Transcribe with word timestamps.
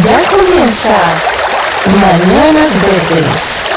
Ya 0.00 0.22
comienza 0.30 0.96
Mañanas 1.84 2.80
Verdes, 2.80 3.76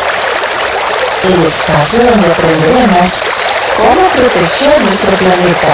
el 1.24 1.46
espacio 1.46 2.06
donde 2.06 2.32
aprenderemos 2.32 3.26
cómo 3.76 4.08
proteger 4.16 4.82
nuestro 4.82 5.12
planeta. 5.18 5.74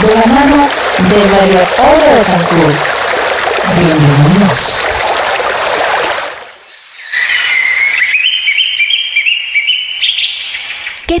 De 0.00 0.14
la 0.16 0.26
mano 0.26 0.68
de 0.98 1.24
María 1.26 1.64
Paula 1.76 2.06
Betancourt. 2.18 2.80
Bienvenidos. 3.76 4.88
¿Qué 11.06 11.20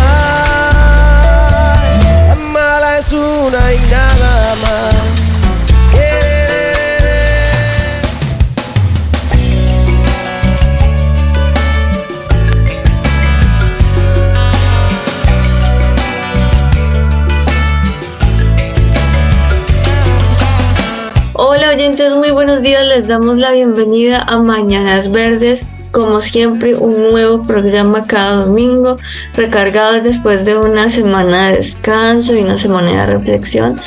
Una 3.09 3.73
y. 3.73 3.79
Hola 21.33 21.69
oyentes, 21.71 22.13
muy 22.13 22.29
buenos 22.29 22.61
días. 22.61 22.85
Les 22.85 23.07
damos 23.07 23.37
la 23.37 23.49
bienvenida 23.51 24.21
a 24.21 24.37
Mañanas 24.37 25.09
Verdes. 25.11 25.65
Como 25.91 26.21
siempre, 26.21 26.75
un 26.75 27.11
nuevo 27.11 27.45
programa 27.45 28.05
cada 28.05 28.45
domingo, 28.45 28.97
recargados 29.35 30.05
después 30.05 30.45
de 30.45 30.55
una 30.55 30.89
semana 30.89 31.49
de 31.49 31.57
descanso 31.57 32.33
y 32.33 32.39
una 32.39 32.57
semana 32.57 33.05
de 33.05 33.17
reflexión. 33.17 33.77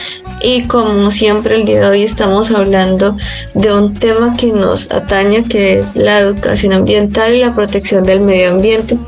Y 0.42 0.64
como 0.64 1.10
siempre, 1.10 1.54
el 1.54 1.64
día 1.64 1.80
de 1.80 1.88
hoy 1.88 2.02
estamos 2.02 2.50
hablando 2.50 3.16
de 3.54 3.72
un 3.72 3.94
tema 3.94 4.36
que 4.36 4.52
nos 4.52 4.90
atañe, 4.90 5.44
que 5.44 5.78
es 5.78 5.96
la 5.96 6.18
educación 6.18 6.74
ambiental 6.74 7.34
y 7.34 7.40
la 7.40 7.54
protección 7.54 8.04
del 8.04 8.20
medio 8.20 8.50
ambiente. 8.50 8.98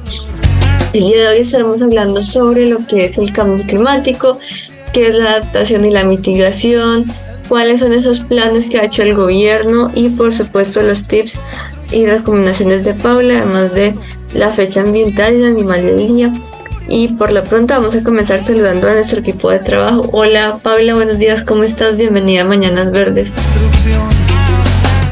El 0.95 1.01
día 1.01 1.21
de 1.21 1.29
hoy 1.29 1.39
estaremos 1.41 1.83
hablando 1.83 2.23
sobre 2.23 2.67
lo 2.71 2.79
que 2.87 3.05
es 3.05 3.19
el 3.19 3.31
cambio 3.31 3.67
climático, 3.67 4.39
qué 4.95 5.09
es 5.09 5.15
la 5.15 5.33
adaptación 5.33 5.85
y 5.85 5.91
la 5.91 6.05
mitigación, 6.05 7.05
cuáles 7.49 7.81
son 7.81 7.93
esos 7.93 8.21
planes 8.21 8.71
que 8.71 8.79
ha 8.79 8.85
hecho 8.85 9.03
el 9.03 9.15
gobierno 9.15 9.91
y 9.95 10.09
por 10.09 10.33
supuesto 10.33 10.83
los 10.83 11.07
tips 11.07 11.41
y 11.91 12.07
recomendaciones 12.07 12.85
de 12.85 12.95
Paula, 12.95 13.39
además 13.39 13.75
de 13.75 13.95
la 14.33 14.51
fecha 14.51 14.81
ambiental 14.81 15.35
y 15.35 15.39
el 15.39 15.45
animal 15.47 15.83
del 15.83 16.07
día. 16.07 16.33
Y 16.89 17.09
por 17.09 17.33
lo 17.33 17.43
pronto 17.43 17.75
vamos 17.75 17.97
a 17.97 18.05
comenzar 18.05 18.43
saludando 18.43 18.89
a 18.89 18.93
nuestro 18.93 19.21
equipo 19.21 19.51
de 19.51 19.59
trabajo. 19.59 20.09
Hola 20.13 20.59
Paula, 20.63 20.95
buenos 20.95 21.19
días, 21.19 21.43
¿cómo 21.43 21.65
estás? 21.65 21.97
Bienvenida 21.97 22.43
a 22.43 22.45
Mañanas 22.45 22.93
Verdes. 22.93 23.33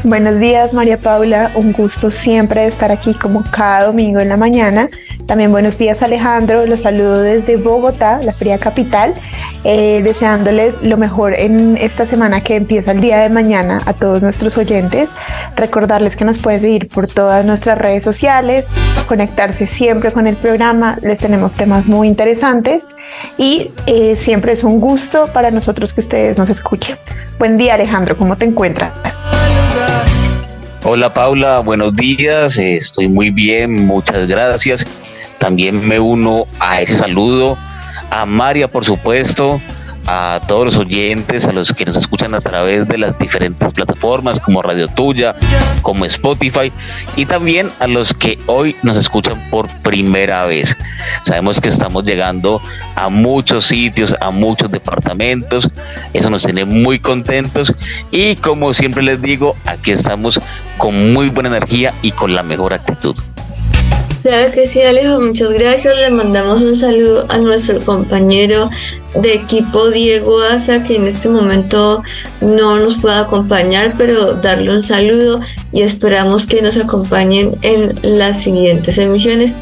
Buenos 0.03 0.39
días, 0.39 0.71
María 0.71 0.97
Paula. 0.97 1.51
Un 1.55 1.71
gusto 1.71 2.11
siempre 2.11 2.67
estar 2.67 2.91
aquí 2.91 3.15
como 3.15 3.43
cada 3.51 3.87
domingo 3.87 4.19
en 4.19 4.29
la 4.29 4.37
mañana. 4.37 4.87
También 5.27 5.51
buenos 5.51 5.77
días, 5.79 6.03
Alejandro. 6.03 6.67
Los 6.67 6.81
saludo 6.81 7.19
desde 7.19 7.57
Bogotá, 7.57 8.19
la 8.21 8.31
fría 8.31 8.59
capital, 8.59 9.15
eh, 9.63 10.01
deseándoles 10.03 10.75
lo 10.83 10.97
mejor 10.97 11.33
en 11.33 11.77
esta 11.77 12.05
semana 12.05 12.41
que 12.41 12.55
empieza 12.55 12.91
el 12.91 13.01
día 13.01 13.19
de 13.21 13.29
mañana 13.29 13.81
a 13.87 13.93
todos 13.93 14.21
nuestros 14.21 14.55
oyentes. 14.57 15.09
Recordarles 15.55 16.15
que 16.15 16.25
nos 16.25 16.37
pueden 16.37 16.61
seguir 16.61 16.89
por 16.89 17.07
todas 17.07 17.43
nuestras 17.43 17.75
redes 17.77 18.03
sociales, 18.03 18.67
conectarse 19.07 19.65
siempre 19.65 20.11
con 20.11 20.27
el 20.27 20.35
programa. 20.35 20.97
Les 21.01 21.17
tenemos 21.17 21.55
temas 21.55 21.87
muy 21.87 22.07
interesantes 22.07 22.85
y 23.39 23.71
eh, 23.87 24.15
siempre 24.15 24.53
es 24.53 24.63
un 24.63 24.79
gusto 24.79 25.27
para 25.33 25.49
nosotros 25.49 25.93
que 25.93 26.01
ustedes 26.01 26.37
nos 26.37 26.49
escuchen. 26.51 26.97
Buen 27.39 27.57
día, 27.57 27.73
Alejandro. 27.73 28.15
¿Cómo 28.15 28.37
te 28.37 28.45
encuentras? 28.45 29.25
Hola 30.87 31.11
Paula, 31.11 31.61
buenos 31.61 31.95
días, 31.95 32.59
estoy 32.59 33.07
muy 33.07 33.31
bien, 33.31 33.87
muchas 33.87 34.27
gracias. 34.27 34.85
También 35.39 35.87
me 35.87 35.99
uno 35.99 36.45
a 36.59 36.81
ese 36.81 36.97
saludo, 36.97 37.57
a 38.09 38.25
María 38.25 38.67
por 38.67 38.85
supuesto, 38.85 39.61
a 40.07 40.39
todos 40.47 40.65
los 40.65 40.77
oyentes, 40.77 41.47
a 41.47 41.51
los 41.51 41.73
que 41.73 41.85
nos 41.85 41.97
escuchan 41.97 42.33
a 42.33 42.41
través 42.41 42.87
de 42.87 42.97
las 42.97 43.17
diferentes 43.17 43.73
plataformas 43.73 44.39
como 44.39 44.61
Radio 44.61 44.87
Tuya, 44.87 45.35
como 45.81 46.05
Spotify 46.05 46.71
y 47.15 47.25
también 47.25 47.69
a 47.79 47.87
los 47.87 48.13
que 48.13 48.37
hoy 48.45 48.75
nos 48.83 48.97
escuchan 48.97 49.39
por 49.49 49.67
primera 49.81 50.45
vez. 50.45 50.77
Sabemos 51.23 51.59
que 51.59 51.69
estamos 51.69 52.03
llegando 52.03 52.61
a 52.95 53.09
muchos 53.09 53.65
sitios, 53.65 54.15
a 54.21 54.31
muchos 54.31 54.71
departamentos, 54.71 55.67
eso 56.13 56.29
nos 56.29 56.43
tiene 56.43 56.65
muy 56.65 56.99
contentos 56.99 57.73
y 58.11 58.35
como 58.35 58.73
siempre 58.73 59.03
les 59.03 59.21
digo, 59.21 59.55
aquí 59.65 59.91
estamos 59.91 60.39
con 60.77 61.13
muy 61.13 61.29
buena 61.29 61.49
energía 61.49 61.93
y 62.01 62.11
con 62.11 62.35
la 62.35 62.43
mejor 62.43 62.73
actitud. 62.73 63.15
Claro 64.25 64.51
que 64.51 64.65
sí, 64.65 64.81
Alejo, 64.81 65.21
muchas 65.21 65.51
gracias. 65.53 65.99
Le 65.99 66.09
mandamos 66.09 66.63
un 66.63 66.75
saludo 66.75 67.27
a 67.29 67.37
nuestro 67.37 67.79
compañero 67.81 68.71
de 69.13 69.35
equipo 69.35 69.91
Diego 69.91 70.41
Asa, 70.41 70.83
que 70.83 70.95
en 70.95 71.05
este 71.05 71.29
momento 71.29 72.01
no 72.41 72.79
nos 72.79 72.95
puede 72.97 73.17
acompañar, 73.17 73.93
pero 73.99 74.33
darle 74.33 74.71
un 74.71 74.81
saludo 74.81 75.41
y 75.71 75.83
esperamos 75.83 76.47
que 76.47 76.63
nos 76.63 76.75
acompañen 76.75 77.55
en 77.61 77.91
las 78.01 78.41
siguientes 78.41 78.97
emisiones. 78.97 79.53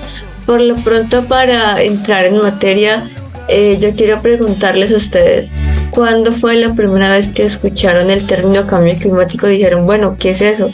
Por 0.45 0.61
lo 0.61 0.75
pronto, 0.75 1.25
para 1.25 1.83
entrar 1.83 2.23
en 2.23 2.37
materia, 2.37 3.09
eh, 3.49 3.77
yo 3.81 3.93
quiero 3.97 4.21
preguntarles 4.21 4.93
a 4.93 4.95
ustedes, 4.95 5.51
¿cuándo 5.91 6.31
fue 6.31 6.55
la 6.55 6.73
primera 6.73 7.09
vez 7.09 7.33
que 7.33 7.43
escucharon 7.43 8.09
el 8.09 8.25
término 8.25 8.65
cambio 8.65 8.95
climático 8.97 9.45
y 9.49 9.57
dijeron, 9.57 9.85
bueno, 9.85 10.15
¿qué 10.17 10.29
es 10.29 10.39
eso? 10.39 10.71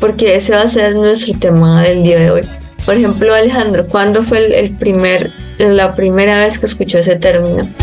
Porque 0.00 0.36
ese 0.36 0.52
va 0.54 0.62
a 0.62 0.68
ser 0.68 0.94
nuestro 0.94 1.38
tema 1.38 1.82
del 1.82 2.02
día 2.02 2.18
de 2.18 2.30
hoy. 2.30 2.42
Por 2.86 2.94
ejemplo, 2.94 3.34
Alejandro, 3.34 3.86
¿cuándo 3.86 4.22
fue 4.22 4.46
el, 4.46 4.52
el 4.52 4.70
primer, 4.70 5.30
la 5.58 5.94
primera 5.94 6.38
vez 6.44 6.58
que 6.58 6.66
escuchó 6.66 6.98
ese 6.98 7.16
término? 7.16 7.68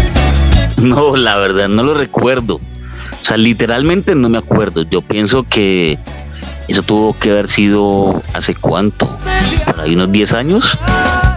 No, 0.78 1.16
la 1.16 1.38
verdad 1.38 1.70
no 1.70 1.84
lo 1.84 1.94
recuerdo. 1.94 2.56
O 2.56 3.26
sea, 3.26 3.38
literalmente 3.38 4.16
no 4.16 4.28
me 4.28 4.38
acuerdo. 4.38 4.82
Yo 4.82 5.02
pienso 5.02 5.46
que 5.48 5.98
eso 6.68 6.84
tuvo 6.84 7.18
que 7.18 7.32
haber 7.32 7.48
sido 7.48 8.22
hace 8.34 8.56
cuánto, 8.56 9.08
por 9.66 9.80
ahí 9.80 9.94
unos 9.94 10.12
10 10.12 10.34
años. 10.34 10.78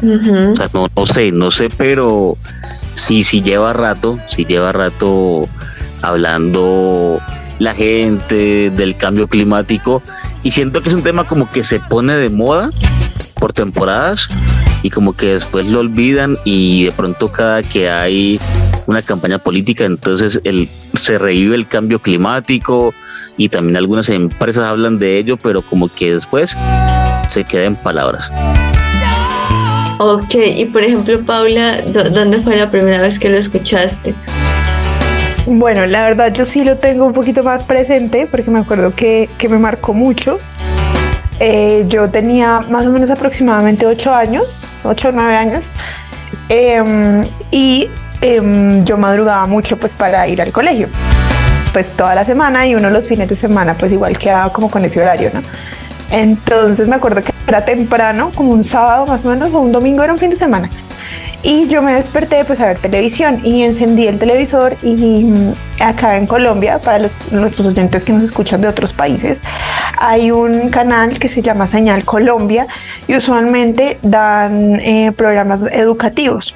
O 0.03 0.56
sea, 0.56 0.69
no, 0.72 0.88
no 0.94 1.06
sé, 1.06 1.31
no 1.32 1.50
sé, 1.50 1.69
pero 1.76 2.37
sí, 2.94 3.22
sí 3.22 3.43
lleva 3.43 3.72
rato, 3.72 4.19
sí 4.28 4.44
lleva 4.44 4.72
rato 4.72 5.49
hablando 6.03 7.20
la 7.58 7.75
gente 7.75 8.70
del 8.70 8.96
cambio 8.96 9.29
climático 9.29 10.02
y 10.43 10.50
siento 10.50 10.82
que 10.82 10.88
es 10.88 10.94
un 10.94 11.02
tema 11.02 11.25
como 11.25 11.50
que 11.50 11.64
se 11.64 11.81
pone 11.81 12.14
de 12.14 12.29
moda 12.29 12.70
por 13.46 13.52
temporadas 13.52 14.28
y 14.82 14.90
como 14.90 15.12
que 15.12 15.34
después 15.34 15.66
lo 15.66 15.78
olvidan 15.78 16.37
y 16.44 16.87
de 16.87 16.90
pronto 16.90 17.31
cada 17.31 17.62
que 17.62 17.88
hay 17.88 18.40
una 18.87 19.02
campaña 19.02 19.38
política 19.38 19.84
entonces 19.84 20.40
el, 20.43 20.69
se 20.94 21.16
revive 21.16 21.54
el 21.54 21.69
cambio 21.69 22.00
climático 22.00 22.93
y 23.37 23.48
también 23.48 23.76
algunas 23.76 24.08
empresas 24.08 24.64
hablan 24.64 24.98
de 24.98 25.19
ello 25.19 25.37
pero 25.37 25.62
como 25.62 25.88
que 25.88 26.12
después 26.14 26.56
se 27.28 27.44
queda 27.44 27.66
en 27.66 27.76
palabras. 27.76 28.32
Ok, 29.99 30.34
y 30.56 30.64
por 30.66 30.82
ejemplo, 30.82 31.20
Paula, 31.25 31.82
¿dó- 31.87 32.10
¿dónde 32.10 32.40
fue 32.42 32.56
la 32.56 32.69
primera 32.69 33.00
vez 33.00 33.20
que 33.20 33.28
lo 33.28 33.37
escuchaste? 33.37 34.12
Bueno, 35.46 35.87
la 35.87 36.02
verdad 36.02 36.34
yo 36.34 36.44
sí 36.46 36.64
lo 36.64 36.78
tengo 36.78 37.06
un 37.06 37.12
poquito 37.12 37.44
más 37.44 37.62
presente 37.62 38.26
porque 38.28 38.50
me 38.50 38.58
acuerdo 38.58 38.92
que, 38.92 39.31
que 39.38 39.49
me 39.49 39.58
marcó 39.58 39.94
mucho. 39.94 40.38
Eh, 41.41 41.85
yo 41.88 42.09
tenía 42.11 42.61
más 42.71 42.87
o 42.87 42.91
menos 42.91 43.11
aproximadamente 43.11 43.85
8 43.87 44.15
años, 44.15 44.65
8 44.85 45.09
o 45.09 45.12
9 45.12 45.37
años, 45.37 45.71
em, 46.49 47.23
y 47.50 47.88
em, 48.23 48.85
yo 48.85 48.97
madrugaba 48.97 49.47
mucho 49.47 49.77
pues 49.77 49.94
para 49.94 50.27
ir 50.29 50.41
al 50.41 50.53
colegio. 50.53 50.88
pues 51.73 51.91
toda 51.91 52.15
la 52.15 52.25
semana 52.25 52.67
y 52.67 52.75
uno 52.75 52.88
los 52.88 53.06
fines 53.06 53.29
de 53.29 53.37
semana 53.37 53.75
pues 53.75 53.93
igual 53.93 54.17
quedaba 54.17 54.50
como 54.50 54.71
con 54.71 54.83
ese 54.87 55.03
horario, 55.03 55.31
¿no? 55.35 55.43
Entonces 56.11 56.88
me 56.88 56.97
acuerdo 56.97 57.21
que 57.21 57.35
era 57.47 57.67
temprano, 57.67 58.31
como 58.35 58.53
un 58.53 58.65
sábado 58.65 59.05
más 59.05 59.23
o 59.27 59.29
menos, 59.29 59.53
o 59.53 59.61
un 59.61 59.73
domingo 59.73 60.03
era 60.03 60.12
un 60.12 60.19
fin 60.19 60.31
de 60.31 60.37
semana. 60.37 60.71
Y 61.48 61.69
yo 61.69 61.81
me 61.81 61.94
desperté 61.94 62.44
pues 62.44 62.60
a 62.60 62.66
ver 62.66 62.78
televisión 62.78 63.40
y 63.44 63.62
encendí 63.62 64.08
el 64.08 64.19
televisor 64.19 64.76
y 64.82 65.26
mm, 65.26 65.52
acá 65.78 66.16
en 66.16 66.26
Colombia, 66.26 66.81
para 66.81 67.06
nuestros 67.31 67.69
oyentes 67.69 68.02
que 68.02 68.12
nos 68.12 68.25
escuchan 68.25 68.60
de 68.62 68.66
otros 68.66 68.93
países, 68.93 69.44
hay 69.96 70.32
un 70.32 70.70
canal 70.70 71.20
que 71.20 71.28
se 71.28 71.43
llama 71.43 71.69
Señal 71.69 72.04
Colombia 72.04 72.66
y 73.06 73.14
usualmente 73.14 73.96
dan 74.02 74.81
eh, 74.81 75.12
programas 75.16 75.62
educativos. 75.70 76.52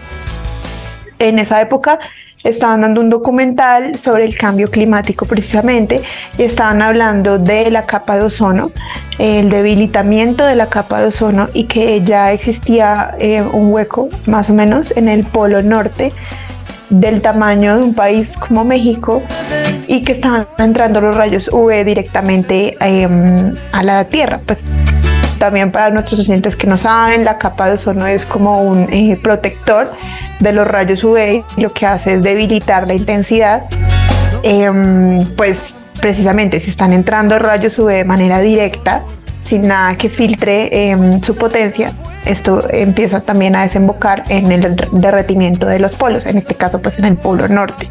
En 1.20 1.38
esa 1.38 1.60
época 1.60 2.00
estaban 2.44 2.80
dando 2.80 3.00
un 3.00 3.10
documental 3.10 3.96
sobre 3.96 4.24
el 4.24 4.36
cambio 4.36 4.70
climático 4.70 5.26
precisamente 5.26 6.00
y 6.38 6.42
estaban 6.42 6.82
hablando 6.82 7.38
de 7.38 7.70
la 7.70 7.82
capa 7.82 8.16
de 8.16 8.22
ozono, 8.22 8.72
el 9.18 9.50
debilitamiento 9.50 10.44
de 10.44 10.54
la 10.54 10.68
capa 10.68 11.00
de 11.00 11.08
ozono 11.08 11.48
y 11.52 11.64
que 11.64 12.00
ya 12.02 12.32
existía 12.32 13.14
eh, 13.18 13.42
un 13.42 13.72
hueco 13.72 14.08
más 14.26 14.48
o 14.50 14.54
menos 14.54 14.96
en 14.96 15.08
el 15.08 15.24
polo 15.24 15.62
norte 15.62 16.12
del 16.88 17.22
tamaño 17.22 17.78
de 17.78 17.84
un 17.84 17.94
país 17.94 18.34
como 18.36 18.64
México 18.64 19.22
y 19.86 20.02
que 20.02 20.12
estaban 20.12 20.46
entrando 20.58 21.00
los 21.00 21.16
rayos 21.16 21.48
UV 21.52 21.84
directamente 21.84 22.76
em, 22.80 23.54
a 23.72 23.82
la 23.82 24.04
Tierra. 24.04 24.40
Pues 24.44 24.64
también 25.40 25.72
para 25.72 25.90
nuestros 25.90 26.20
oyentes 26.20 26.54
que 26.54 26.66
no 26.66 26.76
saben, 26.76 27.24
la 27.24 27.38
capa 27.38 27.66
de 27.66 27.72
ozono 27.72 28.06
es 28.06 28.26
como 28.26 28.60
un 28.60 28.92
eh, 28.92 29.18
protector 29.20 29.90
de 30.38 30.52
los 30.52 30.66
rayos 30.66 31.02
UV 31.02 31.42
lo 31.56 31.72
que 31.72 31.86
hace 31.86 32.14
es 32.14 32.22
debilitar 32.22 32.86
la 32.86 32.94
intensidad. 32.94 33.64
Em, 34.42 35.26
pues 35.36 35.74
precisamente 36.00 36.60
si 36.60 36.70
están 36.70 36.92
entrando 36.92 37.38
rayos 37.38 37.78
UV 37.78 37.88
de 37.88 38.04
manera 38.04 38.40
directa, 38.40 39.02
sin 39.40 39.66
nada 39.66 39.96
que 39.96 40.08
filtre 40.08 40.90
em, 40.90 41.20
su 41.20 41.34
potencia, 41.34 41.92
esto 42.24 42.62
empieza 42.70 43.20
también 43.20 43.56
a 43.56 43.62
desembocar 43.62 44.24
en 44.28 44.52
el 44.52 44.76
derretimiento 44.92 45.66
de 45.66 45.78
los 45.78 45.96
polos, 45.96 46.26
en 46.26 46.36
este 46.36 46.54
caso 46.54 46.80
pues 46.82 46.98
en 46.98 47.06
el 47.06 47.16
polo 47.16 47.48
norte. 47.48 47.88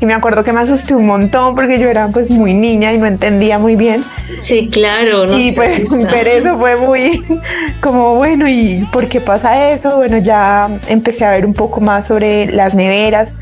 Y 0.00 0.06
me 0.06 0.14
acuerdo 0.14 0.42
que 0.42 0.52
me 0.52 0.60
asusté 0.60 0.94
un 0.94 1.06
montón 1.06 1.54
porque 1.54 1.78
yo 1.78 1.88
era 1.88 2.08
pues 2.08 2.28
muy 2.28 2.54
niña 2.54 2.92
y 2.92 2.98
no 2.98 3.06
entendía 3.06 3.58
muy 3.58 3.76
bien. 3.76 4.04
Sí, 4.40 4.68
claro. 4.68 5.26
No 5.26 5.38
y 5.38 5.52
pues 5.52 5.88
ver 5.88 6.28
eso 6.28 6.58
fue 6.58 6.76
muy 6.76 7.24
como 7.80 8.16
bueno, 8.16 8.48
¿y 8.48 8.86
por 8.92 9.08
qué 9.08 9.20
pasa 9.20 9.70
eso? 9.70 9.96
Bueno, 9.96 10.18
ya 10.18 10.68
empecé 10.88 11.24
a 11.24 11.30
ver 11.30 11.46
un 11.46 11.54
poco 11.54 11.80
más 11.80 12.06
sobre 12.06 12.46
las 12.46 12.74
neveras, 12.74 13.34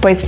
pues 0.00 0.24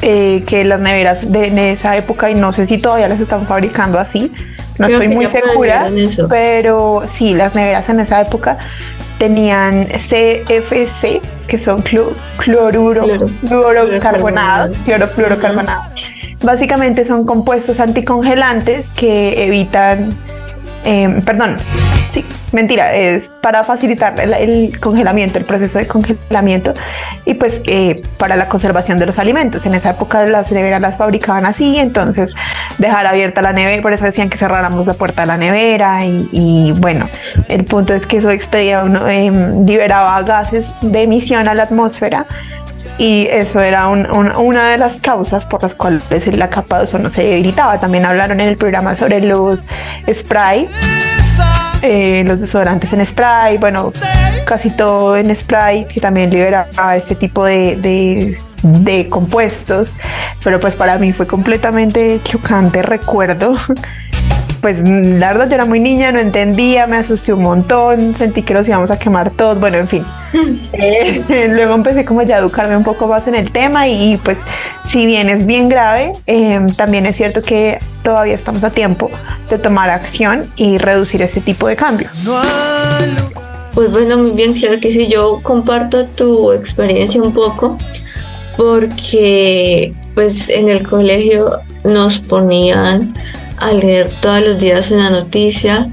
eh, 0.00 0.42
que 0.46 0.64
las 0.64 0.80
neveras 0.80 1.30
de 1.30 1.72
esa 1.72 1.96
época 1.96 2.30
y 2.30 2.34
no 2.34 2.52
sé 2.52 2.64
si 2.66 2.78
todavía 2.78 3.08
las 3.08 3.20
están 3.20 3.46
fabricando 3.46 3.98
así, 3.98 4.32
no 4.78 4.86
estoy 4.86 5.08
muy 5.08 5.26
segura, 5.26 5.90
pero 6.28 7.02
sí, 7.06 7.34
las 7.34 7.54
neveras 7.54 7.88
en 7.88 8.00
esa 8.00 8.20
época 8.20 8.58
tenían 9.18 9.86
CFC, 9.86 11.20
que 11.46 11.58
son 11.58 11.82
cloruro, 12.36 13.06
fluorocarbonados, 13.46 14.76
clorofluorocarbonados. 14.78 15.86
Básicamente 16.42 17.04
son 17.04 17.24
compuestos 17.24 17.80
anticongelantes 17.80 18.90
que 18.90 19.46
evitan, 19.46 20.10
eh, 20.84 21.20
perdón, 21.24 21.56
sí, 22.10 22.24
mentira, 22.54 22.94
es 22.94 23.28
para 23.28 23.62
facilitar 23.64 24.18
el, 24.18 24.78
congelamiento, 24.80 25.38
el 25.38 25.44
proceso 25.44 25.78
de 25.78 25.86
congelamiento 25.86 26.72
y 27.24 27.34
pues 27.34 27.60
eh, 27.66 28.02
para 28.18 28.36
la 28.36 28.48
conservación 28.48 28.96
de 28.98 29.06
los 29.06 29.18
alimentos. 29.18 29.66
En 29.66 29.74
esa 29.74 29.90
época 29.90 30.24
las 30.26 30.50
neveras 30.52 30.80
las 30.80 30.96
fabricaban 30.96 31.46
así, 31.46 31.78
entonces 31.78 32.34
dejar 32.78 33.06
abierta 33.06 33.42
la 33.42 33.52
nevera, 33.52 33.82
por 33.82 33.92
eso 33.92 34.04
decían 34.04 34.30
que 34.30 34.38
cerráramos 34.38 34.86
la 34.86 34.94
puerta 34.94 35.22
de 35.22 35.26
la 35.26 35.36
nevera 35.36 36.04
y, 36.04 36.72
bueno, 36.78 37.08
el 37.48 37.64
punto 37.64 37.94
es 37.94 38.06
que 38.06 38.18
eso 38.18 38.30
expedía 38.30 38.84
uno, 38.84 39.08
em, 39.08 39.66
liberaba 39.66 40.22
gases 40.22 40.76
de 40.80 41.02
emisión 41.02 41.48
a 41.48 41.54
la 41.54 41.64
atmósfera 41.64 42.26
y 42.98 43.26
eso 43.30 43.60
era 43.60 43.88
una 43.88 44.68
de 44.68 44.78
las 44.78 45.00
causas 45.00 45.44
por 45.44 45.62
las 45.62 45.74
cuales 45.74 46.26
la 46.28 46.48
capa 46.48 46.78
de 46.78 46.84
ozono 46.84 47.10
se 47.10 47.24
debilitaba. 47.24 47.80
También 47.80 48.04
hablaron 48.04 48.40
en 48.40 48.48
el 48.48 48.56
programa 48.56 48.94
sobre 48.94 49.20
los 49.20 49.66
spray 50.12 50.68
eh, 51.86 52.24
los 52.24 52.40
desodorantes 52.40 52.92
en 52.94 53.06
spray, 53.06 53.58
bueno, 53.58 53.92
casi 54.46 54.70
todo 54.70 55.16
en 55.16 55.34
spray, 55.36 55.86
que 55.86 56.00
también 56.00 56.30
liberaba 56.30 56.96
este 56.96 57.14
tipo 57.14 57.44
de, 57.44 58.38
de 58.62 59.08
compuestos, 59.10 59.94
pero 60.42 60.58
pues 60.58 60.74
para 60.74 60.96
mí 60.96 61.12
fue 61.12 61.26
completamente 61.26 62.20
chocante, 62.24 62.80
recuerdo 62.80 63.56
pues 64.64 64.82
la 64.82 65.30
verdad 65.30 65.46
yo 65.50 65.56
era 65.56 65.66
muy 65.66 65.78
niña, 65.78 66.10
no 66.10 66.20
entendía, 66.20 66.86
me 66.86 66.96
asusté 66.96 67.34
un 67.34 67.42
montón, 67.42 68.16
sentí 68.16 68.40
que 68.40 68.54
los 68.54 68.66
íbamos 68.66 68.90
a 68.90 68.98
quemar 68.98 69.30
todos, 69.30 69.60
bueno, 69.60 69.76
en 69.76 69.88
fin. 69.88 70.04
Eh, 70.72 71.22
luego 71.52 71.74
empecé 71.74 72.06
como 72.06 72.22
ya 72.22 72.36
a 72.36 72.38
educarme 72.38 72.74
un 72.74 72.82
poco 72.82 73.06
más 73.06 73.28
en 73.28 73.34
el 73.34 73.52
tema 73.52 73.86
y, 73.88 74.16
pues 74.24 74.38
si 74.82 75.04
bien 75.04 75.28
es 75.28 75.44
bien 75.44 75.68
grave, 75.68 76.14
em, 76.24 76.74
también 76.74 77.04
es 77.04 77.14
cierto 77.14 77.42
que 77.42 77.78
todavía 78.02 78.34
estamos 78.34 78.64
a 78.64 78.70
tiempo 78.70 79.10
de 79.50 79.58
tomar 79.58 79.90
acción 79.90 80.50
y 80.56 80.78
reducir 80.78 81.20
ese 81.20 81.42
tipo 81.42 81.68
de 81.68 81.76
cambio. 81.76 82.08
Pues 83.74 83.92
bueno, 83.92 84.16
muy 84.16 84.30
bien, 84.30 84.54
claro 84.54 84.80
que 84.80 84.92
sí, 84.92 85.08
yo 85.08 85.40
comparto 85.42 86.06
tu 86.06 86.52
experiencia 86.52 87.22
un 87.22 87.34
poco 87.34 87.76
porque 88.56 89.92
pues 90.14 90.48
en 90.48 90.70
el 90.70 90.88
colegio 90.88 91.50
nos 91.84 92.18
ponían 92.18 93.12
a 93.58 93.72
leer 93.72 94.10
todos 94.20 94.40
los 94.40 94.58
días 94.58 94.90
una 94.90 95.10
noticia 95.10 95.88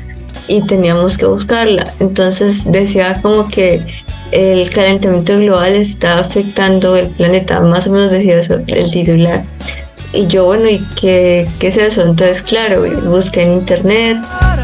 y 0.47 0.61
teníamos 0.63 1.17
que 1.17 1.25
buscarla. 1.25 1.93
Entonces 1.99 2.63
decía 2.65 3.19
como 3.21 3.47
que 3.49 3.85
el 4.31 4.69
calentamiento 4.69 5.37
global 5.37 5.73
está 5.73 6.19
afectando 6.19 6.95
el 6.95 7.07
planeta, 7.07 7.59
más 7.61 7.87
o 7.87 7.91
menos 7.91 8.11
decía 8.11 8.39
eso 8.39 8.61
el 8.67 8.91
titular. 8.91 9.43
Y 10.13 10.27
yo, 10.27 10.45
bueno, 10.45 10.67
¿y 10.67 10.79
qué, 10.99 11.47
qué 11.59 11.67
es 11.69 11.77
eso? 11.77 12.01
Entonces, 12.01 12.41
claro, 12.41 12.83
busqué 13.09 13.43
en 13.43 13.53
internet, 13.53 14.17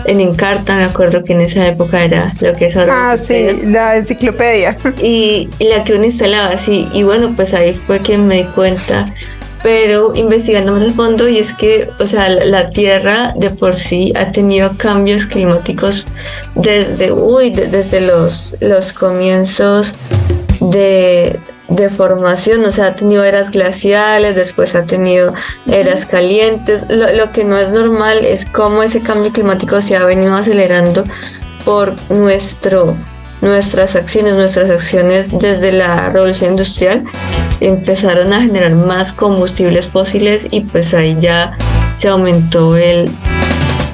en 0.06 0.20
Encarta, 0.20 0.76
me 0.76 0.84
acuerdo 0.84 1.24
que 1.24 1.34
en 1.34 1.42
esa 1.42 1.66
época 1.66 2.04
era 2.04 2.34
lo 2.42 2.54
que 2.54 2.66
es 2.66 2.76
ahora. 2.76 3.12
Ah, 3.12 3.18
sí, 3.18 3.62
la 3.64 3.96
enciclopedia. 3.96 4.76
Y, 5.02 5.48
y, 5.60 5.70
la 5.70 5.86
que 5.86 5.94
uno 5.94 6.04
instalaba, 6.04 6.58
sí. 6.58 6.90
Y 6.92 7.04
bueno, 7.04 7.34
pues 7.34 7.54
ahí 7.54 7.74
fue 7.74 8.00
que 8.00 8.18
me 8.18 8.36
di 8.36 8.44
cuenta 8.44 9.14
pero 9.64 10.14
investigando 10.16 10.74
más 10.74 10.84
a 10.84 10.92
fondo 10.94 11.28
y 11.28 11.38
es 11.38 11.54
que, 11.54 11.90
o 12.00 12.08
sea, 12.08 12.30
la, 12.30 12.70
Tierra 12.70 13.34
de 13.36 13.50
por 13.50 13.76
sí 13.76 14.14
ha 14.16 14.32
tenido 14.32 14.72
cambios 14.78 15.26
climáticos 15.26 16.06
desde, 16.56 17.12
uy, 17.12 17.50
desde 17.50 18.02
los, 18.02 18.56
los 18.60 18.94
comienzos 18.94 19.94
de, 20.60 21.40
de 21.70 21.90
formación, 21.90 22.66
o 22.66 22.72
sea, 22.72 22.88
ha 22.88 22.96
tenido 22.96 23.24
eras 23.24 23.52
glaciales, 23.52 24.36
después 24.36 24.76
ha 24.76 24.86
tenido 24.86 25.34
eras 25.68 26.06
calientes. 26.06 26.84
Lo, 26.90 27.12
lo, 27.14 27.32
que 27.32 27.46
no 27.46 27.58
es 27.58 27.70
normal 27.70 28.26
es 28.26 28.46
cómo 28.46 28.84
ese 28.84 29.02
cambio 29.02 29.32
climático 29.32 29.82
se 29.82 29.96
ha 29.96 30.06
venido 30.06 30.36
acelerando 30.36 31.04
por 31.66 31.96
nuestro 32.12 32.96
nuestras 33.42 33.96
acciones, 33.96 34.34
nuestras 34.34 34.70
acciones 34.70 35.38
desde 35.38 35.72
la 35.72 36.10
revolución 36.10 36.52
industrial 36.52 37.04
empezaron 37.60 38.34
a 38.34 38.42
generar 38.42 38.76
más 38.76 39.14
combustibles 39.14 39.88
fósiles 39.88 40.48
y 40.52 40.62
pues 40.62 40.94
ahí 40.94 41.16
ya 41.20 41.56
se 41.96 42.08
aumentó 42.08 42.76
el, 42.78 43.10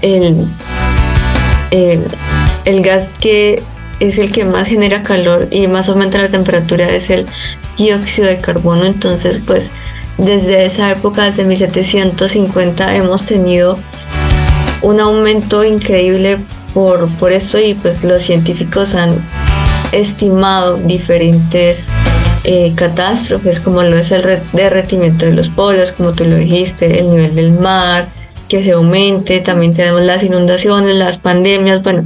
el, 0.01 0.47
el, 1.71 2.81
gas 2.81 3.09
que 3.19 3.62
es 4.00 4.17
el 4.17 4.31
que 4.31 4.45
más 4.45 4.67
genera 4.67 5.03
calor 5.03 5.47
y 5.51 5.67
más 5.67 5.89
aumenta 5.89 6.21
la 6.21 6.29
temperatura 6.29 6.89
es 6.89 7.09
el 7.09 7.25
dióxido 7.77 8.27
de 8.27 8.39
carbono. 8.39 8.85
Entonces, 8.85 9.39
pues 9.45 9.71
desde 10.17 10.65
esa 10.65 10.91
época, 10.91 11.23
desde 11.23 11.45
1750, 11.45 12.95
hemos 12.95 13.25
tenido 13.25 13.77
un 14.81 15.00
aumento 15.00 15.63
increíble 15.63 16.38
por, 16.73 17.07
por 17.12 17.31
esto 17.31 17.59
y 17.59 17.73
pues 17.73 18.03
los 18.03 18.21
científicos 18.23 18.95
han 18.95 19.23
estimado 19.93 20.77
diferentes 20.77 21.88
eh, 22.43 22.73
catástrofes 22.75 23.59
como 23.59 23.83
lo 23.83 23.95
es 23.97 24.12
el 24.12 24.23
derretimiento 24.51 25.25
de 25.25 25.33
los 25.33 25.50
polos, 25.50 25.91
como 25.91 26.13
tú 26.13 26.25
lo 26.25 26.35
dijiste, 26.35 27.00
el 27.00 27.09
nivel 27.09 27.35
del 27.35 27.51
mar 27.53 28.07
que 28.50 28.63
se 28.63 28.73
aumente, 28.73 29.39
también 29.39 29.73
tenemos 29.73 30.03
las 30.03 30.21
inundaciones, 30.23 30.95
las 30.95 31.17
pandemias, 31.17 31.81
bueno, 31.81 32.05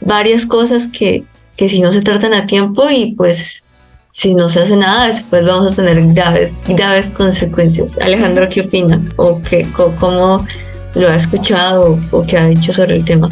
varias 0.00 0.46
cosas 0.46 0.88
que, 0.92 1.24
que 1.56 1.68
si 1.68 1.80
no 1.80 1.92
se 1.92 2.02
tratan 2.02 2.34
a 2.34 2.46
tiempo 2.46 2.88
y 2.90 3.14
pues 3.16 3.64
si 4.10 4.34
no 4.34 4.48
se 4.48 4.60
hace 4.60 4.76
nada, 4.76 5.08
después 5.08 5.44
vamos 5.44 5.72
a 5.72 5.84
tener 5.84 6.14
graves, 6.14 6.60
graves 6.68 7.08
consecuencias. 7.08 7.98
Alejandro, 7.98 8.48
¿qué 8.48 8.62
opina? 8.62 9.02
¿O 9.16 9.40
qué, 9.42 9.66
cómo 9.74 10.46
lo 10.94 11.08
ha 11.08 11.16
escuchado 11.16 11.98
o 12.10 12.26
qué 12.26 12.38
ha 12.38 12.46
dicho 12.46 12.72
sobre 12.72 12.96
el 12.96 13.04
tema? 13.04 13.28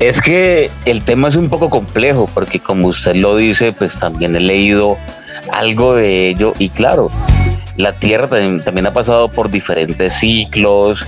Es 0.00 0.20
que 0.20 0.70
el 0.84 1.02
tema 1.02 1.28
es 1.28 1.36
un 1.36 1.48
poco 1.48 1.70
complejo 1.70 2.28
porque 2.32 2.60
como 2.60 2.88
usted 2.88 3.16
lo 3.16 3.36
dice, 3.36 3.72
pues 3.72 3.98
también 3.98 4.36
he 4.36 4.40
leído 4.40 4.96
algo 5.52 5.96
de 5.96 6.28
ello 6.28 6.52
y 6.58 6.68
claro, 6.68 7.10
la 7.76 7.92
Tierra 7.92 8.28
también, 8.28 8.86
ha 8.86 8.92
pasado 8.92 9.28
por 9.28 9.50
diferentes 9.50 10.12
ciclos 10.12 11.06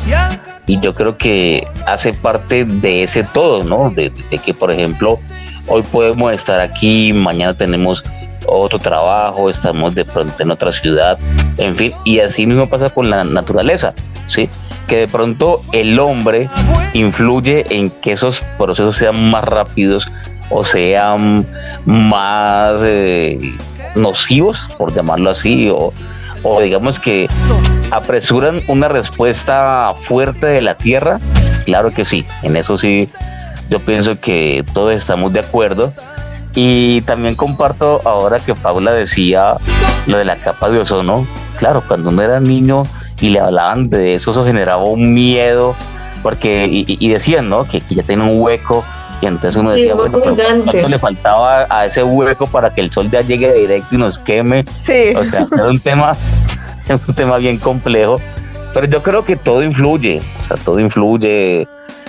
y 0.66 0.80
yo 0.80 0.92
creo 0.94 1.16
que 1.16 1.66
hace 1.87 2.14
parte 2.14 2.64
de 2.64 3.02
ese 3.02 3.25
todo, 3.25 3.64
¿no? 3.64 3.90
De, 3.90 4.12
que, 4.44 4.54
por 4.54 4.70
ejemplo, 4.70 5.20
hoy 5.66 5.82
podemos 5.82 6.32
estar 6.32 6.61
aquí, 6.61 7.12
mañana 7.12 7.54
tenemos 7.54 8.04
otro 8.47 8.78
trabajo, 8.78 9.50
estamos 9.50 9.94
de 9.94 10.04
pronto 10.04 10.35
en 10.42 10.50
otra 10.50 10.73
ciudad, 10.73 11.18
en 11.56 11.76
fin, 11.76 11.92
y 12.04 12.20
así 12.20 12.47
mismo 12.47 12.68
pasa 12.68 12.90
con 12.90 13.11
la 13.11 13.25
naturaleza, 13.25 13.92
¿sí? 14.28 14.49
Que 14.87 14.97
de 14.99 15.09
pronto 15.09 15.61
el 15.73 15.99
hombre 15.99 16.49
influye 16.95 17.67
en 17.71 17.91
que 17.91 18.13
esos 18.13 18.43
procesos 18.59 18.97
sean 18.97 19.31
más 19.31 19.45
rápidos 19.45 20.07
o 20.51 20.65
sean 20.65 21.47
más 21.85 22.83
eh, 22.85 23.39
nocivos, 23.95 24.69
por 24.77 24.93
llamarlo 24.93 25.31
así, 25.31 25.71
o, 25.71 25.93
o 26.43 26.61
digamos 26.61 26.99
que 26.99 27.29
apresuran 27.91 28.63
una 28.67 28.89
respuesta 28.89 29.95
fuerte 29.97 30.47
de 30.47 30.63
la 30.63 30.75
Tierra? 30.75 31.21
Claro 31.65 31.93
que 31.93 32.05
sí, 32.05 32.27
en 32.43 32.57
eso 32.57 32.77
sí, 32.77 33.09
yo 33.69 33.81
pienso 33.81 34.19
que 34.21 34.65
todos 34.73 34.95
estamos 34.95 35.33
de 35.33 35.41
acuerdo. 35.41 35.93
Y 36.53 37.03
también 37.03 37.37
comparto 37.37 38.01
ahora 38.05 38.41
que 38.41 38.57
Paula 38.57 38.91
decía 38.91 39.55
lo 40.07 40.19
de 40.19 40.25
la 40.25 40.35
capa 40.35 40.69
de 40.69 40.81
ozono. 40.81 41.27
Claro, 41.57 41.85
cuando 41.87 42.11
uno 42.11 42.23
era 42.23 42.41
niño 42.41 42.85
y 43.21 43.31
le 43.31 43.41
hablaban 43.41 43.91
de 43.91 44.15
eso, 44.15 44.31
eso 44.31 44.45
generaba 44.45 44.85
un 44.85 45.15
miedo, 45.15 45.75
porque, 46.23 46.67
y, 46.71 47.09
decían, 47.09 47.49
¿no? 47.49 47.65
Que, 47.65 47.83
ya 47.89 48.03
tiene 48.03 48.23
un 48.25 48.41
hueco 48.41 48.85
y 49.21 49.27
entonces 49.27 49.57
uno 49.57 49.71
decía, 49.71 49.95
bueno, 49.95 50.19
¿cuánto 50.21 50.89
le 50.89 50.99
faltaba 50.99 51.67
a 51.69 51.87
ese 51.87 52.03
hueco 52.03 52.47
para 52.47 52.75
que 52.75 52.81
el 52.81 52.91
sol 52.91 53.11
ya 53.11 53.21
llegue 53.21 53.53
directo 53.53 53.95
y 53.95 53.99
nos 53.99 54.19
queme? 54.19 54.65
Sí. 54.73 55.12
O 55.15 55.25
sea, 55.25 55.47
era 55.53 55.69
un 55.69 55.79
tema, 55.79 56.17
un 57.09 57.15
tema 57.15 57.37
bien 57.37 57.59
complejo. 57.59 58.21
Pero 58.73 58.87
yo 58.87 59.03
creo 59.03 59.25
que 59.25 59.37
todo 59.37 59.62
influye, 59.62 60.23
o 60.43 60.47
sea, 60.47 60.57
todo 60.57 60.81
influye. 60.81 61.67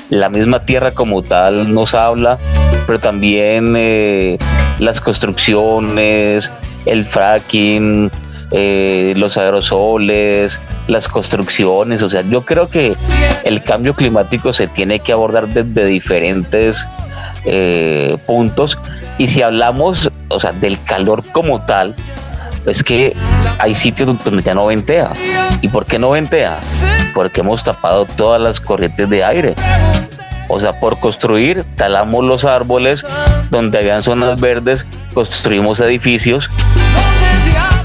La 0.09 0.29
misma 0.29 0.59
tierra 0.59 0.91
como 0.91 1.21
tal 1.21 1.73
nos 1.73 1.95
habla, 1.95 2.37
pero 2.85 2.99
también 2.99 3.75
eh, 3.77 4.37
las 4.79 4.99
construcciones, 4.99 6.51
el 6.85 7.03
fracking, 7.05 8.11
eh, 8.51 9.13
los 9.15 9.37
aerosoles, 9.37 10.59
las 10.91 11.07
construcciones. 11.07 12.03
O 12.03 12.09
sea, 12.09 12.21
yo 12.21 12.45
creo 12.45 12.69
que 12.69 12.95
el 13.43 13.63
cambio 13.63 13.95
climático 13.95 14.53
se 14.53 14.67
tiene 14.67 14.99
que 14.99 15.13
abordar 15.13 15.47
desde 15.47 15.85
diferentes 15.85 16.85
eh, 17.45 18.17
puntos. 18.27 18.77
Y 19.17 19.27
si 19.27 19.41
hablamos, 19.41 20.11
o 20.27 20.39
sea, 20.39 20.51
del 20.51 20.81
calor 20.83 21.23
como 21.31 21.65
tal, 21.65 21.95
es 22.65 22.83
que 22.83 23.15
hay 23.57 23.73
sitios 23.73 24.15
donde 24.23 24.43
ya 24.43 24.53
no 24.53 24.65
ventea. 24.67 25.11
¿Y 25.61 25.69
por 25.69 25.85
qué 25.85 25.97
no 25.97 26.11
ventea? 26.11 26.59
Porque 27.13 27.41
hemos 27.41 27.63
tapado 27.63 28.05
todas 28.05 28.41
las 28.41 28.59
corrientes 28.59 29.09
de 29.09 29.23
aire. 29.23 29.55
O 30.47 30.59
sea, 30.59 30.79
por 30.79 30.99
construir, 30.99 31.63
talamos 31.75 32.25
los 32.25 32.43
árboles 32.43 33.05
donde 33.49 33.79
habían 33.79 34.03
zonas 34.03 34.39
verdes, 34.39 34.85
construimos 35.13 35.79
edificios. 35.79 36.49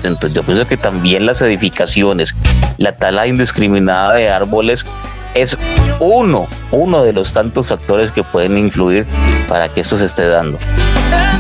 Entonces 0.02 0.34
yo 0.34 0.42
pienso 0.42 0.66
que 0.66 0.76
también 0.76 1.26
las 1.26 1.42
edificaciones, 1.42 2.34
la 2.78 2.92
tala 2.92 3.26
indiscriminada 3.26 4.14
de 4.14 4.30
árboles 4.30 4.86
es 5.34 5.56
uno, 6.00 6.46
uno 6.70 7.02
de 7.02 7.12
los 7.12 7.32
tantos 7.32 7.66
factores 7.66 8.10
que 8.10 8.22
pueden 8.22 8.56
influir 8.56 9.06
para 9.48 9.68
que 9.68 9.80
esto 9.80 9.96
se 9.96 10.06
esté 10.06 10.26
dando. 10.26 10.58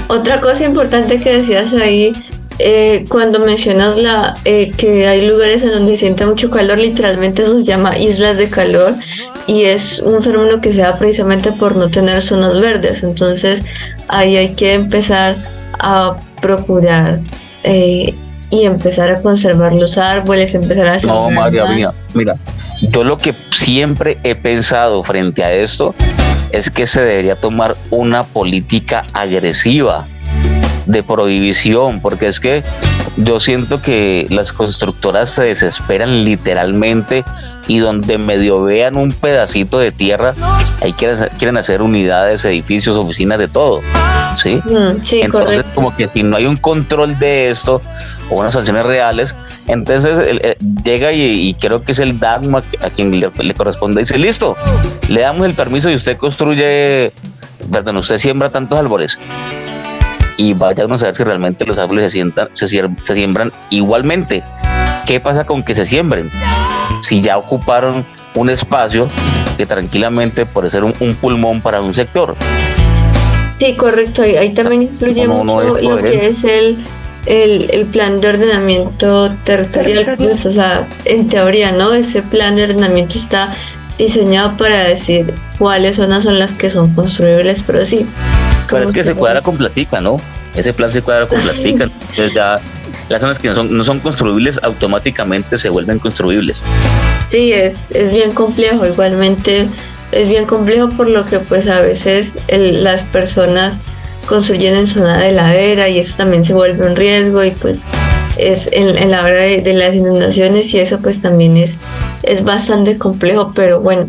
Otra 0.08 0.40
cosa 0.40 0.64
importante 0.64 1.18
que 1.18 1.38
decías 1.38 1.72
ahí, 1.74 2.14
eh, 2.58 3.04
cuando 3.08 3.40
mencionas 3.40 3.96
la, 3.96 4.36
eh, 4.44 4.70
que 4.70 5.06
hay 5.06 5.26
lugares 5.26 5.62
en 5.62 5.70
donde 5.70 5.96
siente 5.96 6.24
mucho 6.26 6.50
calor, 6.50 6.78
literalmente 6.78 7.42
eso 7.42 7.58
se 7.58 7.64
llama 7.64 7.98
islas 7.98 8.36
de 8.36 8.48
calor 8.48 8.94
y 9.46 9.64
es 9.64 10.00
un 10.00 10.22
fenómeno 10.22 10.60
que 10.60 10.72
se 10.72 10.80
da 10.80 10.96
precisamente 10.96 11.52
por 11.52 11.76
no 11.76 11.90
tener 11.90 12.22
zonas 12.22 12.58
verdes. 12.58 13.02
Entonces 13.02 13.62
ahí 14.08 14.36
hay 14.36 14.54
que 14.54 14.74
empezar 14.74 15.36
a 15.78 16.16
procurar 16.40 17.20
eh, 17.66 18.14
y 18.48 18.64
empezar 18.64 19.10
a 19.10 19.20
conservar 19.20 19.72
los 19.72 19.98
árboles, 19.98 20.54
empezar 20.54 20.86
a 20.86 20.94
hacer... 20.94 21.10
No, 21.10 21.30
María, 21.30 21.66
mira, 21.66 21.92
mira, 22.14 22.36
yo 22.80 23.02
lo 23.02 23.18
que 23.18 23.34
siempre 23.50 24.18
he 24.22 24.36
pensado 24.36 25.02
frente 25.02 25.42
a 25.42 25.52
esto 25.52 25.94
es 26.52 26.70
que 26.70 26.86
se 26.86 27.00
debería 27.02 27.34
tomar 27.36 27.76
una 27.90 28.22
política 28.22 29.04
agresiva 29.12 30.06
de 30.86 31.02
prohibición, 31.02 32.00
porque 32.00 32.28
es 32.28 32.38
que 32.38 32.62
yo 33.16 33.40
siento 33.40 33.82
que 33.82 34.28
las 34.30 34.52
constructoras 34.52 35.30
se 35.30 35.42
desesperan 35.42 36.24
literalmente 36.24 37.24
y 37.68 37.78
donde 37.78 38.18
medio 38.18 38.62
vean 38.62 38.96
un 38.96 39.12
pedacito 39.12 39.78
de 39.78 39.92
tierra, 39.92 40.34
ahí 40.80 40.92
quieren, 40.92 41.56
hacer 41.56 41.82
unidades, 41.82 42.44
edificios, 42.44 42.96
oficinas, 42.96 43.38
de 43.38 43.48
todo. 43.48 43.80
¿sí? 44.36 44.60
Mm, 44.64 45.02
entonces, 45.22 45.64
como 45.74 45.94
que 45.94 46.08
si 46.08 46.22
no 46.22 46.36
hay 46.36 46.46
un 46.46 46.56
control 46.56 47.18
de 47.18 47.50
esto 47.50 47.82
o 48.30 48.36
unas 48.36 48.52
sanciones 48.52 48.84
reales, 48.86 49.34
entonces 49.66 50.56
llega 50.84 51.12
y, 51.12 51.54
creo 51.54 51.82
que 51.82 51.92
es 51.92 51.98
el 51.98 52.18
DAGMA 52.18 52.62
a 52.82 52.90
quien 52.90 53.18
le, 53.18 53.54
corresponde. 53.54 54.00
Dice, 54.00 54.18
listo, 54.18 54.56
le 55.08 55.20
damos 55.20 55.46
el 55.46 55.54
permiso 55.54 55.90
y 55.90 55.94
usted 55.94 56.16
construye, 56.16 57.12
perdón, 57.70 57.96
usted 57.96 58.18
siembra 58.18 58.50
tantos 58.50 58.78
árboles. 58.78 59.18
Y 60.38 60.52
vaya 60.52 60.84
a 60.84 60.98
saber 60.98 61.14
si 61.14 61.24
realmente 61.24 61.64
los 61.64 61.78
árboles 61.78 62.04
se, 62.04 62.10
sientan, 62.10 62.48
se, 62.52 62.68
se 62.68 63.14
siembran 63.14 63.52
igualmente. 63.70 64.44
¿Qué 65.06 65.18
pasa 65.18 65.46
con 65.46 65.62
que 65.62 65.74
se 65.74 65.86
siembren? 65.86 66.30
Si 67.02 67.20
ya 67.20 67.38
ocuparon 67.38 68.04
un 68.34 68.50
espacio 68.50 69.08
que 69.56 69.66
tranquilamente 69.66 70.46
puede 70.46 70.70
ser 70.70 70.84
un, 70.84 70.92
pulmón 71.20 71.60
para 71.60 71.80
un 71.80 71.94
sector. 71.94 72.36
Sí, 73.58 73.74
correcto. 73.74 74.22
Ahí, 74.22 74.52
también 74.52 74.82
influye 74.82 75.26
mucho 75.26 75.78
lo 75.80 76.02
que 76.02 76.28
es 76.28 76.44
el 76.44 76.84
el, 77.26 77.86
plan 77.86 78.20
de 78.20 78.28
ordenamiento 78.28 79.32
territorial, 79.44 80.14
pues, 80.16 80.46
o 80.46 80.50
sea, 80.50 80.86
en 81.04 81.26
teoría, 81.26 81.72
¿no? 81.72 81.92
Ese 81.92 82.22
plan 82.22 82.56
de 82.56 82.64
ordenamiento 82.64 83.18
está 83.18 83.52
diseñado 83.98 84.56
para 84.56 84.84
decir 84.84 85.34
cuáles 85.58 85.96
zonas 85.96 86.22
son 86.22 86.38
las 86.38 86.52
que 86.52 86.70
son 86.70 86.94
construibles, 86.94 87.62
pero 87.66 87.84
sí. 87.84 88.06
Pero 88.68 88.84
es 88.84 88.92
que 88.92 89.04
se 89.04 89.14
cuadra 89.14 89.42
con 89.42 89.56
platica, 89.56 90.00
¿no? 90.00 90.20
Ese 90.54 90.72
plan 90.72 90.92
se 90.92 91.02
cuadra 91.02 91.26
con 91.26 91.40
platica, 91.42 91.84
entonces 91.84 92.32
ya 92.34 92.58
las 93.08 93.20
zonas 93.20 93.38
que 93.38 93.48
no 93.48 93.54
son, 93.54 93.76
no 93.76 93.84
son 93.84 94.00
construibles 94.00 94.60
automáticamente 94.62 95.58
se 95.58 95.68
vuelven 95.68 95.98
construibles. 95.98 96.60
Sí, 97.26 97.52
es, 97.52 97.86
es 97.90 98.10
bien 98.10 98.32
complejo, 98.32 98.86
igualmente 98.86 99.68
es 100.12 100.28
bien 100.28 100.46
complejo 100.46 100.88
por 100.88 101.08
lo 101.08 101.24
que 101.26 101.40
pues 101.40 101.68
a 101.68 101.80
veces 101.80 102.38
las 102.48 103.02
personas 103.02 103.80
construyen 104.26 104.74
en 104.74 104.86
zona 104.88 105.18
de 105.18 105.32
ladera 105.32 105.88
y 105.88 105.98
eso 105.98 106.16
también 106.16 106.44
se 106.44 106.54
vuelve 106.54 106.86
un 106.86 106.96
riesgo 106.96 107.44
y 107.44 107.50
pues 107.52 107.86
es 108.36 108.68
en, 108.72 109.10
la 109.10 109.22
hora 109.22 109.38
de, 109.38 109.72
las 109.72 109.94
inundaciones 109.94 110.72
y 110.74 110.78
eso 110.78 110.98
pues 110.98 111.22
también 111.22 111.56
es, 111.56 111.76
es 112.22 112.44
bastante 112.44 112.98
complejo, 112.98 113.52
pero 113.54 113.80
bueno, 113.80 114.08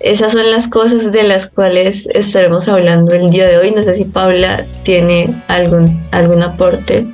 esas 0.00 0.32
son 0.32 0.50
las 0.50 0.68
cosas 0.68 1.10
de 1.10 1.22
las 1.22 1.46
cuales 1.46 2.06
estaremos 2.12 2.68
hablando 2.68 3.14
el 3.14 3.30
día 3.30 3.48
de 3.48 3.56
hoy. 3.56 3.70
No 3.70 3.82
sé 3.82 3.94
si 3.94 4.04
Paula 4.04 4.62
tiene 4.84 5.42
algún, 5.48 6.02
algún 6.10 6.42
aporte. 6.42 7.06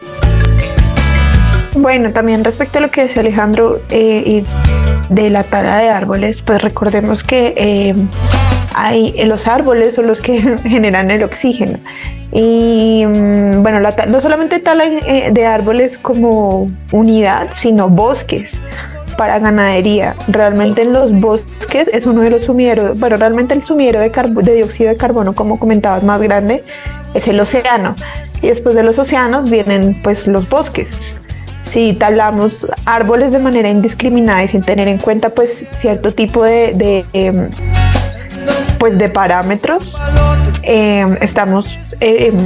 Bueno, 1.74 2.12
también 2.12 2.44
respecto 2.44 2.78
a 2.78 2.82
lo 2.82 2.90
que 2.90 3.02
decía 3.02 3.20
Alejandro 3.20 3.80
eh, 3.88 4.44
de 5.08 5.30
la 5.30 5.42
tala 5.42 5.78
de 5.78 5.88
árboles, 5.88 6.42
pues 6.42 6.60
recordemos 6.60 7.24
que 7.24 7.54
eh, 7.56 7.94
hay, 8.74 9.14
los 9.24 9.46
árboles 9.46 9.94
son 9.94 10.06
los 10.06 10.20
que 10.20 10.40
generan 10.62 11.10
el 11.10 11.22
oxígeno. 11.22 11.78
Y 12.30 13.04
mm, 13.06 13.62
bueno, 13.62 13.80
no 14.08 14.20
solamente 14.20 14.58
tala 14.58 14.84
eh, 14.84 15.30
de 15.32 15.46
árboles 15.46 15.98
como 15.98 16.70
unidad, 16.92 17.48
sino 17.52 17.88
bosques 17.88 18.62
para 19.16 19.38
ganadería. 19.38 20.14
Realmente 20.28 20.82
en 20.82 20.92
los 20.92 21.10
bosques 21.12 21.88
es 21.88 22.06
uno 22.06 22.20
de 22.20 22.30
los 22.30 22.44
sumieros, 22.44 22.98
bueno, 22.98 23.16
realmente 23.16 23.54
el 23.54 23.62
sumiero 23.62 24.00
de, 24.00 24.10
de 24.10 24.54
dióxido 24.54 24.90
de 24.90 24.96
carbono, 24.96 25.34
como 25.34 25.58
comentabas, 25.58 26.02
más 26.02 26.20
grande 26.20 26.62
es 27.14 27.28
el 27.28 27.40
océano. 27.40 27.94
Y 28.40 28.48
después 28.48 28.74
de 28.74 28.82
los 28.82 28.98
océanos 28.98 29.48
vienen 29.48 29.96
pues 30.02 30.26
los 30.26 30.48
bosques. 30.48 30.98
Si 31.62 31.94
talamos 31.94 32.66
árboles 32.84 33.32
de 33.32 33.38
manera 33.38 33.70
indiscriminada 33.70 34.44
y 34.44 34.48
sin 34.48 34.62
tener 34.62 34.88
en 34.88 34.98
cuenta 34.98 35.30
pues 35.30 35.52
cierto 35.52 36.12
tipo 36.12 36.44
de, 36.44 37.04
em, 37.12 37.50
pues 38.78 38.98
de 38.98 39.08
parámetros, 39.08 40.00
em, 40.64 41.16
estamos 41.20 41.78
em, 42.00 42.36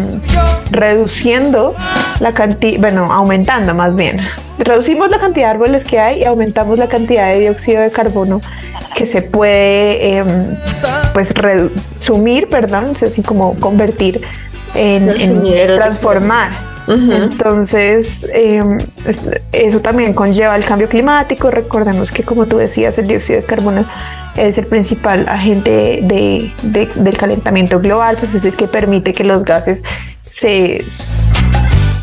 reduciendo 0.71 1.75
la 2.21 2.33
cantidad, 2.33 2.81
bueno, 2.81 3.11
aumentando 3.13 3.75
más 3.75 3.95
bien. 3.95 4.21
Reducimos 4.59 5.11
la 5.11 5.19
cantidad 5.19 5.47
de 5.47 5.51
árboles 5.53 5.85
que 5.85 5.99
hay 5.99 6.21
y 6.21 6.25
aumentamos 6.25 6.79
la 6.79 6.89
cantidad 6.89 7.33
de 7.33 7.41
dióxido 7.41 7.83
de 7.83 7.91
carbono 7.91 8.41
que 8.95 9.07
se 9.07 9.23
puede 9.23 10.19
eh, 10.19 10.25
pues 11.13 11.33
sumir, 11.99 12.49
perdón, 12.49 12.93
así 13.01 13.23
como 13.23 13.59
convertir 13.61 14.21
en, 14.75 15.15
transformar 15.77 16.76
Entonces, 16.89 18.29
em, 18.33 18.79
eso 19.53 19.81
también 19.81 20.15
conlleva 20.15 20.55
el 20.55 20.65
cambio 20.65 20.89
climático. 20.89 21.51
Recordemos 21.51 22.13
que, 22.13 22.23
como 22.23 22.47
tú 22.47 22.59
decías, 22.59 22.97
el 22.99 23.09
dióxido 23.09 23.41
de 23.41 23.47
carbono 23.47 23.85
es 24.37 24.59
el 24.59 24.67
principal 24.67 25.27
agente 25.29 26.01
de, 26.03 26.53
del 26.95 27.17
calentamiento 27.17 27.81
global, 27.81 28.17
pues 28.19 28.35
es 28.35 28.45
el 28.45 28.55
que 28.55 28.69
permite 28.69 29.13
que 29.13 29.25
los 29.25 29.45
gases 29.45 29.83
se, 30.29 30.85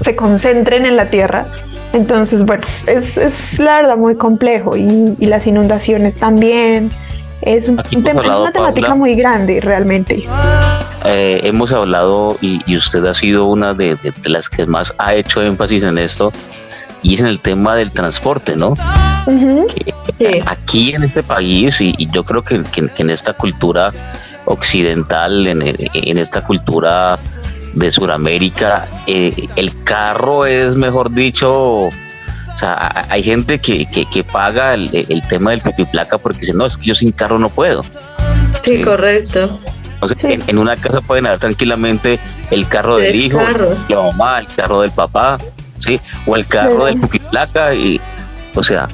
se 0.01 0.15
concentren 0.15 0.85
en 0.85 0.97
la 0.97 1.09
Tierra. 1.09 1.45
Entonces, 1.93 2.43
bueno, 2.43 2.65
es, 2.87 3.17
es 3.17 3.59
la 3.59 3.77
verdad 3.77 3.97
muy 3.97 4.15
complejo 4.15 4.75
y, 4.75 5.15
y 5.17 5.25
las 5.27 5.47
inundaciones 5.47 6.17
también. 6.17 6.89
Es 7.45 7.67
un, 7.67 7.77
tema, 8.03 8.21
una 8.21 8.51
temática 8.51 8.95
muy 8.95 9.15
grande 9.15 9.59
realmente. 9.61 10.25
Eh, 11.05 11.41
hemos 11.43 11.73
hablado 11.73 12.37
y, 12.41 12.75
usted 12.75 13.05
ha 13.05 13.13
sido 13.13 13.45
una 13.45 13.73
de, 13.73 13.97
las 14.25 14.49
que 14.49 14.65
más 14.65 14.93
ha 14.97 15.13
hecho 15.13 15.41
énfasis 15.41 15.83
en 15.83 15.97
esto 15.97 16.31
y 17.01 17.15
es 17.15 17.19
en 17.19 17.27
el 17.27 17.39
tema 17.39 17.75
del 17.75 17.91
transporte, 17.91 18.55
¿no? 18.55 18.75
Aquí 20.45 20.93
en 20.93 21.03
este 21.03 21.23
país 21.23 21.81
y, 21.81 22.07
yo 22.11 22.23
creo 22.23 22.43
que, 22.43 22.61
en 22.97 23.09
esta 23.09 23.33
cultura 23.33 23.91
occidental, 24.45 25.47
en, 25.47 26.17
esta 26.17 26.45
cultura 26.45 27.19
de 27.73 27.91
Sudamérica, 27.91 28.87
eh, 29.07 29.47
el 29.55 29.83
carro 29.83 30.45
es, 30.45 30.75
mejor 30.75 31.11
dicho, 31.11 31.89
o 32.53 32.57
sea, 32.57 33.05
hay 33.09 33.23
gente 33.23 33.59
que, 33.59 33.87
que, 33.87 34.23
paga 34.23 34.75
el, 34.75 35.23
tema 35.27 35.51
del 35.51 35.61
pipiplaca 35.61 36.17
porque 36.17 36.41
dice, 36.41 36.53
no, 36.53 36.65
es 36.65 36.77
que 36.77 36.85
yo 36.85 36.95
sin 36.95 37.11
carro 37.11 37.39
no 37.39 37.49
puedo. 37.49 37.83
Sí, 38.61 38.81
correcto. 38.81 39.59
en, 40.21 40.57
una 40.57 40.75
casa 40.75 41.01
pueden 41.01 41.25
haber 41.25 41.39
tranquilamente 41.39 42.19
el 42.51 42.67
carro 42.67 42.97
del 42.97 43.15
hijo, 43.15 43.39
la 43.89 44.01
mamá, 44.01 44.39
el 44.39 44.47
carro 44.47 44.81
del 44.81 44.91
papá, 44.91 45.37
¿sí? 45.79 45.99
O 46.27 46.35
el 46.35 46.45
carro 46.45 46.85
del 46.85 46.99
pipiplaca 46.99 47.73
y, 47.73 47.99
o 48.53 48.63
sea, 48.63 48.87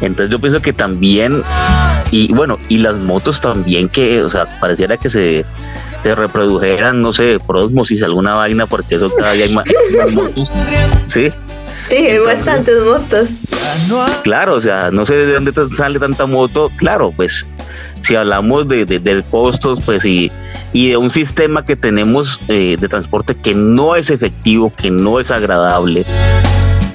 entonces 0.00 0.30
yo 0.30 0.38
pienso 0.38 0.60
que 0.60 0.72
también, 0.72 1.42
y 2.10 2.32
bueno, 2.32 2.58
y 2.68 2.78
las 2.78 2.96
motos 2.96 3.40
también 3.40 3.88
que, 3.88 4.22
o 4.22 4.28
sea, 4.28 4.60
pareciera 4.60 4.96
que 4.96 5.10
se, 5.10 5.44
se 6.02 6.14
reprodujeran, 6.14 7.02
no 7.02 7.12
sé, 7.12 7.40
por 7.40 7.56
osmosis, 7.56 8.02
alguna 8.02 8.34
vaina, 8.34 8.66
porque 8.66 8.96
eso 8.96 9.10
cada 9.14 9.32
día 9.32 9.46
hay 9.46 9.54
más, 9.54 9.66
motos, 10.12 10.48
¿sí? 11.06 11.32
Sí, 11.80 11.96
hay 11.96 12.18
bastantes 12.18 12.82
motos. 12.82 13.28
Claro, 14.22 14.54
o 14.54 14.60
sea, 14.60 14.90
no 14.90 15.04
sé 15.04 15.14
de 15.14 15.34
dónde 15.34 15.52
sale 15.70 15.98
tanta 15.98 16.26
moto. 16.26 16.70
Claro, 16.76 17.12
pues 17.14 17.46
si 18.00 18.16
hablamos 18.16 18.68
de, 18.68 18.86
de, 18.86 19.24
costos, 19.30 19.80
pues 19.84 20.04
y, 20.04 20.30
y, 20.72 20.90
de 20.90 20.96
un 20.96 21.10
sistema 21.10 21.64
que 21.64 21.76
tenemos 21.76 22.40
eh, 22.48 22.76
de 22.78 22.88
transporte 22.88 23.34
que 23.34 23.54
no 23.54 23.96
es 23.96 24.10
efectivo, 24.10 24.72
que 24.74 24.90
no 24.90 25.20
es 25.20 25.30
agradable, 25.30 26.04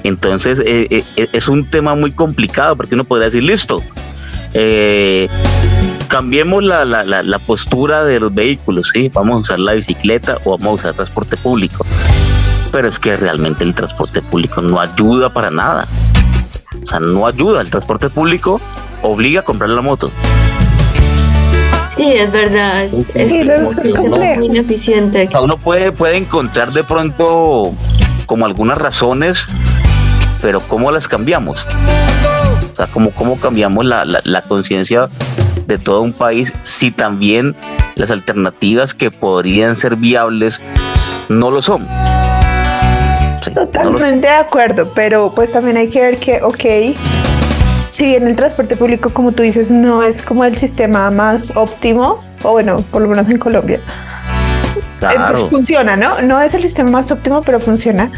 entonces 0.02 0.60
eh, 0.64 0.86
eh, 1.16 1.28
es 1.32 1.48
un 1.48 1.68
tema 1.68 1.94
muy 1.94 2.12
complicado 2.12 2.76
porque 2.76 2.94
uno 2.94 3.04
podría 3.04 3.26
decir, 3.26 3.42
listo, 3.42 3.82
cambiemos 6.08 6.62
la, 6.62 6.84
la, 6.84 7.04
la, 7.04 7.38
postura 7.40 8.04
de 8.04 8.20
los 8.20 8.32
vehículos, 8.32 8.90
¿sí? 8.92 9.10
Vamos 9.12 9.36
a 9.36 9.38
usar 9.40 9.58
la 9.58 9.72
bicicleta 9.72 10.38
o 10.44 10.56
vamos 10.56 10.78
a 10.78 10.82
usar 10.82 10.94
transporte 10.94 11.36
público. 11.36 11.84
Pero 12.74 12.88
es 12.88 12.98
que 12.98 13.16
realmente 13.16 13.62
el 13.62 13.72
transporte 13.72 14.20
público 14.20 14.60
no 14.60 14.80
ayuda 14.80 15.32
para 15.32 15.48
nada. 15.48 15.86
O 16.82 16.86
sea, 16.88 16.98
no 16.98 17.24
ayuda. 17.24 17.60
El 17.60 17.70
transporte 17.70 18.10
público 18.10 18.60
obliga 19.00 19.42
a 19.42 19.44
comprar 19.44 19.70
la 19.70 19.80
moto. 19.80 20.10
Sí, 21.94 22.14
es 22.14 22.32
verdad. 22.32 22.82
Es, 22.82 23.06
muy 24.08 24.46
ineficiente. 24.46 25.28
Uno 25.40 25.56
puede, 25.56 25.92
puede 25.92 26.16
encontrar 26.16 26.72
de 26.72 26.82
pronto 26.82 27.72
como 28.26 28.44
algunas 28.44 28.76
razones, 28.76 29.48
pero 30.42 30.58
¿cómo 30.58 30.90
las 30.90 31.06
cambiamos? 31.06 31.68
O 32.72 32.74
sea, 32.74 32.88
¿cómo, 32.88 33.12
cómo 33.12 33.36
cambiamos 33.36 33.84
la, 33.84 34.04
la, 34.04 34.42
conciencia 34.42 35.08
de 35.68 35.78
todo 35.78 36.02
un 36.02 36.12
país 36.12 36.52
si 36.64 36.90
también 36.90 37.54
las 37.94 38.10
alternativas 38.10 38.94
que 38.94 39.12
podrían 39.12 39.76
ser 39.76 39.94
viables 39.94 40.60
no 41.28 41.52
lo 41.52 41.62
son? 41.62 41.86
Totalmente 43.52 44.26
de 44.26 44.34
acuerdo, 44.34 44.90
pero 44.94 45.32
pues 45.34 45.52
también 45.52 45.76
hay 45.76 45.88
que 45.88 46.00
ver 46.00 46.18
que, 46.18 46.42
ok, 46.42 46.96
si 47.90 48.06
bien 48.06 48.26
el 48.26 48.36
transporte 48.36 48.76
público, 48.76 49.10
como 49.10 49.32
tú 49.32 49.42
dices, 49.42 49.70
no 49.70 50.02
es 50.02 50.22
como 50.22 50.44
el 50.44 50.56
sistema 50.56 51.10
más 51.10 51.56
óptimo, 51.56 52.20
o 52.42 52.52
bueno, 52.52 52.76
por 52.90 53.02
lo 53.02 53.08
menos 53.08 53.28
en 53.28 53.38
Colombia, 53.38 53.76
eh, 53.76 53.80
pues, 54.74 54.84
claro. 54.98 55.48
funciona, 55.48 55.96
¿no? 55.96 56.22
No 56.22 56.40
es 56.40 56.54
el 56.54 56.62
sistema 56.62 56.90
más 56.90 57.10
óptimo, 57.10 57.42
pero 57.42 57.60
funciona. 57.60 58.10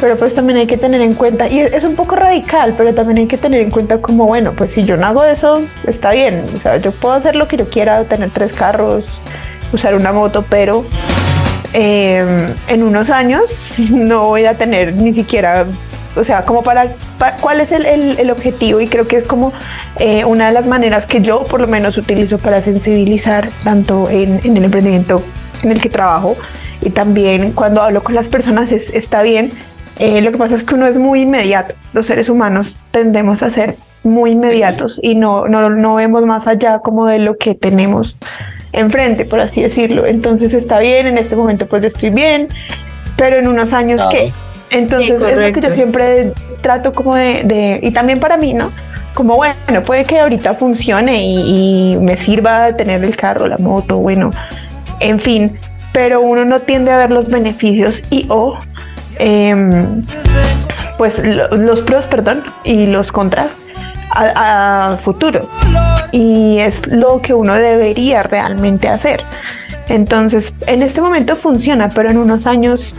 Pero 0.00 0.16
pues 0.16 0.34
también 0.34 0.58
hay 0.58 0.66
que 0.66 0.76
tener 0.76 1.00
en 1.00 1.14
cuenta, 1.14 1.48
y 1.48 1.60
es 1.60 1.84
un 1.84 1.94
poco 1.94 2.16
radical, 2.16 2.74
pero 2.76 2.92
también 2.94 3.18
hay 3.18 3.26
que 3.26 3.38
tener 3.38 3.60
en 3.60 3.70
cuenta 3.70 3.98
como, 3.98 4.26
bueno, 4.26 4.52
pues 4.52 4.72
si 4.72 4.82
yo 4.82 4.96
no 4.96 5.06
hago 5.06 5.24
eso, 5.24 5.62
está 5.86 6.10
bien. 6.10 6.44
O 6.54 6.58
sea, 6.58 6.76
yo 6.76 6.90
puedo 6.90 7.14
hacer 7.14 7.36
lo 7.36 7.48
que 7.48 7.56
yo 7.56 7.70
quiera, 7.70 8.04
tener 8.04 8.28
tres 8.30 8.52
carros, 8.52 9.06
usar 9.72 9.94
una 9.94 10.12
moto, 10.12 10.44
pero 10.50 10.84
em, 11.72 12.48
en 12.68 12.82
unos 12.82 13.10
años 13.10 13.42
no 13.78 14.26
voy 14.26 14.46
a 14.46 14.54
tener 14.54 14.94
ni 14.94 15.12
siquiera 15.12 15.66
o 16.16 16.22
sea, 16.22 16.44
como 16.44 16.62
para, 16.62 16.94
cuál 17.40 17.60
es 17.60 17.72
el, 17.72 17.86
el, 17.86 18.30
objetivo 18.30 18.80
y 18.80 18.86
creo 18.86 19.06
que 19.06 19.16
es 19.16 19.26
como 19.26 19.52
eh, 19.98 20.24
una 20.24 20.46
de 20.46 20.52
las 20.52 20.66
maneras 20.66 21.06
que 21.06 21.20
yo 21.20 21.42
por 21.42 21.60
lo 21.60 21.66
menos 21.66 21.98
utilizo 21.98 22.38
para 22.38 22.62
sensibilizar 22.62 23.48
tanto 23.64 24.08
en, 24.08 24.40
en, 24.44 24.56
el 24.56 24.64
emprendimiento 24.64 25.22
en 25.62 25.72
el 25.72 25.80
que 25.80 25.88
trabajo 25.88 26.36
y 26.80 26.90
también 26.90 27.52
cuando 27.52 27.82
hablo 27.82 28.04
con 28.04 28.14
las 28.14 28.28
personas 28.28 28.70
es, 28.70 28.90
está 28.90 29.22
bien. 29.22 29.50
Eh, 29.98 30.22
lo 30.22 30.32
que 30.32 30.38
pasa 30.38 30.54
es 30.54 30.64
que 30.64 30.74
uno 30.74 30.86
es 30.86 30.98
muy 30.98 31.22
inmediato. 31.22 31.74
Los 31.92 32.06
seres 32.06 32.28
humanos 32.28 32.80
tendemos 32.90 33.42
a 33.42 33.50
ser 33.50 33.76
muy 34.02 34.32
inmediatos 34.32 35.00
y 35.02 35.14
no, 35.14 35.48
no, 35.48 35.70
no 35.70 35.94
vemos 35.94 36.24
más 36.26 36.46
allá 36.46 36.80
como 36.80 37.06
de 37.06 37.20
lo 37.20 37.38
que 37.38 37.54
tenemos 37.54 38.18
enfrente, 38.74 39.24
por 39.24 39.40
así 39.40 39.62
decirlo. 39.62 40.06
Entonces 40.06 40.54
está 40.54 40.78
bien, 40.78 41.06
en 41.06 41.18
este 41.18 41.36
momento 41.36 41.66
pues 41.66 41.82
yo 41.82 41.88
estoy 41.88 42.10
bien, 42.10 42.48
pero 43.16 43.36
en 43.36 43.48
unos 43.48 43.72
años 43.72 44.02
¿qué? 44.10 44.32
Entonces 44.70 45.22
es 45.22 45.36
lo 45.36 45.52
que 45.52 45.60
yo 45.60 45.70
siempre 45.70 46.32
trato 46.60 46.92
como 46.92 47.14
de, 47.14 47.80
y 47.82 47.90
también 47.92 48.20
para 48.20 48.36
mí, 48.36 48.54
¿no? 48.54 48.72
Como 49.14 49.36
bueno, 49.36 49.82
puede 49.84 50.04
que 50.04 50.18
ahorita 50.18 50.54
funcione 50.54 51.22
y, 51.24 51.96
me 52.00 52.16
sirva 52.16 52.74
tener 52.74 53.04
el 53.04 53.16
carro, 53.16 53.46
la 53.46 53.58
moto, 53.58 53.98
bueno, 53.98 54.30
en 54.98 55.20
fin, 55.20 55.58
pero 55.92 56.20
uno 56.20 56.44
no 56.44 56.60
tiende 56.60 56.90
a 56.90 56.98
ver 56.98 57.12
los 57.12 57.28
beneficios 57.28 58.02
y 58.10 58.26
o 58.28 58.58
em, 59.18 60.02
pues 60.98 61.22
los 61.22 61.80
pros, 61.82 62.06
perdón, 62.08 62.42
y 62.64 62.86
los 62.86 63.12
contras 63.12 63.60
a, 64.10 64.96
futuro. 65.00 65.48
Y 66.14 66.58
es 66.60 66.86
lo 66.86 67.20
que 67.20 67.34
uno 67.34 67.54
debería 67.54 68.22
realmente 68.22 68.88
hacer. 68.88 69.20
Entonces, 69.88 70.54
en 70.66 70.82
este 70.82 71.00
momento 71.00 71.34
funciona, 71.34 71.90
pero 71.90 72.10
en 72.10 72.18
unos 72.18 72.46
años 72.46 72.94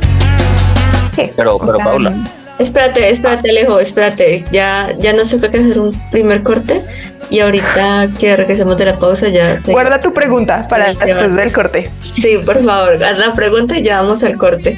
pero, 1.35 1.57
pero 1.57 1.77
Paula. 1.79 2.13
Espérate, 2.59 3.09
espérate, 3.09 3.49
Alejo, 3.49 3.79
espérate. 3.79 4.45
Ya, 4.51 4.93
ya 4.99 5.13
nos 5.13 5.31
toca 5.31 5.49
que 5.49 5.57
hacer 5.59 5.79
un 5.79 5.91
primer 6.11 6.43
corte 6.43 6.83
y 7.29 7.39
ahorita 7.39 8.09
que 8.19 8.35
regresemos 8.35 8.77
de 8.77 8.85
la 8.85 8.97
pausa 8.97 9.29
ya 9.29 9.55
Guarda 9.65 10.01
tu 10.01 10.13
pregunta 10.13 10.67
para 10.69 10.93
después 10.93 11.35
del 11.35 11.51
corte. 11.51 11.89
Sí, 12.01 12.37
por 12.37 12.63
favor, 12.63 13.03
haz 13.03 13.17
la 13.17 13.33
pregunta 13.33 13.77
y 13.77 13.83
ya 13.83 14.01
vamos 14.01 14.23
al 14.23 14.37
corte. 14.37 14.77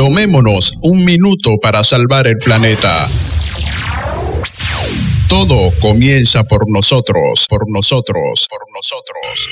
Tomémonos 0.00 0.78
un 0.80 1.04
minuto 1.04 1.58
para 1.60 1.84
salvar 1.84 2.26
el 2.26 2.38
planeta. 2.38 3.06
Todo 5.28 5.70
comienza 5.78 6.42
por 6.42 6.64
nosotros, 6.70 7.44
por 7.46 7.68
nosotros, 7.68 8.46
por 8.48 8.60
nosotros. 8.74 9.50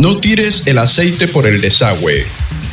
No 0.00 0.16
tires 0.16 0.66
el 0.66 0.78
aceite 0.78 1.28
por 1.28 1.46
el 1.46 1.60
desagüe. 1.60 2.26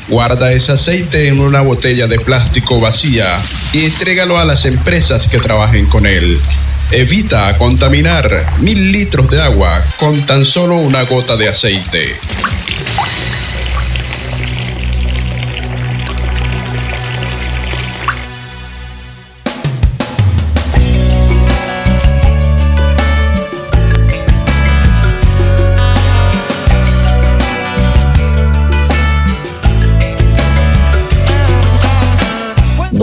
Guarda 0.07 0.51
ese 0.51 0.71
aceite 0.71 1.27
en 1.27 1.39
una 1.39 1.61
botella 1.61 2.07
de 2.07 2.19
plástico 2.19 2.79
vacía 2.79 3.27
y 3.73 3.85
entrégalo 3.85 4.39
a 4.39 4.45
las 4.45 4.65
empresas 4.65 5.27
que 5.27 5.37
trabajen 5.37 5.85
con 5.85 6.07
él. 6.07 6.41
Evita 6.89 7.55
contaminar 7.59 8.55
mil 8.57 8.91
litros 8.91 9.29
de 9.29 9.39
agua 9.39 9.85
con 9.97 10.25
tan 10.25 10.43
solo 10.43 10.77
una 10.77 11.03
gota 11.03 11.37
de 11.37 11.47
aceite. 11.47 12.15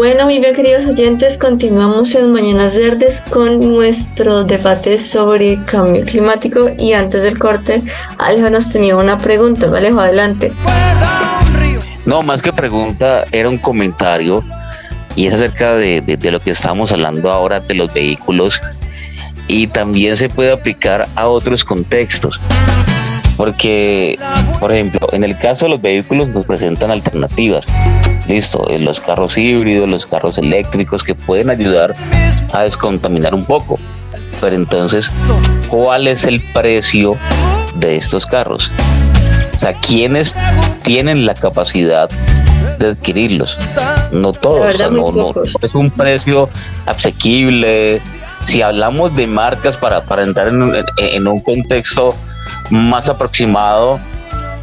Bueno, 0.00 0.24
mi 0.24 0.38
bien 0.38 0.54
queridos 0.54 0.86
oyentes, 0.86 1.36
continuamos 1.36 2.14
en 2.14 2.32
Mañanas 2.32 2.74
Verdes 2.74 3.20
con 3.28 3.60
nuestro 3.60 4.44
debate 4.44 4.98
sobre 4.98 5.62
cambio 5.66 6.06
climático 6.06 6.70
y 6.78 6.94
antes 6.94 7.22
del 7.22 7.38
corte, 7.38 7.82
Alejo 8.16 8.48
nos 8.48 8.70
tenía 8.70 8.96
una 8.96 9.18
pregunta, 9.18 9.66
Alejo, 9.66 10.00
adelante. 10.00 10.54
No, 12.06 12.22
más 12.22 12.40
que 12.40 12.50
pregunta, 12.50 13.26
era 13.30 13.50
un 13.50 13.58
comentario 13.58 14.42
y 15.16 15.26
es 15.26 15.34
acerca 15.34 15.74
de, 15.74 16.18
lo 16.18 16.40
que 16.40 16.52
estamos 16.52 16.92
hablando 16.92 17.30
ahora 17.30 17.60
de 17.60 17.74
los 17.74 17.92
vehículos 17.92 18.58
y 19.48 19.66
también 19.66 20.16
se 20.16 20.30
puede 20.30 20.52
aplicar 20.52 21.08
a 21.14 21.28
otros 21.28 21.62
contextos. 21.62 22.40
Porque, 23.36 24.18
por 24.60 24.72
ejemplo, 24.72 25.08
en 25.12 25.24
el 25.24 25.36
caso 25.36 25.66
de 25.66 25.72
los 25.72 25.82
vehículos 25.82 26.28
nos 26.28 26.46
presentan 26.46 26.90
alternativas. 26.90 27.66
Listo, 28.28 28.68
eh, 28.70 28.78
los 28.78 29.00
carros 29.00 29.37
híbridos, 29.37 29.88
los 29.88 30.06
carros 30.06 30.38
eléctricos 30.38 31.02
que 31.02 31.14
pueden 31.14 31.50
ayudar 31.50 31.94
a 32.52 32.62
descontaminar 32.62 33.35
un 33.35 33.44
poco. 33.44 33.78
Pero 34.40 34.56
entonces, 34.56 35.11
¿cuál 35.68 36.06
es 36.06 36.24
el 36.24 36.40
precio 36.40 37.16
de 37.74 37.96
estos 37.96 38.24
carros? 38.26 38.70
O 39.56 39.61
sea, 39.61 39.74
¿quiénes 39.74 40.35
tienen 40.83 41.26
la 41.26 41.35
capacidad 41.35 42.09
de 42.78 42.87
adquirirlos? 42.88 43.59
No 44.11 44.33
todos, 44.33 44.90
no, 44.90 45.35
es 45.61 45.74
un 45.74 45.90
precio 45.90 46.48
asequible. 46.87 48.00
Si 48.44 48.62
hablamos 48.62 49.14
de 49.14 49.26
marcas 49.26 49.76
para, 49.76 50.00
para 50.00 50.22
entrar 50.22 50.48
en, 50.48 51.28
un 51.28 51.40
contexto 51.40 52.14
más 52.70 53.11
aproximado, 53.11 54.00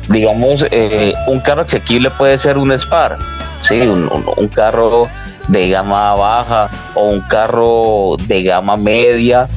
digamos, 0.09 0.65
eh, 0.71 1.13
un 1.27 1.39
carro 1.41 1.61
asequible 1.61 2.09
puede 2.09 2.39
ser 2.39 2.57
un 2.57 2.71
Spar, 2.71 3.17
¿sí? 3.61 3.81
un, 3.81 4.47
carro 4.47 5.07
de 5.47 5.69
gama 5.69 6.13
baja 6.15 6.69
o 6.93 7.09
un 7.09 7.21
carro 7.21 8.17
de 8.27 8.43
gama 8.43 8.77
media 8.77 9.47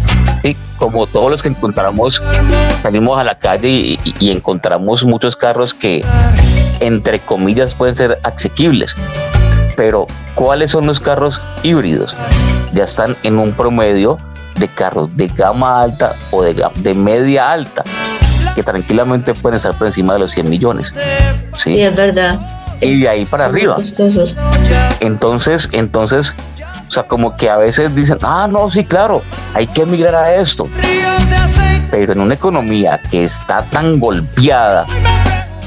como 0.80 1.06
todos 1.06 1.30
los 1.30 1.42
que 1.42 1.50
encontramos, 1.50 2.20
salimos 2.82 3.20
a 3.20 3.22
la 3.22 3.38
calle 3.38 3.98
y, 4.02 4.30
encontramos 4.30 5.04
muchos 5.04 5.36
carros 5.36 5.74
que, 5.74 6.02
entre 6.80 7.20
comillas, 7.20 7.74
pueden 7.74 7.94
ser 7.94 8.18
asequibles. 8.24 8.96
Pero, 9.76 10.06
¿cuáles 10.34 10.70
son 10.70 10.86
los 10.86 10.98
carros 10.98 11.40
híbridos? 11.62 12.16
Ya 12.72 12.84
están 12.84 13.14
en 13.22 13.38
un 13.38 13.52
promedio 13.52 14.16
de 14.56 14.68
carros 14.68 15.16
de 15.16 15.28
gama 15.28 15.82
alta 15.82 16.16
o 16.30 16.42
de, 16.42 16.64
de 16.76 16.94
media 16.94 17.52
alta, 17.52 17.84
que 18.54 18.62
tranquilamente 18.62 19.34
pueden 19.34 19.56
estar 19.56 19.74
por 19.74 19.86
encima 19.86 20.14
de 20.14 20.20
los 20.20 20.32
100 20.32 20.48
millones. 20.48 20.94
Sí, 21.58 21.80
es 21.80 21.94
verdad. 21.94 22.40
Y 22.80 23.00
de 23.00 23.08
ahí 23.08 23.24
para 23.24 23.46
arriba. 23.46 23.76
Entonces, 25.00 25.68
entonces, 25.72 26.34
o 26.88 26.90
sea, 26.90 27.04
como 27.04 27.36
que 27.36 27.48
a 27.48 27.56
veces 27.56 27.94
dicen, 27.94 28.18
ah, 28.22 28.48
no, 28.50 28.70
sí, 28.70 28.84
claro, 28.84 29.22
hay 29.54 29.66
que 29.66 29.82
emigrar 29.82 30.14
a 30.14 30.34
esto. 30.34 30.68
Pero 31.90 32.12
en 32.12 32.20
una 32.20 32.34
economía 32.34 33.00
que 33.10 33.24
está 33.24 33.64
tan 33.64 34.00
golpeada, 34.00 34.86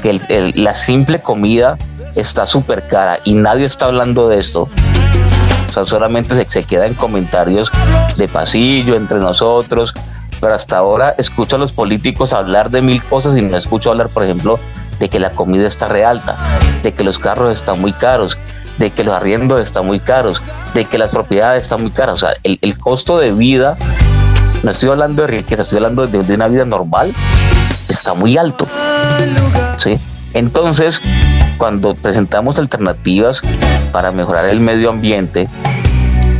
que 0.02 0.52
la 0.54 0.74
simple 0.74 1.20
comida 1.20 1.78
está 2.14 2.46
súper 2.46 2.86
cara 2.86 3.18
y 3.24 3.34
nadie 3.34 3.66
está 3.66 3.86
hablando 3.86 4.28
de 4.28 4.38
esto, 4.38 4.68
o 5.68 5.72
sea, 5.72 5.84
solamente 5.86 6.36
se, 6.36 6.48
se 6.48 6.64
queda 6.64 6.86
en 6.86 6.94
comentarios 6.94 7.70
de 8.16 8.28
pasillo 8.28 8.94
entre 8.94 9.18
nosotros, 9.18 9.94
pero 10.40 10.54
hasta 10.54 10.76
ahora 10.76 11.14
escucho 11.18 11.56
a 11.56 11.58
los 11.58 11.72
políticos 11.72 12.32
hablar 12.32 12.70
de 12.70 12.82
mil 12.82 13.02
cosas 13.02 13.36
y 13.36 13.42
no 13.42 13.56
escucho 13.56 13.90
hablar, 13.90 14.10
por 14.10 14.24
ejemplo, 14.24 14.60
de 14.98 15.08
que 15.08 15.18
la 15.18 15.30
comida 15.30 15.66
está 15.66 15.86
realta, 15.86 16.36
de 16.82 16.92
que 16.92 17.04
los 17.04 17.18
carros 17.18 17.52
están 17.52 17.80
muy 17.80 17.92
caros, 17.92 18.38
de 18.78 18.90
que 18.90 19.04
los 19.04 19.14
arriendos 19.14 19.60
están 19.60 19.86
muy 19.86 20.00
caros, 20.00 20.42
de 20.74 20.84
que 20.84 20.98
las 20.98 21.10
propiedades 21.10 21.62
están 21.64 21.82
muy 21.82 21.90
caras. 21.90 22.14
O 22.14 22.18
sea, 22.18 22.34
el, 22.42 22.78
costo 22.78 23.18
de 23.18 23.32
vida, 23.32 23.76
no 24.62 24.70
estoy 24.70 24.90
hablando 24.90 25.22
de 25.22 25.28
riqueza, 25.28 25.62
estoy 25.62 25.78
hablando 25.78 26.06
de, 26.06 26.34
una 26.34 26.48
vida 26.48 26.64
normal, 26.64 27.14
está 27.88 28.14
muy 28.14 28.36
alto. 28.36 28.66
¿sí? 29.78 29.98
Entonces, 30.32 31.00
cuando 31.58 31.94
presentamos 31.94 32.58
alternativas 32.58 33.42
para 33.92 34.10
mejorar 34.12 34.46
el 34.46 34.60
medio 34.60 34.90
ambiente, 34.90 35.48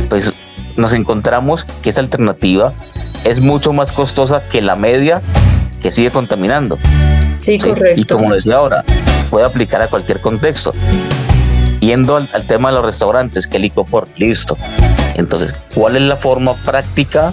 pues 0.09 0.33
nos 0.75 0.93
encontramos 0.93 1.65
que 1.81 1.89
esa 1.89 2.01
alternativa 2.01 2.73
es 3.23 3.39
mucho 3.39 3.73
más 3.73 3.91
costosa 3.91 4.41
que 4.41 4.61
la 4.61 4.75
media 4.75 5.21
que 5.81 5.91
sigue 5.91 6.11
contaminando. 6.11 6.77
Sí, 7.37 7.59
correcto. 7.59 8.01
Y 8.01 8.05
como 8.05 8.33
decía 8.33 8.55
ahora, 8.55 8.83
puede 9.29 9.45
aplicar 9.45 9.81
a 9.81 9.87
cualquier 9.87 10.21
contexto. 10.21 10.73
Yendo 11.79 12.15
al, 12.15 12.27
tema 12.47 12.69
de 12.69 12.75
los 12.75 12.85
restaurantes, 12.85 13.47
que 13.47 13.57
el 13.57 13.63
licopor, 13.63 14.07
listo. 14.17 14.57
Entonces, 15.15 15.53
¿cuál 15.73 15.95
es 15.95 16.01
la 16.01 16.15
forma 16.15 16.53
práctica 16.55 17.31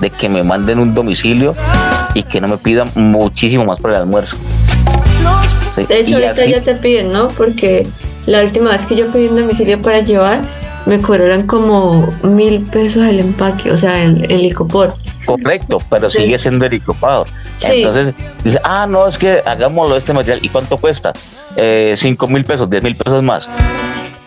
de 0.00 0.10
que 0.10 0.28
me 0.28 0.42
manden 0.42 0.78
un 0.78 0.94
domicilio 0.94 1.54
y 2.14 2.22
que 2.22 2.40
no 2.40 2.48
me 2.48 2.58
pidan 2.58 2.90
muchísimo 2.94 3.64
más 3.64 3.78
por 3.80 3.90
el 3.90 3.96
almuerzo? 3.96 4.36
De 5.76 6.00
hecho, 6.00 6.16
ahorita 6.16 6.46
ya 6.46 6.62
te 6.62 6.74
piden, 6.74 7.12
¿no? 7.12 7.28
Porque 7.28 7.86
la 8.26 8.42
última 8.42 8.70
vez 8.70 8.86
que 8.86 8.96
yo 8.96 9.10
pedí 9.10 9.28
un 9.28 9.36
domicilio 9.36 9.80
para 9.80 10.00
llevar, 10.00 10.40
me 10.86 10.98
cobraron 10.98 11.46
como 11.46 12.08
mil 12.22 12.60
pesos 12.62 13.06
el 13.06 13.20
empaque, 13.20 13.70
o 13.70 13.76
sea, 13.76 14.04
el, 14.04 14.30
el 14.30 14.42
licopor. 14.42 14.94
Correcto, 15.36 15.78
pero 15.88 16.10
sigue 16.10 16.38
siendo 16.38 16.66
helicopado. 16.66 17.26
Entonces 17.62 18.14
dice, 18.42 18.58
ah, 18.64 18.86
no, 18.88 19.06
es 19.06 19.18
que 19.18 19.42
hagámoslo 19.44 19.96
este 19.96 20.12
material. 20.12 20.40
¿Y 20.42 20.48
cuánto 20.48 20.76
cuesta? 20.76 21.12
Eh, 21.56 21.94
cinco 21.96 22.26
mil 22.26 22.44
pesos, 22.44 22.68
diez 22.68 22.82
mil 22.82 22.96
pesos 22.96 23.22
más. 23.22 23.48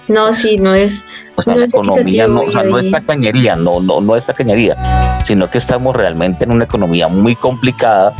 No, 0.07 0.33
sí, 0.33 0.57
no 0.57 0.73
es. 0.73 1.05
O 1.35 1.41
sea, 1.41 1.55
la 1.55 1.65
economía 1.65 2.27
no, 2.27 2.41
o 2.41 2.51
sea, 2.51 2.63
no 2.63 2.77
es 2.77 2.91
tacañería, 2.91 3.55
no, 3.55 3.79
no, 3.81 4.01
no 4.01 4.15
es 4.15 4.25
tacañería, 4.25 5.21
sino 5.25 5.49
que 5.49 5.57
estamos 5.57 5.95
realmente 5.95 6.43
en 6.43 6.51
una 6.51 6.65
economía 6.65 7.07
muy 7.07 7.35
complicada 7.35 8.13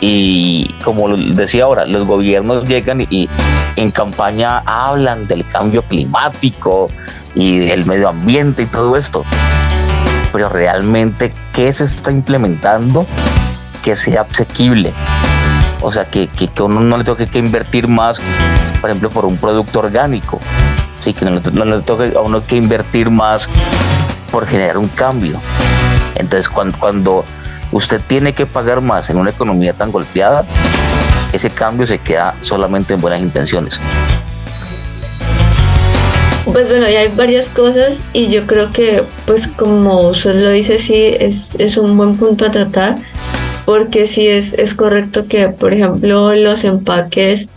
y 0.00 0.72
como 0.84 1.08
decía 1.16 1.64
ahora, 1.64 1.86
los 1.86 2.06
gobiernos 2.06 2.68
llegan 2.68 3.04
y 3.10 3.28
en 3.76 3.90
campaña 3.90 4.62
hablan 4.64 5.26
del 5.26 5.46
cambio 5.46 5.82
climático 5.82 6.88
y 7.34 7.58
del 7.58 7.84
medio 7.84 8.08
ambiente 8.08 8.62
y 8.62 8.66
todo 8.66 8.96
esto. 8.96 9.24
Pero 10.32 10.48
realmente, 10.48 11.32
¿qué 11.52 11.72
se 11.72 11.84
está 11.84 12.10
implementando 12.10 13.06
que 13.82 13.96
sea 13.96 14.26
asequible? 14.30 14.92
O 15.80 15.92
sea, 15.92 16.04
que, 16.04 16.28
que, 16.28 16.50
uno 16.62 16.80
no 16.80 16.96
le 16.98 17.04
toque 17.04 17.26
que 17.26 17.38
invertir 17.38 17.88
más, 17.88 18.18
por 18.80 18.90
ejemplo, 18.90 19.10
por 19.10 19.24
un 19.24 19.36
producto 19.36 19.78
orgánico. 19.78 20.40
Sí, 21.00 21.14
que 21.14 21.24
no, 21.24 21.64
le 21.64 21.80
toque 21.80 22.12
a 22.16 22.20
uno 22.20 22.44
que 22.44 22.56
invertir 22.56 23.10
más 23.10 23.48
por 24.30 24.46
generar 24.46 24.78
un 24.78 24.88
cambio. 24.88 25.40
Entonces, 26.16 26.48
cuando, 26.48 26.76
cuando 26.78 27.24
usted 27.72 28.00
tiene 28.06 28.32
que 28.32 28.46
pagar 28.46 28.80
más 28.80 29.08
en 29.10 29.18
una 29.18 29.30
economía 29.30 29.72
tan 29.72 29.92
golpeada, 29.92 30.44
ese 31.32 31.50
cambio 31.50 31.86
se 31.86 31.98
queda 31.98 32.34
solamente 32.42 32.94
en 32.94 33.00
buenas 33.00 33.20
intenciones. 33.20 33.78
Pues 36.52 36.68
bueno, 36.68 36.88
ya 36.88 37.00
hay 37.00 37.08
varias 37.14 37.48
cosas 37.48 38.02
y 38.12 38.28
yo 38.28 38.46
creo 38.46 38.72
que, 38.72 39.02
pues 39.26 39.46
como 39.46 40.08
usted 40.08 40.42
lo 40.42 40.50
dice, 40.50 40.78
sí, 40.78 41.14
es, 41.18 41.54
es 41.58 41.76
un 41.76 41.96
buen 41.96 42.16
punto 42.16 42.46
a 42.46 42.50
tratar 42.50 42.96
porque 43.66 44.06
sí 44.06 44.26
es, 44.26 44.54
es 44.54 44.74
correcto 44.74 45.26
que, 45.28 45.50
por 45.50 45.74
ejemplo, 45.74 46.34
los 46.34 46.64
empaques 46.64 47.48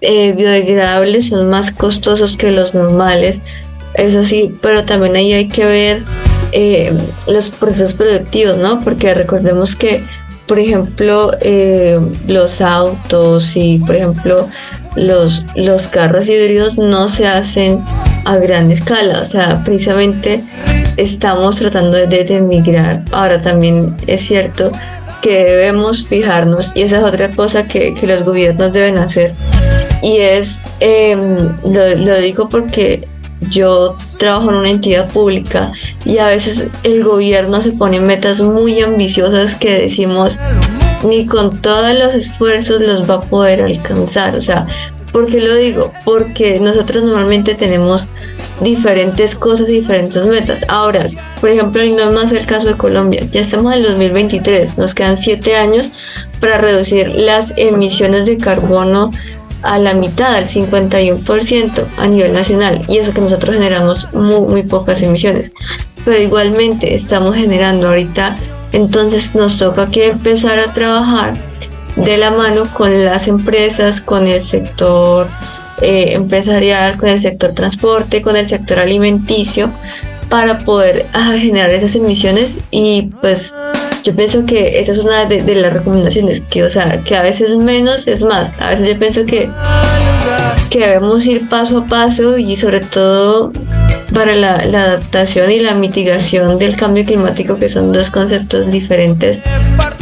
eh, 0.00 0.32
biodegradables 0.32 1.28
son 1.28 1.48
más 1.48 1.70
costosos 1.70 2.36
que 2.36 2.50
los 2.50 2.74
normales, 2.74 3.42
eso 3.94 4.24
sí, 4.24 4.54
pero 4.60 4.84
también 4.84 5.14
ahí 5.14 5.32
hay 5.32 5.48
que 5.48 5.64
ver 5.64 6.02
eh, 6.50 6.92
los 7.28 7.50
procesos 7.50 7.94
productivos, 7.94 8.56
¿no? 8.56 8.80
Porque 8.80 9.14
recordemos 9.14 9.76
que, 9.76 10.02
por 10.46 10.58
ejemplo, 10.58 11.30
eh, 11.40 12.00
los 12.26 12.60
autos 12.60 13.52
y, 13.54 13.78
por 13.78 13.94
ejemplo, 13.94 14.48
los, 14.96 15.44
los 15.54 15.86
carros 15.86 16.28
híbridos 16.28 16.76
no 16.76 17.08
se 17.08 17.26
hacen 17.26 17.84
a 18.26 18.36
gran 18.38 18.70
escala, 18.72 19.20
o 19.20 19.24
sea, 19.24 19.62
precisamente 19.64 20.42
estamos 20.96 21.56
tratando 21.56 21.96
de, 21.96 22.24
de, 22.24 22.40
migrar. 22.40 23.02
Ahora 23.12 23.40
también 23.40 23.96
es 24.06 24.26
cierto 24.26 24.72
que 25.22 25.44
debemos 25.44 26.06
fijarnos, 26.06 26.72
y 26.74 26.82
esa 26.82 26.98
es 26.98 27.04
otra 27.04 27.30
cosa 27.30 27.66
que, 27.68 27.94
los 28.02 28.24
gobiernos 28.24 28.72
deben 28.72 28.98
hacer, 28.98 29.32
y 30.02 30.18
es, 30.18 30.60
em, 30.80 31.56
lo, 31.64 32.18
digo 32.18 32.48
porque 32.48 33.06
yo 33.50 33.96
trabajo 34.18 34.50
en 34.50 34.56
una 34.56 34.70
entidad 34.70 35.08
pública 35.08 35.70
y 36.04 36.18
a 36.18 36.28
veces 36.28 36.66
el 36.84 37.04
gobierno 37.04 37.60
se 37.60 37.70
pone 37.72 38.00
metas 38.00 38.40
muy 38.40 38.80
ambiciosas 38.80 39.54
que 39.54 39.82
decimos 39.82 40.38
ni 41.04 41.26
con 41.26 41.60
todos 41.60 41.94
los 41.94 42.14
esfuerzos 42.14 42.80
los 42.80 43.08
va 43.08 43.16
a 43.16 43.20
poder 43.20 43.62
alcanzar. 43.62 44.34
O 44.36 44.40
sea, 44.40 44.66
¿por 45.16 45.28
qué 45.28 45.40
lo 45.40 45.54
digo? 45.54 45.94
Porque 46.04 46.60
nosotros 46.60 47.02
normalmente 47.02 47.54
tenemos 47.54 48.06
diferentes 48.60 49.34
cosas 49.34 49.66
y 49.70 49.80
diferentes 49.80 50.26
metas. 50.26 50.66
Ahora, 50.68 51.08
por 51.40 51.48
ejemplo, 51.48 51.82
y 51.82 51.92
no 51.92 52.02
es 52.02 52.12
más 52.12 52.32
el 52.32 52.44
caso 52.44 52.68
de 52.68 52.76
Colombia, 52.76 53.26
ya 53.30 53.40
estamos 53.40 53.72
en 53.72 53.78
el 53.78 53.84
2023, 53.84 54.76
nos 54.76 54.92
quedan 54.92 55.16
siete 55.16 55.56
años 55.56 55.90
para 56.38 56.58
reducir 56.58 57.08
las 57.08 57.54
emisiones 57.56 58.26
de 58.26 58.36
carbono 58.36 59.10
a 59.62 59.78
la 59.78 59.94
mitad, 59.94 60.34
al 60.34 60.48
51% 60.48 61.86
a 61.96 62.06
nivel 62.08 62.34
nacional. 62.34 62.84
Y 62.86 62.98
eso 62.98 63.14
que 63.14 63.22
nosotros 63.22 63.56
generamos 63.56 64.12
muy, 64.12 64.40
muy 64.40 64.62
pocas 64.64 65.00
emisiones. 65.00 65.50
Pero 66.04 66.20
igualmente 66.20 66.94
estamos 66.94 67.34
generando 67.36 67.88
ahorita, 67.88 68.36
entonces 68.72 69.34
nos 69.34 69.56
toca 69.56 69.88
que 69.88 70.08
empezar 70.08 70.58
a 70.58 70.74
trabajar 70.74 71.38
de 71.96 72.18
la 72.18 72.30
mano 72.30 72.64
con 72.72 73.04
las 73.04 73.26
empresas, 73.28 74.00
con 74.00 74.26
el 74.26 74.42
sector 74.42 75.26
eh, 75.80 76.12
empresarial, 76.12 76.96
con 76.96 77.08
el 77.08 77.20
sector 77.20 77.52
transporte, 77.52 78.22
con 78.22 78.36
el 78.36 78.46
sector 78.46 78.78
alimenticio, 78.78 79.70
para 80.28 80.58
poder 80.60 81.06
ah, 81.12 81.34
generar 81.38 81.70
esas 81.70 81.94
emisiones. 81.94 82.58
Y 82.70 83.10
pues 83.20 83.54
yo 84.02 84.14
pienso 84.14 84.44
que 84.44 84.80
esa 84.80 84.92
es 84.92 84.98
una 84.98 85.24
de, 85.24 85.54
las 85.54 85.72
recomendaciones, 85.72 86.42
que 86.42 86.62
o 86.62 86.68
sea, 86.68 87.00
que 87.02 87.16
a 87.16 87.22
veces 87.22 87.54
menos 87.56 88.06
es 88.06 88.22
más, 88.22 88.60
a 88.60 88.70
veces 88.70 88.88
yo 88.88 88.98
pienso 88.98 89.24
que, 89.24 89.50
que 90.70 90.80
debemos 90.80 91.24
ir 91.26 91.48
paso 91.48 91.78
a 91.78 91.86
paso 91.86 92.38
y 92.38 92.56
sobre 92.56 92.80
todo 92.80 93.52
para 94.14 94.34
la, 94.34 94.54
adaptación 94.54 95.50
y 95.50 95.60
la 95.60 95.74
mitigación 95.74 96.58
del 96.58 96.76
cambio 96.76 97.04
climático, 97.04 97.56
que 97.56 97.68
son 97.68 97.92
dos 97.92 98.10
conceptos 98.10 98.70
diferentes, 98.70 99.42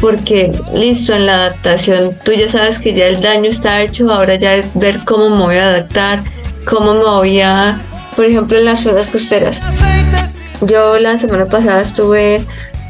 porque 0.00 0.52
listo, 0.74 1.14
en 1.14 1.26
la 1.26 1.34
adaptación 1.34 2.10
tú 2.24 2.32
ya 2.32 2.48
sabes 2.48 2.78
que 2.78 2.94
ya 2.94 3.06
el 3.06 3.20
daño 3.20 3.50
está 3.50 3.82
hecho, 3.82 4.10
ahora 4.10 4.34
ya 4.36 4.54
es 4.54 4.78
ver 4.78 5.00
cómo 5.04 5.30
me 5.30 5.42
voy 5.42 5.56
a 5.56 5.68
adaptar, 5.68 6.22
cómo 6.64 6.94
me 6.94 7.04
voy 7.04 7.40
a, 7.40 7.80
por 8.16 8.24
ejemplo, 8.24 8.58
en 8.58 8.66
las 8.66 8.82
zonas 8.82 9.08
costeras. 9.08 9.60
Yo 10.60 10.98
la 10.98 11.18
semana 11.18 11.46
pasada 11.46 11.82
estuve 11.82 12.36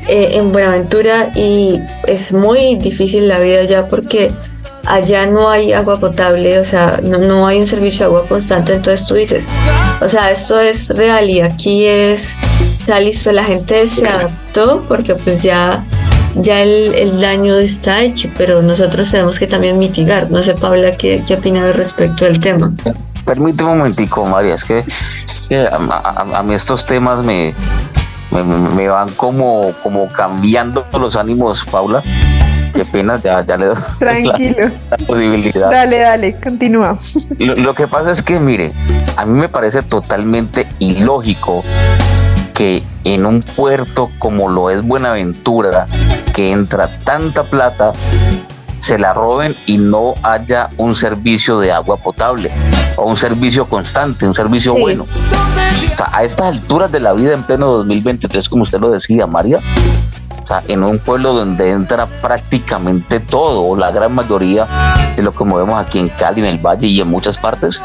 eh, 0.07 0.29
en 0.33 0.53
Buenaventura 0.53 1.31
y 1.35 1.81
es 2.07 2.33
muy 2.33 2.77
difícil 2.77 3.27
la 3.27 3.38
vida 3.38 3.64
ya 3.64 3.87
porque 3.87 4.31
allá 4.87 5.27
no 5.27 5.49
hay 5.49 5.73
agua 5.73 5.99
potable, 5.99 6.59
o 6.59 6.64
sea, 6.64 7.01
no, 7.03 7.18
no 7.18 7.47
hay 7.47 7.61
un 7.61 7.66
servicio 7.66 8.01
de 8.01 8.05
agua 8.07 8.29
constante, 8.29 8.75
entonces 8.75 9.07
tú 9.07 9.14
dices, 9.14 9.47
o 10.01 10.09
sea, 10.09 10.31
esto 10.31 10.61
es 10.61 10.88
real 10.90 11.29
y 11.29 11.40
aquí 11.40 11.87
es, 11.87 12.37
o 12.81 12.85
sea, 12.85 13.01
listo, 13.01 13.33
la 13.33 13.44
gente 13.44 13.87
se 13.87 14.07
adaptó 14.07 14.83
porque 14.88 15.14
pues 15.14 15.42
ya, 15.42 15.85
ya 16.37 16.61
el, 16.61 17.20
daño 17.20 17.57
está 17.57 18.03
hecho, 18.03 18.29
pero 18.37 18.62
nosotros 18.62 19.11
tenemos 19.11 19.38
que 19.38 19.47
también 19.47 19.79
mitigar. 19.79 20.31
No 20.31 20.42
sé, 20.42 20.55
Paula, 20.55 20.97
¿qué, 20.97 21.23
qué 21.27 21.35
opina 21.35 21.73
respecto 21.73 22.27
al 22.27 22.40
tema? 22.40 22.73
Permíteme 23.25 23.70
un 23.70 23.79
momentico, 23.79 24.27
María, 24.27 24.55
es 24.55 24.64
que, 24.64 24.85
a, 25.70 26.42
mí 26.42 26.55
estos 26.55 26.85
temas 26.85 27.25
me, 27.25 27.55
me, 28.31 28.88
van 28.88 29.09
como, 29.12 29.73
como 29.83 30.09
cambiando 30.09 30.85
los 30.92 31.16
ánimos, 31.16 31.64
Paula 31.64 32.03
qué 32.75 32.85
pena, 32.85 33.21
ya, 33.23 33.45
ya 33.47 33.57
le 33.57 33.67
doy 33.67 33.77
Tranquilo. 33.99 34.71
La, 34.91 34.97
posibilidad. 34.99 35.71
Dale, 35.71 35.99
dale, 35.99 36.41
continúa. 36.41 36.99
Lo, 37.39 37.75
que 37.75 37.87
pasa 37.87 38.11
es 38.11 38.23
que, 38.23 38.41
mire, 38.41 38.73
a 39.17 39.25
mí 39.25 39.39
me 39.39 39.49
parece 39.49 39.83
totalmente 39.83 40.67
ilógico 40.81 41.63
que 42.53 42.83
en 43.05 43.27
un 43.27 43.43
puerto 43.43 44.11
como 44.19 44.49
lo 44.49 44.71
es 44.71 44.83
Buenaventura, 44.83 45.87
que 46.33 46.51
entra 46.51 46.89
tanta 47.05 47.45
plata, 47.45 47.93
se 48.81 48.99
la 48.99 49.15
roben 49.15 49.55
y 49.67 49.79
no 49.79 50.15
haya 50.23 50.69
un 50.77 50.95
servicio 50.95 51.59
de 51.59 51.73
agua 51.73 51.97
potable 51.97 52.51
o 52.97 53.09
un 53.09 53.17
servicio 53.17 53.67
constante, 53.67 54.27
un 54.27 54.35
servicio 54.35 54.75
bueno. 54.75 55.05
O 55.05 55.97
sea, 55.97 56.11
a 56.13 56.25
estas 56.25 56.49
alturas 56.49 56.93
de 56.93 57.01
la 57.01 57.13
vida 57.13 57.33
en 57.33 57.43
pleno 57.45 57.67
2023, 57.67 58.49
como 58.49 58.65
usted 58.65 58.79
lo 58.81 58.91
decía, 58.91 59.27
María, 59.27 59.61
en 60.69 60.83
un 60.85 60.99
pueblo 60.99 61.33
donde 61.33 61.71
entra 61.71 62.07
prácticamente 62.07 63.21
todo, 63.21 63.64
o 63.64 63.77
la 63.77 63.90
gran 63.90 64.14
mayoría 64.14 64.67
de 65.17 65.23
lo 65.23 65.33
que 65.33 65.45
movemos 65.45 65.79
aquí 65.79 65.99
en 65.99 66.09
Cali, 66.09 66.40
en 66.40 66.47
el 66.47 66.59
Valle 66.59 66.87
y 66.87 67.01
en 67.01 67.09
muchas 67.09 67.38
partes. 67.38 67.81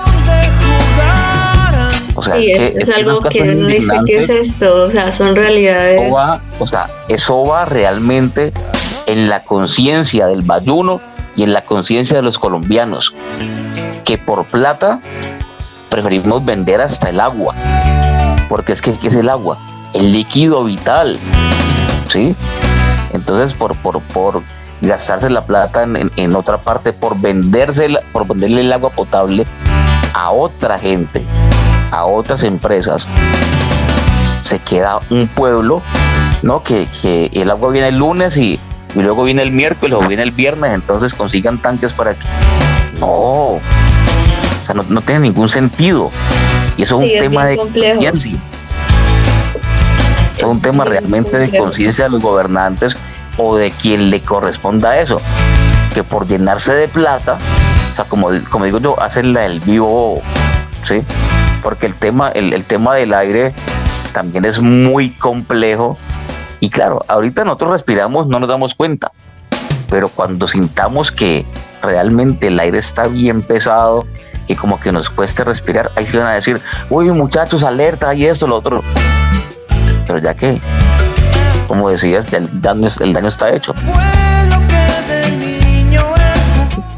O 2.15 2.21
sea, 2.21 2.35
sí, 2.35 2.51
es, 2.51 2.71
que 2.71 2.79
es, 2.79 2.89
algo 2.89 3.21
que 3.21 3.43
uno 3.43 3.67
dice, 3.67 3.93
¿qué 4.05 4.17
es 4.17 4.29
esto? 4.29 4.87
O 4.87 4.91
sea, 4.91 5.11
son 5.11 5.35
realidades. 5.35 6.11
o 6.59 6.67
sea, 6.67 6.89
eso 7.07 7.43
va 7.43 7.65
realmente 7.65 8.51
en 9.05 9.29
la 9.29 9.43
conciencia 9.43 10.27
del 10.27 10.41
bayuno 10.41 10.99
y 11.35 11.43
en 11.43 11.53
la 11.53 11.63
conciencia 11.63 12.17
de 12.17 12.21
los 12.21 12.37
colombianos, 12.37 13.13
que 14.03 14.17
por 14.17 14.45
plata 14.45 14.99
preferimos 15.89 16.43
vender 16.43 16.81
hasta 16.81 17.09
el 17.09 17.19
agua, 17.19 17.55
porque 18.49 18.73
es 18.73 18.81
que 18.81 18.93
¿qué 18.93 19.07
es 19.07 19.15
el 19.15 19.29
agua? 19.29 19.57
El 19.93 20.11
líquido 20.11 20.63
vital. 20.63 21.17
¿Sí? 22.09 22.35
Entonces, 23.13 23.53
por, 23.53 23.75
por, 23.77 24.01
por 24.01 24.43
gastarse 24.81 25.29
la 25.29 25.45
plata 25.45 25.83
en, 25.83 26.35
otra 26.35 26.57
parte, 26.57 26.93
por 26.93 27.19
venderse, 27.19 27.89
por 28.11 28.27
venderle 28.27 28.61
el 28.61 28.73
agua 28.73 28.89
potable 28.89 29.45
a 30.13 30.31
otra 30.31 30.77
gente, 30.77 31.25
a 31.91 32.05
otras 32.05 32.43
empresas, 32.43 33.05
se 34.43 34.59
queda 34.59 34.99
un 35.09 35.27
pueblo, 35.27 35.81
¿no? 36.41 36.63
Que, 36.63 36.87
el 37.33 37.49
agua 37.49 37.71
viene 37.71 37.89
el 37.89 37.97
lunes 37.97 38.37
y, 38.37 38.59
luego 38.95 39.23
viene 39.23 39.43
el 39.43 39.51
miércoles 39.51 39.97
o 39.99 40.07
viene 40.07 40.23
el 40.23 40.31
viernes, 40.31 40.73
entonces 40.73 41.13
consigan 41.13 41.57
tanques 41.59 41.93
para 41.93 42.15
que. 42.15 42.25
No, 42.99 43.07
o 43.07 43.61
sea, 44.63 44.75
no, 44.75 45.01
tiene 45.01 45.21
ningún 45.21 45.49
sentido. 45.49 46.11
Y 46.77 46.83
eso 46.83 47.01
es 47.01 47.13
un 47.13 47.19
tema 47.19 47.45
de 47.45 47.57
conciencia 47.57 48.11
es 48.11 48.25
un 50.51 50.61
tema 50.61 50.85
realmente 50.85 51.37
de 51.37 51.57
conciencia 51.57 52.05
de 52.05 52.11
los 52.11 52.21
gobernantes 52.21 52.97
o 53.37 53.55
de 53.55 53.71
quien 53.71 54.09
le 54.09 54.21
corresponda 54.21 54.99
eso, 54.99 55.21
que 55.93 56.03
por 56.03 56.27
llenarse 56.27 56.73
de 56.73 56.87
plata, 56.87 57.37
o 57.91 57.95
sea, 57.95 58.05
como, 58.05 58.29
como 58.49 58.65
digo 58.65 58.79
yo, 58.79 59.01
hacen 59.01 59.33
la 59.33 59.41
del 59.41 59.59
vivo, 59.59 60.21
¿sí? 60.83 61.03
Porque 61.63 61.85
el 61.85 61.95
tema, 61.95 62.29
el, 62.29 62.53
el 62.53 62.65
tema 62.65 62.95
del 62.95 63.13
aire 63.13 63.53
también 64.13 64.45
es 64.45 64.61
muy 64.61 65.09
complejo 65.11 65.97
y 66.59 66.69
claro, 66.69 67.03
ahorita 67.07 67.45
nosotros 67.45 67.71
respiramos, 67.71 68.27
no 68.27 68.39
nos 68.39 68.49
damos 68.49 68.75
cuenta, 68.75 69.11
pero 69.89 70.09
cuando 70.09 70.47
sintamos 70.47 71.11
que 71.11 71.45
realmente 71.81 72.47
el 72.47 72.59
aire 72.59 72.77
está 72.77 73.07
bien 73.07 73.41
pesado 73.41 74.05
y 74.47 74.55
como 74.55 74.79
que 74.79 74.91
nos 74.91 75.09
cueste 75.09 75.43
respirar, 75.43 75.91
ahí 75.95 76.05
se 76.05 76.17
van 76.17 76.27
a 76.27 76.33
decir, 76.33 76.59
uy 76.89 77.09
muchachos, 77.11 77.63
alerta 77.63 78.13
y 78.13 78.25
esto, 78.25 78.47
lo 78.47 78.57
otro 78.57 78.81
pero 80.09 80.19
ya 80.19 80.33
que, 80.33 80.59
como 81.67 81.91
decías, 81.91 82.25
el 82.33 82.49
daño, 82.61 82.89
el 82.99 83.13
daño 83.13 83.27
está 83.27 83.53
hecho. 83.53 83.75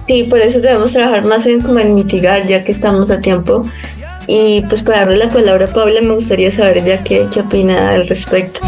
Sí, 0.07 0.23
por 0.23 0.39
eso 0.39 0.61
debemos 0.61 0.93
trabajar 0.93 1.25
más 1.25 1.45
en, 1.45 1.59
como 1.59 1.79
en 1.79 1.93
mitigar, 1.93 2.47
ya 2.47 2.63
que 2.63 2.71
estamos 2.71 3.11
a 3.11 3.19
tiempo. 3.19 3.65
Y 4.27 4.61
pues 4.69 4.81
para 4.81 4.99
darle 4.99 5.17
la 5.17 5.27
palabra 5.29 5.65
a 5.65 5.67
Paula, 5.67 5.99
me 6.01 6.13
gustaría 6.13 6.51
saber 6.51 6.85
ya 6.85 7.03
qué, 7.03 7.27
qué 7.29 7.41
opina 7.41 7.89
al 7.89 8.07
respecto. 8.07 8.61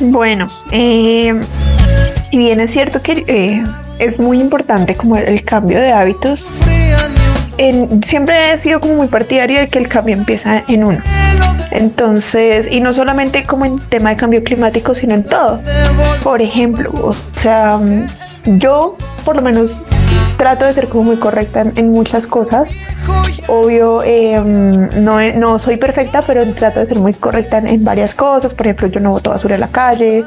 Bueno, 0.00 0.50
eh, 0.70 1.40
si 2.30 2.36
bien 2.36 2.60
es 2.60 2.70
cierto 2.70 3.00
que 3.00 3.24
eh, 3.28 3.64
es 3.98 4.18
muy 4.18 4.40
importante 4.40 4.94
como 4.94 5.16
el, 5.16 5.42
cambio 5.42 5.80
de 5.80 5.90
hábitos, 5.90 6.46
siempre 8.02 8.52
he 8.52 8.58
sido 8.58 8.80
como 8.80 8.94
muy 8.94 9.08
partidario 9.08 9.60
de 9.60 9.68
que 9.68 9.78
el 9.78 9.88
cambio 9.88 10.14
empieza 10.14 10.62
en 10.68 10.84
uno. 10.84 10.98
Entonces, 11.70 12.70
y 12.70 12.80
no 12.80 12.92
solamente 12.92 13.44
como 13.44 13.64
en 13.64 13.78
tema 13.78 14.10
de 14.10 14.16
cambio 14.16 14.44
climático, 14.44 14.94
sino 14.94 15.14
en 15.14 15.24
todo. 15.24 15.60
Por 16.22 16.42
ejemplo, 16.42 16.90
o 16.92 17.14
sea, 17.38 17.78
yo 18.44 18.96
por 19.24 19.36
lo 19.36 19.42
menos 19.42 19.78
trato 20.36 20.64
de 20.64 20.74
ser 20.74 20.88
como 20.88 21.04
muy 21.04 21.16
correcta 21.16 21.64
en, 21.74 21.92
muchas 21.92 22.26
cosas. 22.26 22.70
Obvio, 23.48 24.02
em, 24.02 24.88
no, 25.02 25.18
no, 25.36 25.58
soy 25.58 25.76
perfecta, 25.76 26.22
pero 26.22 26.52
trato 26.54 26.80
de 26.80 26.86
ser 26.86 26.98
muy 26.98 27.14
correcta 27.14 27.58
en, 27.58 27.84
varias 27.84 28.14
cosas. 28.14 28.52
Por 28.52 28.66
ejemplo, 28.66 28.88
yo 28.88 29.00
no 29.00 29.10
boto 29.10 29.30
basura 29.30 29.54
en 29.54 29.60
la 29.60 29.68
calle, 29.68 30.24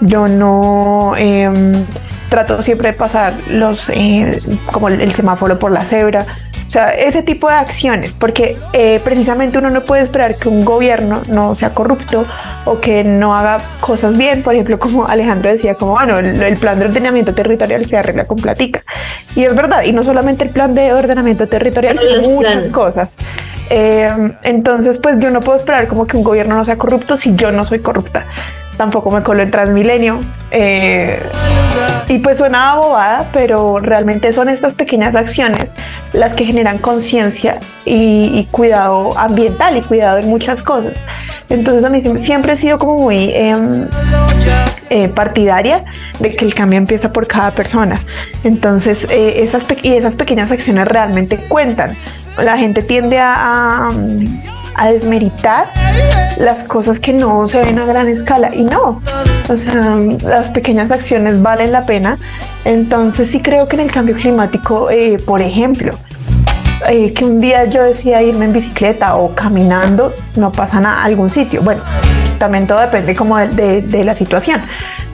yo 0.00 0.28
no 0.28 1.14
em, 1.16 1.84
trato 2.28 2.62
siempre 2.62 2.92
de 2.92 2.94
pasar 2.94 3.34
los 3.50 3.88
eh, 3.90 4.38
como 4.72 4.88
el, 4.88 5.12
semáforo 5.12 5.58
por 5.58 5.72
la 5.72 5.84
cebra. 5.84 6.26
O 6.66 6.70
sea, 6.70 6.90
ese 6.90 7.22
tipo 7.22 7.48
de 7.48 7.54
acciones, 7.54 8.16
porque 8.16 8.56
eh, 8.72 9.00
precisamente 9.04 9.58
uno 9.58 9.70
no 9.70 9.84
puede 9.84 10.02
esperar 10.02 10.34
que 10.34 10.48
un 10.48 10.64
gobierno 10.64 11.22
no 11.28 11.54
sea 11.54 11.70
corrupto 11.70 12.26
o 12.64 12.80
que 12.80 13.04
no 13.04 13.36
haga 13.36 13.58
cosas 13.80 14.16
bien, 14.16 14.42
por 14.42 14.54
ejemplo, 14.54 14.78
como 14.80 15.06
Alejandro 15.06 15.50
decía, 15.50 15.74
como, 15.74 15.92
bueno, 15.92 16.18
el, 16.18 16.56
plan 16.56 16.78
de 16.78 16.86
ordenamiento 16.86 17.34
territorial 17.34 17.86
se 17.86 17.96
arregla 17.96 18.26
con 18.26 18.38
platica. 18.38 18.82
Y 19.36 19.44
es 19.44 19.54
verdad, 19.54 19.84
y 19.84 19.92
no 19.92 20.02
solamente 20.02 20.42
el 20.42 20.50
plan 20.50 20.74
de 20.74 20.92
ordenamiento 20.92 21.46
territorial, 21.46 21.98
sino 21.98 22.34
muchas 22.34 22.68
cosas. 22.70 23.16
Eh, 23.70 24.10
entonces, 24.42 24.98
pues 24.98 25.18
yo 25.20 25.30
no 25.30 25.40
puedo 25.40 25.56
esperar 25.56 25.86
como 25.86 26.06
que 26.06 26.16
un 26.16 26.24
gobierno 26.24 26.56
no 26.56 26.64
sea 26.64 26.76
corrupto 26.76 27.16
si 27.16 27.34
yo 27.36 27.52
no 27.52 27.64
soy 27.64 27.78
corrupta 27.78 28.24
tampoco 28.76 29.10
me 29.10 29.22
colo 29.22 29.42
en 29.42 29.50
Transmilenio. 29.50 30.18
Eh, 30.50 31.20
y 32.08 32.18
pues 32.18 32.38
suena 32.38 32.76
bobada, 32.76 33.28
pero 33.32 33.80
realmente 33.80 34.32
son 34.32 34.48
estas 34.48 34.74
pequeñas 34.74 35.14
acciones 35.14 35.74
las 36.16 36.34
que 36.34 36.44
generan 36.44 36.78
conciencia 36.78 37.60
y, 37.84 38.48
cuidado 38.50 39.16
ambiental 39.18 39.76
y 39.76 39.82
cuidado 39.82 40.18
en 40.18 40.28
muchas 40.28 40.62
cosas. 40.62 41.04
Entonces 41.48 41.84
a 41.84 41.90
mí 41.90 42.02
siempre, 42.18 42.54
he 42.54 42.56
sido 42.56 42.78
como 42.78 42.98
muy... 42.98 43.30
Em, 43.34 43.86
eh, 44.88 45.08
partidaria 45.08 45.84
de 46.20 46.36
que 46.36 46.44
el 46.44 46.54
cambio 46.54 46.78
empieza 46.78 47.12
por 47.12 47.26
cada 47.26 47.50
persona. 47.50 48.00
Entonces, 48.44 49.04
eh, 49.10 49.42
esas, 49.42 49.64
y 49.82 49.94
esas 49.94 50.14
pequeñas 50.14 50.52
acciones 50.52 50.86
realmente 50.86 51.38
cuentan. 51.38 51.96
La 52.40 52.56
gente 52.56 52.82
tiende 52.82 53.18
a, 53.18 53.88
a, 54.76 54.86
desmeritar 54.92 55.66
las 56.38 56.62
cosas 56.62 57.00
que 57.00 57.12
no 57.12 57.48
se 57.48 57.64
ven 57.64 57.80
a 57.80 57.84
gran 57.84 58.06
escala 58.06 58.54
y 58.54 58.62
no. 58.62 59.02
O 59.48 59.58
sea, 59.58 59.96
las 60.22 60.50
pequeñas 60.50 60.92
acciones 60.92 61.42
valen 61.42 61.72
la 61.72 61.84
pena. 61.84 62.16
Entonces, 62.64 63.28
sí 63.28 63.40
creo 63.40 63.66
que 63.66 63.74
en 63.74 63.82
el 63.82 63.90
cambio 63.90 64.14
climático, 64.14 64.88
eh, 64.88 65.18
por 65.18 65.40
ejemplo, 65.42 65.98
que 67.14 67.24
un 67.24 67.40
día 67.40 67.64
yo 67.64 67.82
decía 67.82 68.22
irme 68.22 68.44
en 68.46 68.52
bicicleta 68.52 69.16
o 69.16 69.34
caminando, 69.34 70.14
no 70.36 70.52
pasa 70.52 70.80
nada 70.80 71.02
a 71.02 71.04
algún 71.04 71.30
sitio. 71.30 71.62
Bueno, 71.62 71.82
también 72.38 72.66
todo 72.66 72.80
depende 72.80 73.14
como 73.14 73.38
de, 73.38 73.82
de, 73.82 74.04
la 74.04 74.14
situación 74.14 74.60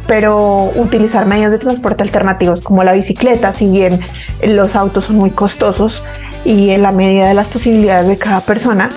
pero 0.07 0.73
utilizar 0.75 1.27
medios 1.27 1.53
de 1.53 1.59
transporte 1.59 2.03
alternativos 2.03 2.61
como 2.61 2.83
la 2.83 2.93
bicicleta, 2.93 3.55
si 3.55 3.71
bien 3.71 4.01
los 4.43 4.75
autos 4.75 5.05
son 5.05 5.17
muy 5.17 5.31
costosos 5.31 6.03
y 6.45 6.71
en 6.71 6.83
la 6.83 6.93
medida 6.93 7.29
de 7.29 7.35
las 7.35 7.49
posibilidades 7.49 8.09
de 8.09 8.19
cada 8.19 8.41
persona, 8.41 8.91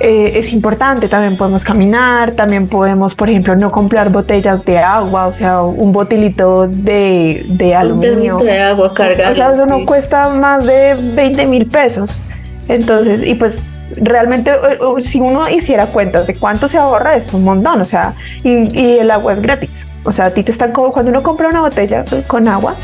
eh, 0.00 0.32
es 0.36 0.52
importante. 0.52 1.08
También 1.08 1.36
podemos 1.36 1.64
caminar, 1.64 2.32
también 2.32 2.68
podemos, 2.68 3.14
por 3.14 3.28
ejemplo, 3.28 3.56
no 3.56 3.70
comprar 3.70 4.10
botellas 4.10 4.64
de 4.64 4.78
agua, 4.78 5.26
o 5.26 5.32
sea, 5.32 5.62
un 5.62 5.92
botilito 5.92 6.68
de, 6.68 7.44
de 7.48 7.74
aluminio. 7.74 8.36
Un 8.36 8.46
de 8.46 8.60
agua 8.60 8.94
cargado. 8.94 9.32
O 9.32 9.34
sea, 9.34 9.52
eso 9.52 9.66
no 9.66 9.84
cuesta 9.84 10.28
más 10.28 10.64
de 10.64 10.94
20 10.94 11.46
mil 11.46 11.66
pesos. 11.66 12.22
Entonces, 12.68 13.26
y 13.26 13.34
pues 13.34 13.60
realmente 13.96 14.50
eh, 14.50 14.78
eh, 14.80 15.02
si 15.02 15.20
uno 15.20 15.48
hiciera 15.48 15.86
cuentas 15.86 16.26
de 16.26 16.34
cuánto 16.34 16.68
se 16.68 16.78
ahorra 16.78 17.16
es 17.16 17.32
un 17.32 17.44
montón, 17.44 17.80
o 17.80 17.84
sea, 17.84 18.14
y, 18.44 18.98
el 18.98 19.10
agua 19.10 19.32
es 19.32 19.42
gratis. 19.42 19.86
O 20.04 20.12
sea, 20.12 20.26
a 20.26 20.30
ti 20.30 20.42
te 20.42 20.52
están 20.52 20.72
cuando 20.72 21.10
uno 21.10 21.22
compra 21.22 21.48
una 21.48 21.60
botella 21.60 22.04
con 22.26 22.48
agua, 22.48 22.76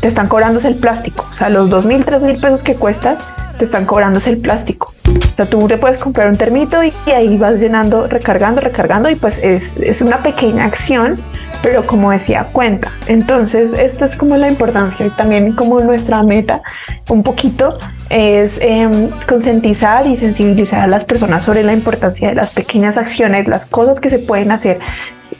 te 0.00 0.08
están 0.08 0.28
cobrándose 0.28 0.68
el 0.68 0.76
plástico. 0.76 1.26
O 1.30 1.34
sea, 1.34 1.48
los 1.48 1.70
dos 1.70 1.84
mil, 1.84 2.04
tres 2.04 2.22
mil 2.22 2.38
pesos 2.38 2.62
que 2.62 2.74
cuesta, 2.74 3.18
te 3.58 3.64
están 3.64 3.86
cobrándose 3.86 4.30
el 4.30 4.38
plástico. 4.38 4.92
O 5.06 5.36
sea, 5.36 5.46
tú 5.46 5.66
te 5.66 5.76
puedes 5.76 6.00
comprar 6.00 6.28
un 6.28 6.36
termito 6.36 6.82
y, 6.82 6.92
ahí 7.10 7.36
vas 7.36 7.56
llenando, 7.56 8.06
recargando, 8.06 8.60
recargando 8.60 9.10
y 9.10 9.16
pues 9.16 9.38
es, 9.38 9.76
es 9.78 10.00
una 10.00 10.18
pequeña 10.18 10.64
acción, 10.64 11.16
pero 11.62 11.86
como 11.86 12.10
decía, 12.10 12.48
cuenta. 12.52 12.90
Entonces, 13.06 13.72
esto 13.72 14.04
es 14.04 14.16
como 14.16 14.36
la 14.36 14.48
importancia 14.48 15.06
y 15.06 15.10
también 15.10 15.52
como 15.54 15.80
nuestra 15.80 16.22
meta 16.22 16.62
un 17.08 17.22
poquito 17.22 17.78
es 18.10 18.58
em, 18.60 19.08
concientizar 19.28 20.06
y 20.06 20.16
sensibilizar 20.16 20.80
a 20.80 20.86
las 20.86 21.04
personas 21.04 21.44
sobre 21.44 21.62
la 21.62 21.72
importancia 21.72 22.28
de 22.28 22.34
las 22.34 22.50
pequeñas 22.50 22.96
acciones, 22.96 23.46
las 23.48 23.66
cosas 23.66 24.00
que 24.00 24.10
se 24.10 24.18
pueden 24.18 24.50
hacer 24.50 24.78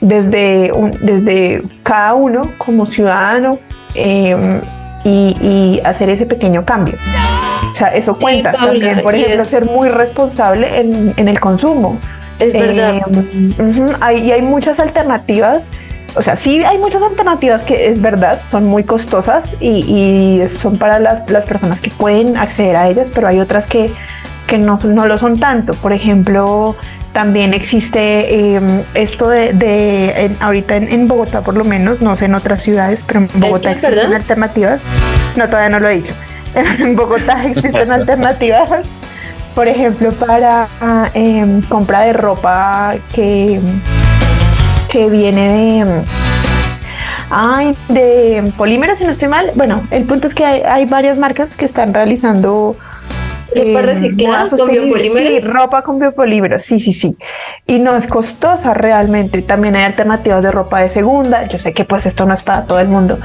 desde, 0.01 0.71
desde 1.01 1.61
cada 1.83 2.13
uno 2.13 2.41
como 2.57 2.85
ciudadano 2.85 3.59
em, 3.95 4.61
y, 5.03 5.79
hacer 5.83 6.09
ese 6.09 6.25
pequeño 6.25 6.65
cambio. 6.65 6.95
O 7.71 7.75
sea, 7.75 7.89
eso 7.89 8.17
cuenta 8.17 8.51
también, 8.51 9.01
por 9.01 9.15
ejemplo, 9.15 9.45
ser 9.45 9.65
muy 9.65 9.89
responsable 9.89 10.79
en, 10.79 11.27
el 11.27 11.39
consumo. 11.39 11.97
Es 12.39 12.53
verdad. 12.53 13.01
Em, 13.57 13.85
hay, 14.01 14.27
y 14.27 14.31
hay 14.31 14.41
muchas 14.41 14.79
alternativas 14.79 15.63
o 16.15 16.21
sea, 16.21 16.35
sí 16.35 16.63
hay 16.63 16.77
muchas 16.77 17.01
alternativas 17.01 17.61
que 17.63 17.89
es 17.89 18.01
verdad, 18.01 18.41
son 18.45 18.65
muy 18.65 18.83
costosas 18.83 19.45
y, 19.59 20.41
son 20.59 20.77
para 20.77 20.99
las, 20.99 21.45
personas 21.45 21.79
que 21.79 21.91
pueden 21.91 22.37
acceder 22.37 22.75
a 22.75 22.87
ellas, 22.87 23.07
pero 23.13 23.27
hay 23.27 23.39
otras 23.39 23.65
que, 23.65 23.91
no, 24.57 24.79
no 24.83 25.05
lo 25.05 25.17
son 25.17 25.39
tanto. 25.39 25.73
Por 25.73 25.93
ejemplo, 25.93 26.75
también 27.19 27.53
existe 27.53 28.55
em, 28.55 28.81
esto 28.93 29.27
de, 29.27 30.31
ahorita 30.39 30.77
en, 30.77 31.05
Bogotá 31.05 31.41
por 31.41 31.57
lo 31.57 31.65
menos, 31.65 31.99
no 31.99 32.15
sé 32.15 32.25
en 32.25 32.35
otras 32.35 32.63
ciudades, 32.63 33.03
pero 33.05 33.19
en 33.19 33.27
Bogotá 33.33 33.73
existen 33.73 34.13
alternativas. 34.13 34.79
No, 35.35 35.45
todavía 35.47 35.67
no 35.67 35.81
lo 35.81 35.89
he 35.89 35.95
dicho. 35.95 36.13
En 36.55 36.95
Bogotá 36.95 37.43
existen 37.43 37.91
alternativas, 37.91 38.69
por 39.53 39.67
ejemplo, 39.67 40.13
para 40.13 40.69
em, 41.13 41.61
compra 41.63 42.03
de 42.03 42.13
ropa 42.13 42.95
que 43.13 43.59
que 44.89 45.09
viene 45.09 45.49
de... 45.49 46.01
Ay, 47.29 47.75
de 47.89 48.53
polímeros, 48.57 48.97
si 48.97 49.03
no 49.03 49.11
estoy 49.11 49.27
mal. 49.27 49.51
Bueno, 49.55 49.83
el 49.91 50.05
punto 50.05 50.29
es 50.29 50.33
que 50.33 50.45
hay, 50.45 50.85
varias 50.85 51.17
marcas 51.17 51.49
que 51.57 51.65
están 51.65 51.93
realizando 51.93 52.77
ropa 53.55 53.79
eh, 53.79 53.81
reciclada 53.81 54.49
con 54.49 54.69
biopolímeros. 54.69 55.27
Sí, 55.27 55.39
ropa 55.39 55.81
con 55.81 55.99
biopolímeros, 55.99 56.63
sí, 56.63 56.79
sí, 56.79 56.93
sí. 56.93 57.17
Y 57.67 57.79
no 57.79 57.95
es 57.95 58.07
costosa 58.07 58.73
realmente. 58.73 59.41
También 59.41 59.75
hay 59.75 59.83
alternativas 59.83 60.43
de 60.43 60.51
ropa 60.51 60.81
de 60.81 60.89
segunda. 60.89 61.45
Yo 61.47 61.59
sé 61.59 61.73
que 61.73 61.85
pues 61.85 62.05
esto 62.05 62.25
no 62.25 62.33
es 62.33 62.41
para 62.41 62.65
todo 62.65 62.79
el 62.79 62.87
mundo, 62.87 63.19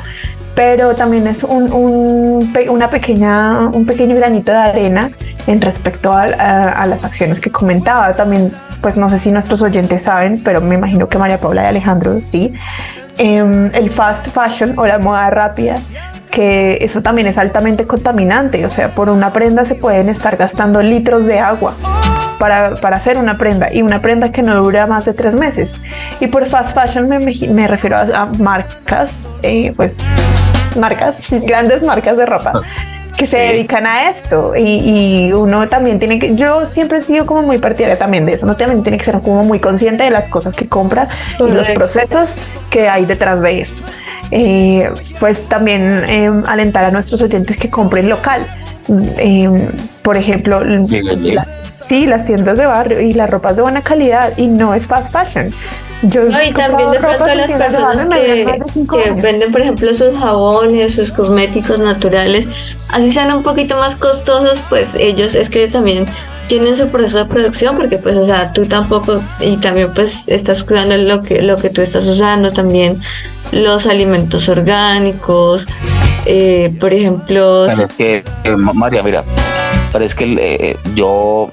pero 0.55 0.95
también 0.95 1.27
es 1.27 1.43
un, 1.45 1.73
una 1.73 2.91
pequeña, 2.91 3.69
un 3.69 3.87
pequeño 3.87 4.15
granito 4.17 4.53
de 4.53 4.59
arena 4.59 5.11
en 5.47 5.61
respecto 5.61 6.13
a, 6.13 6.23
a, 6.23 6.87
las 6.87 7.05
acciones 7.05 7.41
que 7.41 7.51
comentaba. 7.51 8.15
También, 8.15 8.53
pues 8.81 8.97
no 8.97 9.09
sé 9.09 9.19
si 9.19 9.31
nuestros 9.31 9.63
oyentes 9.63 10.05
saben, 10.05 10.43
pero 10.43 10.61
me 10.61 10.75
imagino 10.75 11.09
que 11.09 11.19
María 11.19 11.39
Paula 11.39 11.65
y 11.65 11.67
Alejandro 11.67 12.21
sí. 12.23 12.53
Em, 13.17 13.71
el 13.75 13.91
fast 13.91 14.29
fashion 14.29 14.77
o 14.77 14.87
la 14.87 14.99
moda 14.99 15.31
rápida, 15.31 15.77
que 16.35 16.79
eso 16.81 17.01
también 17.01 17.29
es 17.29 17.39
altamente 17.39 17.87
contaminante. 17.87 18.67
O 18.67 18.71
sea, 18.71 18.89
por 18.89 19.09
una 19.09 19.33
prenda 19.33 19.65
se 19.65 19.77
pueden 19.77 20.09
estar 20.09 20.37
gastando 20.37 20.83
litros 20.83 21.25
de 21.27 21.39
agua. 21.39 21.75
Para, 22.39 22.75
para, 22.77 22.97
hacer 22.97 23.17
una 23.17 23.39
prenda 23.39 23.73
y 23.73 23.81
una 23.81 24.03
prenda 24.03 24.33
que 24.33 24.43
no 24.43 24.57
dura 24.57 24.87
más 24.87 25.05
de 25.05 25.15
tres 25.15 25.35
meses. 25.35 25.73
Y 26.19 26.27
por 26.27 26.45
fast 26.47 26.75
fashion 26.75 27.09
me, 27.09 27.19
me 27.21 27.69
refiero 27.69 27.97
a, 27.97 28.27
marcas, 28.39 29.25
eh, 29.43 29.73
pues 29.77 29.95
marcas, 30.79 31.23
grandes 31.47 31.85
marcas 31.85 32.17
de 32.17 32.27
ropa 32.27 32.61
que 33.17 33.27
se 33.27 33.39
dedican 33.39 33.87
a 33.87 34.11
esto. 34.11 34.55
Y, 34.57 35.33
uno 35.33 35.69
también 35.69 35.99
tiene 35.99 36.19
que, 36.19 36.35
yo 36.35 36.67
siempre 36.67 36.99
he 36.99 37.03
sido 37.03 37.27
como 37.27 37.43
muy 37.43 37.59
partidaria 37.59 37.99
también 37.99 38.27
de 38.27 38.35
eso, 38.35 38.45
uno 38.45 38.57
también 38.57 38.83
tiene 38.83 38.99
que 38.99 39.05
ser 39.05 39.21
como 39.21 39.43
muy 39.43 39.59
consciente 39.59 40.05
de 40.05 40.11
las 40.11 40.29
cosas 40.29 40.55
que 40.55 40.69
compra 40.69 41.09
y 41.39 41.51
los 41.51 41.69
procesos 41.71 42.37
que 42.71 42.89
hay 42.89 43.05
detrás 43.05 43.41
de 43.41 43.61
esto. 43.61 43.83
Eh, 44.31 44.91
pues 45.21 45.49
también 45.49 46.05
em, 46.09 46.45
alentar 46.47 46.85
a 46.85 46.91
nuestros 46.91 47.21
oyentes 47.23 47.57
que 47.57 47.71
compren 47.71 48.09
local. 48.09 48.47
Em, 49.19 49.69
por 50.03 50.17
ejemplo, 50.17 50.63
las, 50.63 51.61
sí, 51.73 52.07
las 52.07 52.25
tiendas 52.25 52.57
de 52.59 52.67
barrio 52.67 53.01
y 53.01 53.13
las 53.13 53.31
ropas 53.31 53.57
de 53.57 53.63
buena 53.63 53.83
calidad 53.83 54.33
y 54.37 54.47
no 54.47 54.75
es 54.75 54.87
fast 54.87 55.13
fashion 55.13 55.53
no, 56.03 56.43
y 56.43 56.53
también 56.53 56.91
de 56.91 56.99
pronto 56.99 57.27
las 57.27 57.53
personas 57.53 58.07
que, 58.07 58.63
que 58.93 59.13
venden, 59.13 59.53
por 59.53 59.61
ejemplo, 59.61 59.89
sus 59.95 60.19
jabones, 60.19 60.95
sus 60.95 61.11
cosméticos 61.11 61.79
naturales, 61.79 62.47
así 62.91 63.13
sean 63.13 63.35
un 63.35 63.43
poquito 63.43 63.77
más 63.77 63.97
costosos, 63.97 64.63
pues 64.69 64.95
ellos 64.95 65.35
es 65.35 65.49
que 65.49 65.67
también 65.69 66.07
tienen 66.47 66.77
su 66.77 66.89
proceso 66.89 67.19
de 67.19 67.25
producción 67.27 67.77
porque 67.77 67.99
pues 67.99 68.17
o 68.17 68.25
sea 68.25 68.53
tú 68.53 68.67
tampoco 68.67 69.23
y 69.41 69.57
también 69.57 69.93
pues 69.95 70.23
estás 70.27 70.63
cuidando 70.63 70.97
lo 70.97 71.23
que 71.23 71.43
lo 71.43 71.57
que 71.57 71.71
tú 71.71 71.81
estás 71.81 72.07
usando 72.07 72.53
también 72.53 73.01
los 73.53 73.87
alimentos 73.87 74.49
orgánicos 74.49 75.67
eh, 76.27 76.75
por 76.79 76.93
ejemplo 76.93 77.65
pero 77.67 77.85
es 77.85 77.93
que 77.93 78.25
eh, 78.45 78.57
María 78.57 79.03
mira 79.03 79.25
pero 79.93 80.05
es 80.05 80.15
que 80.15 80.37
eh, 80.39 80.77
yo 80.95 81.51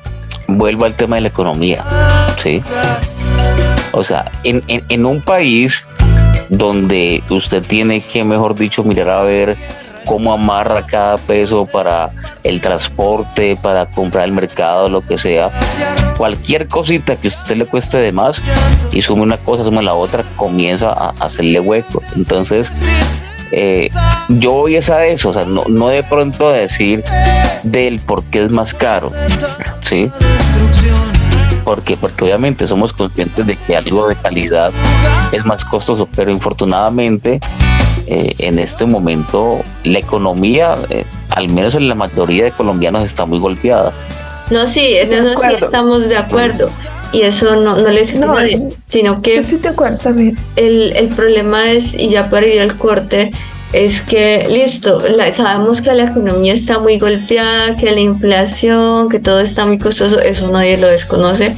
vuelvo 0.47 0.86
al 0.86 0.93
tema 0.95 1.15
de 1.15 1.21
la 1.21 1.27
economía 1.30 1.86
sí 2.38 2.62
o 3.91 4.04
sea, 4.04 4.32
en, 4.43 5.06
un 5.06 5.21
país 5.21 5.84
donde 6.49 7.23
usted 7.30 7.63
tiene 7.63 8.01
que, 8.01 8.23
mejor 8.23 8.56
dicho, 8.56 8.84
mirar 8.84 9.10
a 9.10 9.23
ver 9.23 9.58
cómo 10.06 10.34
amarra 10.34 10.86
cada 10.86 11.17
peso 11.17 11.65
para 11.65 12.12
el 12.43 12.60
transporte, 12.60 13.58
para 13.62 13.86
comprar 13.86 14.25
el 14.25 14.32
mercado, 14.32 14.89
lo 14.89 15.01
que 15.01 15.17
sea. 15.17 15.51
Cualquier 16.17 16.67
cosita 16.67 17.15
que 17.15 17.27
a 17.27 17.32
usted 17.32 17.58
le 17.58 17.65
cueste 17.65 17.97
de 17.97 18.12
más 18.12 18.41
y 18.91 19.01
sume 19.01 19.23
una 19.23 19.38
cosa, 19.38 19.63
sume 19.63 19.84
la 19.84 19.93
otra, 19.93 20.23
comienza 20.36 20.91
a 20.91 21.13
hacerle 21.19 21.60
hueco. 21.60 22.01
Entonces, 22.15 22.71
eh, 23.51 23.89
yo 24.30 24.51
voy 24.51 24.75
a 24.75 25.06
eso, 25.06 25.30
o 25.30 25.34
sea, 25.34 25.45
no, 25.45 25.65
no 25.67 25.89
de 25.89 26.04
pronto 26.04 26.47
a 26.47 26.54
decir 26.54 27.04
del 27.63 27.99
por 27.99 28.23
qué 28.25 28.43
es 28.43 28.49
más 28.49 28.73
caro, 28.73 29.12
¿sí? 29.82 30.10
Porque 31.71 31.95
porque 31.95 32.25
obviamente 32.25 32.67
somos 32.67 32.91
conscientes 32.91 33.47
de 33.47 33.55
que 33.55 33.77
algo 33.77 34.10
de 34.10 34.15
calidad 34.17 34.73
es 35.31 35.45
más 35.45 35.63
costoso, 35.63 36.05
pero 36.13 36.29
infortunadamente 36.29 37.39
eh, 38.07 38.36
en 38.39 38.60
este 38.60 38.86
momento 38.86 39.61
la 39.86 39.99
economía, 39.99 40.76
eh, 40.89 41.05
al 41.30 41.47
menos 41.47 41.76
en 41.76 41.88
la 41.88 41.95
mayoría 41.95 42.43
de 42.43 42.51
colombianos, 42.51 43.03
está 43.03 43.26
muy 43.26 43.39
golpeada. 43.39 43.93
No, 44.49 44.67
sí, 44.67 44.97
en 44.97 45.13
eso 45.13 45.30
sí 45.30 45.55
estamos 45.61 46.09
de 46.09 46.17
acuerdo. 46.17 46.69
Y 47.13 47.22
eso 47.22 47.55
no, 47.55 47.78
no 47.78 47.89
le 47.89 48.01
a 48.01 48.26
nadie, 48.26 48.74
sino 48.86 49.22
que 49.22 49.41
sí 49.41 49.57
te 49.57 49.69
el, 50.57 50.93
el 50.93 51.07
problema 51.07 51.72
es, 51.72 51.93
y 51.93 52.09
ya 52.09 52.30
para 52.30 52.47
ir 52.47 52.59
al 52.59 52.76
corte, 52.76 53.32
es 53.74 54.01
que, 54.01 54.47
listo, 54.49 55.01
sabemos 55.34 55.82
que 55.82 55.93
la 55.93 56.03
economía 56.03 56.53
está 56.53 56.80
muy 56.80 56.99
golpeada, 56.99 57.76
que 57.76 57.91
la 57.91 58.01
inflación, 58.01 59.07
que 59.07 59.19
todo 59.19 59.39
está 59.39 59.65
muy 59.65 59.80
costoso, 59.80 60.19
eso 60.19 60.51
nadie 60.51 60.78
lo 60.78 60.88
desconoce 60.88 61.55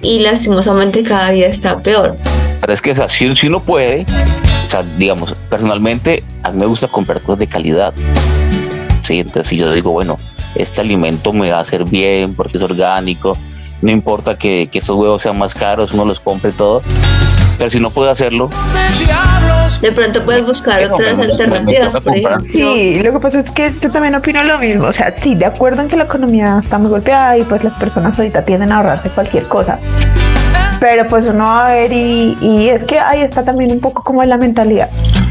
y 0.00 0.20
lastimosamente 0.20 1.02
cada 1.02 1.30
día 1.30 1.48
está 1.48 1.82
peor. 1.82 2.16
Pero 2.60 2.72
es 2.72 2.80
que 2.80 2.92
o 2.92 3.08
si, 3.08 3.46
uno 3.46 3.60
puede, 3.60 4.06
o 4.66 4.70
sea, 4.70 4.82
digamos, 4.82 5.34
personalmente 5.50 6.24
a 6.42 6.50
mí 6.50 6.58
me 6.58 6.66
gusta 6.66 6.88
comprar 6.88 7.20
cosas 7.20 7.40
de 7.40 7.46
calidad. 7.46 7.92
Sí, 9.02 9.20
entonces 9.20 9.48
si 9.48 9.56
yo 9.56 9.70
digo, 9.72 9.90
bueno, 9.90 10.18
este 10.54 10.80
alimento 10.80 11.32
me 11.32 11.50
va 11.50 11.58
a 11.58 11.60
hacer 11.62 11.84
bien 11.84 12.34
porque 12.34 12.56
es 12.56 12.64
orgánico, 12.64 13.36
no 13.82 13.90
importa 13.90 14.38
que, 14.38 14.68
que 14.72 14.78
estos 14.78 14.96
huevos 14.96 15.22
sean 15.22 15.38
más 15.38 15.54
caros, 15.54 15.92
uno 15.92 16.04
los 16.04 16.20
compre 16.20 16.52
todo, 16.52 16.82
si 17.70 17.80
no 17.80 17.90
puede 17.90 18.10
hacerlo, 18.10 18.50
de 19.80 19.92
pronto 19.92 20.24
puedes 20.24 20.46
buscar 20.46 20.82
otras 20.90 21.18
alternativas, 21.18 21.92
por 21.92 22.16
ejemplo. 22.16 22.40
Sí, 22.40 23.00
lo 23.02 23.12
que 23.12 23.18
pasa 23.18 23.40
es 23.40 23.50
que 23.50 23.72
yo 23.80 23.90
también 23.90 24.14
opino 24.14 24.42
lo 24.44 24.58
mismo. 24.58 24.86
O 24.86 24.92
sea, 24.92 25.14
sí, 25.20 25.34
de 25.34 25.46
acuerdo 25.46 25.82
en 25.82 25.88
que 25.88 25.96
la 25.96 26.04
economía 26.04 26.60
está 26.62 26.78
muy 26.78 26.90
golpeada 26.90 27.36
y 27.38 27.42
pues 27.42 27.64
las 27.64 27.78
personas 27.78 28.18
ahorita 28.18 28.44
tienden 28.44 28.70
a 28.72 28.78
ahorrarse 28.78 29.10
cualquier 29.10 29.48
cosa. 29.48 29.78
Pero 30.78 31.06
pues 31.08 31.24
uno 31.26 31.44
va 31.44 31.68
a 31.68 31.72
ver 31.74 31.92
y, 31.92 32.36
y 32.40 32.68
es 32.68 32.84
que 32.84 32.98
ahí 32.98 33.22
está 33.22 33.44
también 33.44 33.70
un 33.72 33.80
poco 33.80 34.02
como 34.02 34.22
la 34.24 34.36
mentalidad. 34.36 34.88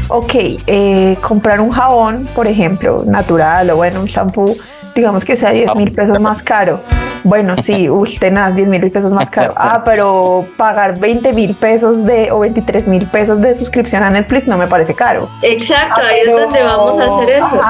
Ok, 0.08 0.34
eh, 0.66 1.16
comprar 1.20 1.60
un 1.60 1.70
jabón, 1.70 2.26
por 2.34 2.46
ejemplo, 2.46 3.04
natural 3.06 3.70
o 3.70 3.76
bueno, 3.76 4.00
un 4.00 4.06
shampoo, 4.06 4.54
digamos 4.94 5.24
que 5.24 5.36
sea 5.36 5.50
10 5.50 5.74
mil 5.76 5.92
pesos 5.92 6.20
más 6.20 6.42
caro 6.42 6.80
bueno, 7.24 7.56
sí, 7.62 7.88
uy, 7.90 8.16
tenaz, 8.18 8.54
10 8.54 8.68
mil 8.68 8.90
pesos 8.90 9.12
más 9.12 9.30
caro. 9.30 9.54
Ah, 9.56 9.82
pero 9.84 10.46
pagar 10.56 10.98
20 10.98 11.32
mil 11.32 11.54
pesos 11.54 12.04
de 12.04 12.30
o 12.32 12.40
23 12.40 12.86
mil 12.86 13.06
pesos 13.06 13.40
de 13.40 13.54
suscripción 13.54 14.02
a 14.02 14.10
Netflix 14.10 14.46
no 14.46 14.56
me 14.56 14.66
parece 14.66 14.94
caro. 14.94 15.28
Exacto, 15.42 16.00
ah, 16.02 16.08
ahí 16.10 16.20
es 16.20 16.32
donde 16.32 16.62
vamos 16.62 17.00
a 17.00 17.04
hacer 17.06 17.30
eso. 17.30 17.60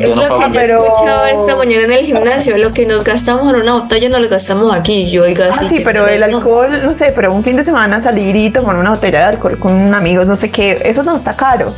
Es 0.00 0.16
lo 0.16 0.38
que 0.38 0.52
yo 0.52 0.60
he 0.60 0.64
escuchado 0.64 1.26
esta 1.26 1.56
mañana 1.56 1.84
en 1.84 1.92
el 1.92 2.06
gimnasio. 2.06 2.56
Lo 2.56 2.72
que 2.72 2.86
nos 2.86 3.02
gastamos 3.02 3.52
en 3.52 3.62
una 3.62 3.72
botella 3.72 4.08
no 4.08 4.20
lo 4.20 4.28
gastamos 4.28 4.72
aquí. 4.74 5.10
Yo 5.10 5.24
oiga 5.24 5.46
ah, 5.52 5.64
sí, 5.68 5.80
pero 5.82 6.06
el 6.06 6.22
alcohol, 6.22 6.70
no 6.84 6.96
sé, 6.96 7.12
pero 7.14 7.32
un 7.32 7.42
fin 7.42 7.56
de 7.56 7.64
semana 7.64 8.00
salir 8.00 8.36
y 8.36 8.50
tomar 8.50 8.76
una 8.76 8.90
botella 8.90 9.18
de 9.18 9.24
alcohol 9.24 9.58
con 9.58 9.72
un 9.72 9.92
amigo, 9.92 10.24
no 10.24 10.36
sé 10.36 10.50
qué, 10.50 10.80
eso 10.84 11.02
no 11.02 11.16
está 11.16 11.34
caro. 11.34 11.72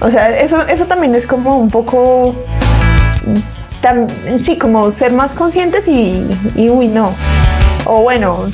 O 0.00 0.10
sea, 0.10 0.38
eso, 0.38 0.62
eso 0.68 0.84
también 0.84 1.16
es 1.16 1.26
como 1.26 1.58
un 1.58 1.68
poco 1.68 2.36
sí, 4.44 4.58
como 4.58 4.92
ser 4.92 5.12
más 5.12 5.32
conscientes 5.32 5.86
y, 5.86 6.26
y 6.54 6.68
uy, 6.70 6.88
no. 6.88 7.14
O 7.84 8.02
bueno, 8.02 8.50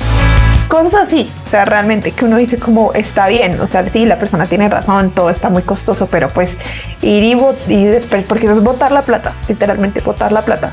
cosas 0.67 1.07
así, 1.07 1.31
o 1.45 1.49
sea, 1.49 1.65
realmente 1.65 2.11
que 2.11 2.25
uno 2.25 2.37
dice 2.37 2.57
como 2.57 2.93
está 2.93 3.27
bien, 3.27 3.59
o 3.61 3.67
sea, 3.67 3.87
sí, 3.89 4.05
la 4.05 4.17
persona 4.17 4.45
tiene 4.45 4.67
razón, 4.69 5.11
todo 5.11 5.29
está 5.29 5.49
muy 5.49 5.61
costoso, 5.61 6.07
pero 6.07 6.29
pues 6.29 6.57
ir 7.01 7.23
y, 7.23 7.33
y 7.73 7.99
porque 8.27 8.45
eso 8.45 8.55
es 8.55 8.63
botar 8.63 8.91
la 8.91 9.01
plata, 9.01 9.33
literalmente 9.47 10.01
botar 10.01 10.31
la 10.31 10.41
plata 10.43 10.71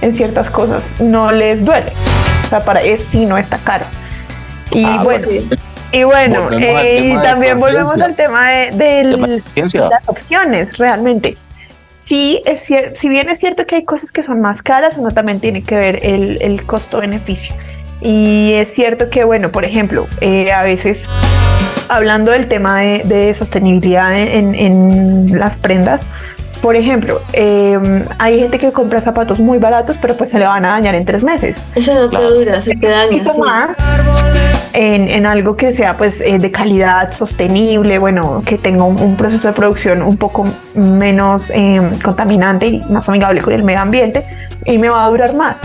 en 0.00 0.14
ciertas 0.14 0.50
cosas, 0.50 1.00
no 1.00 1.30
les 1.30 1.64
duele, 1.64 1.92
o 2.46 2.48
sea, 2.48 2.64
para 2.64 2.80
eso 2.80 3.04
sí 3.10 3.26
no 3.26 3.38
está 3.38 3.58
caro. 3.58 3.84
Y 4.72 4.84
ah, 4.84 5.00
bueno, 5.02 5.26
y 5.92 6.04
bueno, 6.04 6.48
eh, 6.52 7.00
y 7.00 7.22
también 7.22 7.58
volvemos 7.58 8.00
al 8.00 8.14
tema 8.14 8.50
de, 8.50 8.70
de 8.70 9.42
las 9.74 10.08
opciones, 10.08 10.78
realmente 10.78 11.36
sí 12.10 12.42
es 12.44 12.68
si 12.98 13.08
bien 13.08 13.28
es 13.28 13.38
cierto 13.38 13.64
que 13.66 13.76
hay 13.76 13.84
cosas 13.84 14.10
que 14.10 14.24
son 14.24 14.40
más 14.40 14.62
caras, 14.62 14.96
uno 14.96 15.12
también 15.12 15.38
tiene 15.38 15.62
que 15.62 15.76
ver 15.76 16.00
el, 16.02 16.60
costo-beneficio. 16.66 17.54
Y 18.00 18.52
es 18.54 18.74
cierto 18.74 19.10
que, 19.10 19.22
bueno, 19.22 19.52
por 19.52 19.64
ejemplo, 19.64 20.08
eh, 20.20 20.50
a 20.50 20.64
veces 20.64 21.08
hablando 21.88 22.32
del 22.32 22.48
tema 22.48 22.80
de, 22.80 23.32
sostenibilidad 23.34 24.18
en, 24.18 25.38
las 25.38 25.56
prendas, 25.56 26.02
por 26.62 26.76
ejemplo, 26.76 27.20
em, 27.32 28.04
hay 28.18 28.40
gente 28.40 28.58
que 28.58 28.72
compra 28.72 29.00
zapatos 29.00 29.38
muy 29.38 29.58
baratos, 29.58 29.96
pero 30.00 30.16
pues 30.16 30.30
se 30.30 30.38
le 30.38 30.46
van 30.46 30.64
a 30.64 30.70
dañar 30.70 30.94
en 30.94 31.04
tres 31.04 31.22
meses. 31.22 31.64
Eso 31.74 31.94
no 31.94 32.08
te 32.10 32.22
dura, 32.22 32.60
se 32.60 32.76
te 32.76 32.88
daña. 32.88 33.22
Más 33.38 33.76
en, 34.72 35.26
algo 35.26 35.56
que 35.56 35.72
sea 35.72 35.96
pues 35.96 36.14
eh, 36.20 36.38
de 36.38 36.50
calidad 36.50 37.12
sostenible, 37.12 37.98
bueno, 37.98 38.42
que 38.44 38.58
tenga 38.58 38.84
un, 38.84 39.16
proceso 39.16 39.48
de 39.48 39.54
producción 39.54 40.02
un 40.02 40.16
poco 40.16 40.46
menos 40.74 41.50
em, 41.50 41.90
contaminante 42.00 42.66
y 42.66 42.80
más 42.88 43.08
amigable 43.08 43.40
con 43.42 43.52
el 43.52 43.62
medio 43.62 43.80
ambiente 43.80 44.24
y 44.64 44.78
me 44.78 44.88
va 44.88 45.04
a 45.04 45.10
durar 45.10 45.34
más. 45.34 45.60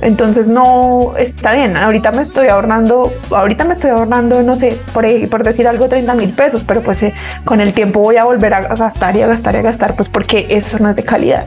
Entonces 0.00 0.46
no 0.46 1.14
está 1.16 1.54
bien. 1.54 1.76
Ahorita 1.76 2.12
me 2.12 2.22
estoy 2.22 2.48
ahorrando, 2.48 3.12
ahorita 3.30 3.64
me 3.64 3.74
estoy 3.74 3.90
ahorrando, 3.90 4.42
no 4.42 4.56
sé, 4.56 4.76
por, 4.92 5.04
por 5.28 5.44
decir 5.44 5.68
algo, 5.68 5.88
30 5.88 6.14
mil 6.14 6.30
pesos, 6.30 6.64
pero 6.66 6.80
pues 6.82 7.02
eh, 7.02 7.12
con 7.44 7.60
el 7.60 7.72
tiempo 7.72 8.00
voy 8.00 8.16
a 8.16 8.24
volver 8.24 8.54
a 8.54 8.60
gastar 8.74 9.16
y 9.16 9.22
a 9.22 9.26
gastar 9.26 9.54
y 9.54 9.58
a 9.58 9.62
gastar, 9.62 9.94
pues 9.94 10.08
porque 10.08 10.46
eso 10.50 10.78
no 10.78 10.90
es 10.90 10.96
de 10.96 11.04
calidad. 11.04 11.44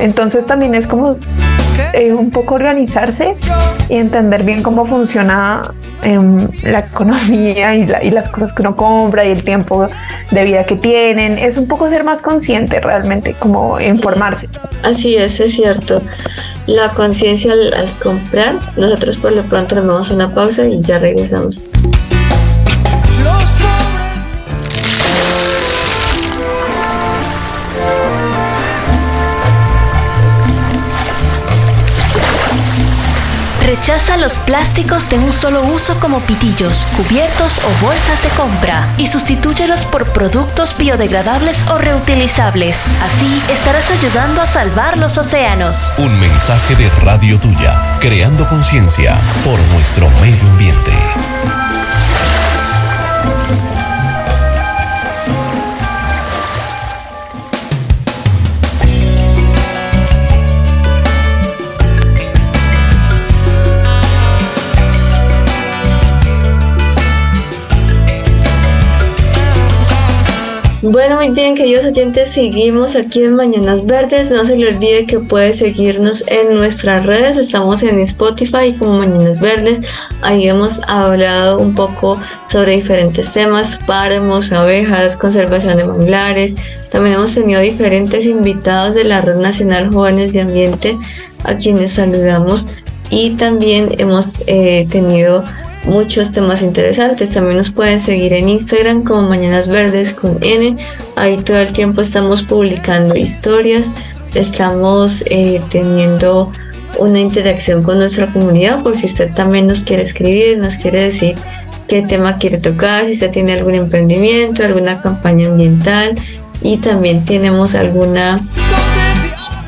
Entonces 0.00 0.46
también 0.46 0.74
es 0.74 0.86
como 0.86 1.16
eh, 1.92 2.12
un 2.12 2.30
poco 2.30 2.54
organizarse 2.54 3.36
y 3.88 3.96
entender 3.96 4.42
bien 4.42 4.62
cómo 4.62 4.86
funciona 4.86 5.72
em, 6.02 6.48
la 6.62 6.80
economía 6.80 7.76
y, 7.76 7.86
y, 8.02 8.10
las 8.10 8.30
cosas 8.30 8.52
que 8.52 8.62
uno 8.62 8.76
compra 8.76 9.24
y 9.24 9.30
el 9.30 9.44
tiempo 9.44 9.88
de 10.30 10.44
vida 10.44 10.64
que 10.64 10.76
tienen. 10.76 11.38
Es 11.38 11.56
un 11.56 11.66
poco 11.68 11.88
ser 11.88 12.04
más 12.04 12.22
consciente 12.22 12.80
realmente, 12.80 13.34
como 13.38 13.80
informarse. 13.80 14.48
Así 14.82 15.16
es, 15.16 15.38
es 15.40 15.52
cierto 15.52 16.00
la 16.66 16.90
conciencia 16.90 17.52
al, 17.52 17.90
comprar. 18.02 18.58
Nosotros 18.76 19.16
por 19.16 19.32
lo 19.32 19.42
pronto 19.42 19.76
tomamos 19.76 20.10
una 20.10 20.32
pausa 20.32 20.66
y 20.66 20.80
ya 20.80 20.98
regresamos. 20.98 21.60
Rechaza 33.70 34.16
los 34.16 34.38
plásticos 34.38 35.08
de 35.10 35.20
un 35.20 35.32
solo 35.32 35.62
uso 35.62 36.00
como 36.00 36.18
pitillos, 36.22 36.88
cubiertos 36.96 37.60
o 37.60 37.86
bolsas 37.86 38.20
de 38.20 38.28
compra 38.30 38.88
y 38.98 39.06
sustitúyelos 39.06 39.84
por 39.84 40.06
productos 40.12 40.76
biodegradables 40.76 41.68
o 41.68 41.78
reutilizables. 41.78 42.80
Así 43.00 43.40
estarás 43.48 43.92
ayudando 43.92 44.42
a 44.42 44.46
salvar 44.48 44.98
los 44.98 45.18
océanos. 45.18 45.92
Un 45.98 46.18
mensaje 46.18 46.74
de 46.74 46.90
Radio 46.90 47.38
Tuya, 47.38 47.80
creando 48.00 48.44
conciencia 48.48 49.16
por 49.44 49.60
nuestro 49.68 50.10
medio 50.20 50.44
ambiente. 50.48 50.90
Bueno, 70.92 71.14
muy 71.14 71.30
bien, 71.30 71.54
queridos 71.54 71.84
oyentes, 71.84 72.30
seguimos 72.30 72.96
aquí 72.96 73.22
en 73.22 73.36
Mañanas 73.36 73.86
Verdes. 73.86 74.32
No 74.32 74.44
se 74.44 74.56
le 74.56 74.66
olvide 74.74 75.06
que 75.06 75.20
puede 75.20 75.54
seguirnos 75.54 76.24
en 76.26 76.52
nuestras 76.56 77.06
redes. 77.06 77.36
Estamos 77.36 77.84
en 77.84 78.00
Spotify 78.00 78.74
como 78.76 78.98
Mañanas 78.98 79.38
Verdes. 79.38 79.82
Ahí 80.20 80.48
hemos 80.48 80.80
hablado 80.88 81.60
un 81.60 81.76
poco 81.76 82.18
sobre 82.48 82.72
diferentes 82.72 83.32
temas, 83.32 83.78
páramos, 83.86 84.50
abejas, 84.50 85.16
conservación 85.16 85.76
de 85.76 85.84
manglares. 85.84 86.56
También 86.90 87.14
hemos 87.14 87.34
tenido 87.36 87.60
diferentes 87.60 88.26
invitados 88.26 88.96
de 88.96 89.04
la 89.04 89.20
Red 89.20 89.36
Nacional 89.36 89.86
Jóvenes 89.86 90.32
de 90.32 90.40
Ambiente 90.40 90.98
a 91.44 91.54
quienes 91.54 91.92
saludamos. 91.92 92.66
Y 93.10 93.30
también 93.36 93.90
hemos 93.98 94.34
eh, 94.48 94.88
tenido 94.90 95.44
muchos 95.84 96.30
temas 96.30 96.62
interesantes. 96.62 97.30
También 97.30 97.56
nos 97.56 97.70
pueden 97.70 98.00
seguir 98.00 98.32
en 98.32 98.48
Instagram 98.48 99.04
como 99.04 99.28
Mañanas 99.28 99.68
Verdes 99.68 100.12
con 100.12 100.38
N. 100.42 100.76
Ahí 101.16 101.36
todo 101.38 101.58
el 101.58 101.72
tiempo 101.72 102.00
estamos 102.00 102.42
publicando 102.42 103.14
historias, 103.16 103.90
estamos 104.34 105.22
eh, 105.26 105.60
teniendo 105.70 106.52
una 106.98 107.20
interacción 107.20 107.82
con 107.82 107.98
nuestra 107.98 108.32
comunidad 108.32 108.82
por 108.82 108.96
si 108.96 109.06
usted 109.06 109.32
también 109.32 109.66
nos 109.66 109.82
quiere 109.82 110.02
escribir, 110.02 110.58
nos 110.58 110.76
quiere 110.76 111.00
decir 111.00 111.36
qué 111.88 112.02
tema 112.02 112.38
quiere 112.38 112.58
tocar, 112.58 113.06
si 113.06 113.14
usted 113.14 113.30
tiene 113.30 113.52
algún 113.52 113.74
emprendimiento, 113.74 114.62
alguna 114.62 115.00
campaña 115.00 115.48
ambiental 115.48 116.16
y 116.62 116.78
también 116.78 117.24
tenemos 117.24 117.74
alguna 117.74 118.40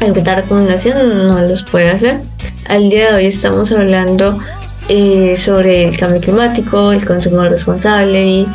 alguna 0.00 0.34
recomendación, 0.34 1.28
no 1.28 1.40
los 1.42 1.62
puede 1.62 1.90
hacer. 1.90 2.20
Al 2.66 2.88
día 2.90 3.10
de 3.10 3.16
hoy 3.16 3.26
estamos 3.26 3.70
hablando 3.72 4.38
eh, 4.88 5.36
sobre 5.36 5.84
el 5.84 5.96
cambio 5.96 6.20
climático, 6.20 6.92
el 6.92 7.04
consumo 7.06 7.42
responsable 7.42 8.46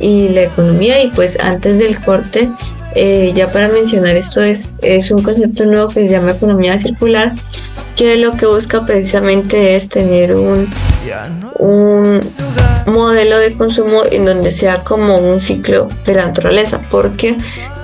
y, 0.00 0.28
la 0.28 0.42
economía. 0.42 1.02
Y 1.02 1.08
pues 1.08 1.38
antes 1.40 1.78
del 1.78 1.98
corte, 2.00 2.48
eh, 2.94 3.32
ya 3.34 3.50
para 3.50 3.68
mencionar 3.68 4.16
esto, 4.16 4.42
es, 4.42 4.68
es 4.82 5.10
un 5.10 5.22
concepto 5.22 5.64
nuevo 5.64 5.88
que 5.88 6.06
se 6.06 6.08
llama 6.08 6.32
economía 6.32 6.78
circular, 6.78 7.32
que 7.96 8.16
lo 8.16 8.32
que 8.32 8.46
busca 8.46 8.84
precisamente 8.84 9.76
es 9.76 9.88
tener 9.88 10.34
un, 10.34 10.68
un 11.58 12.20
modelo 12.86 13.38
de 13.38 13.52
consumo 13.52 14.02
en 14.10 14.24
donde 14.24 14.52
sea 14.52 14.78
como 14.78 15.18
un 15.18 15.40
ciclo 15.40 15.88
de 16.04 16.14
la 16.14 16.26
naturaleza, 16.26 16.80
porque 16.90 17.36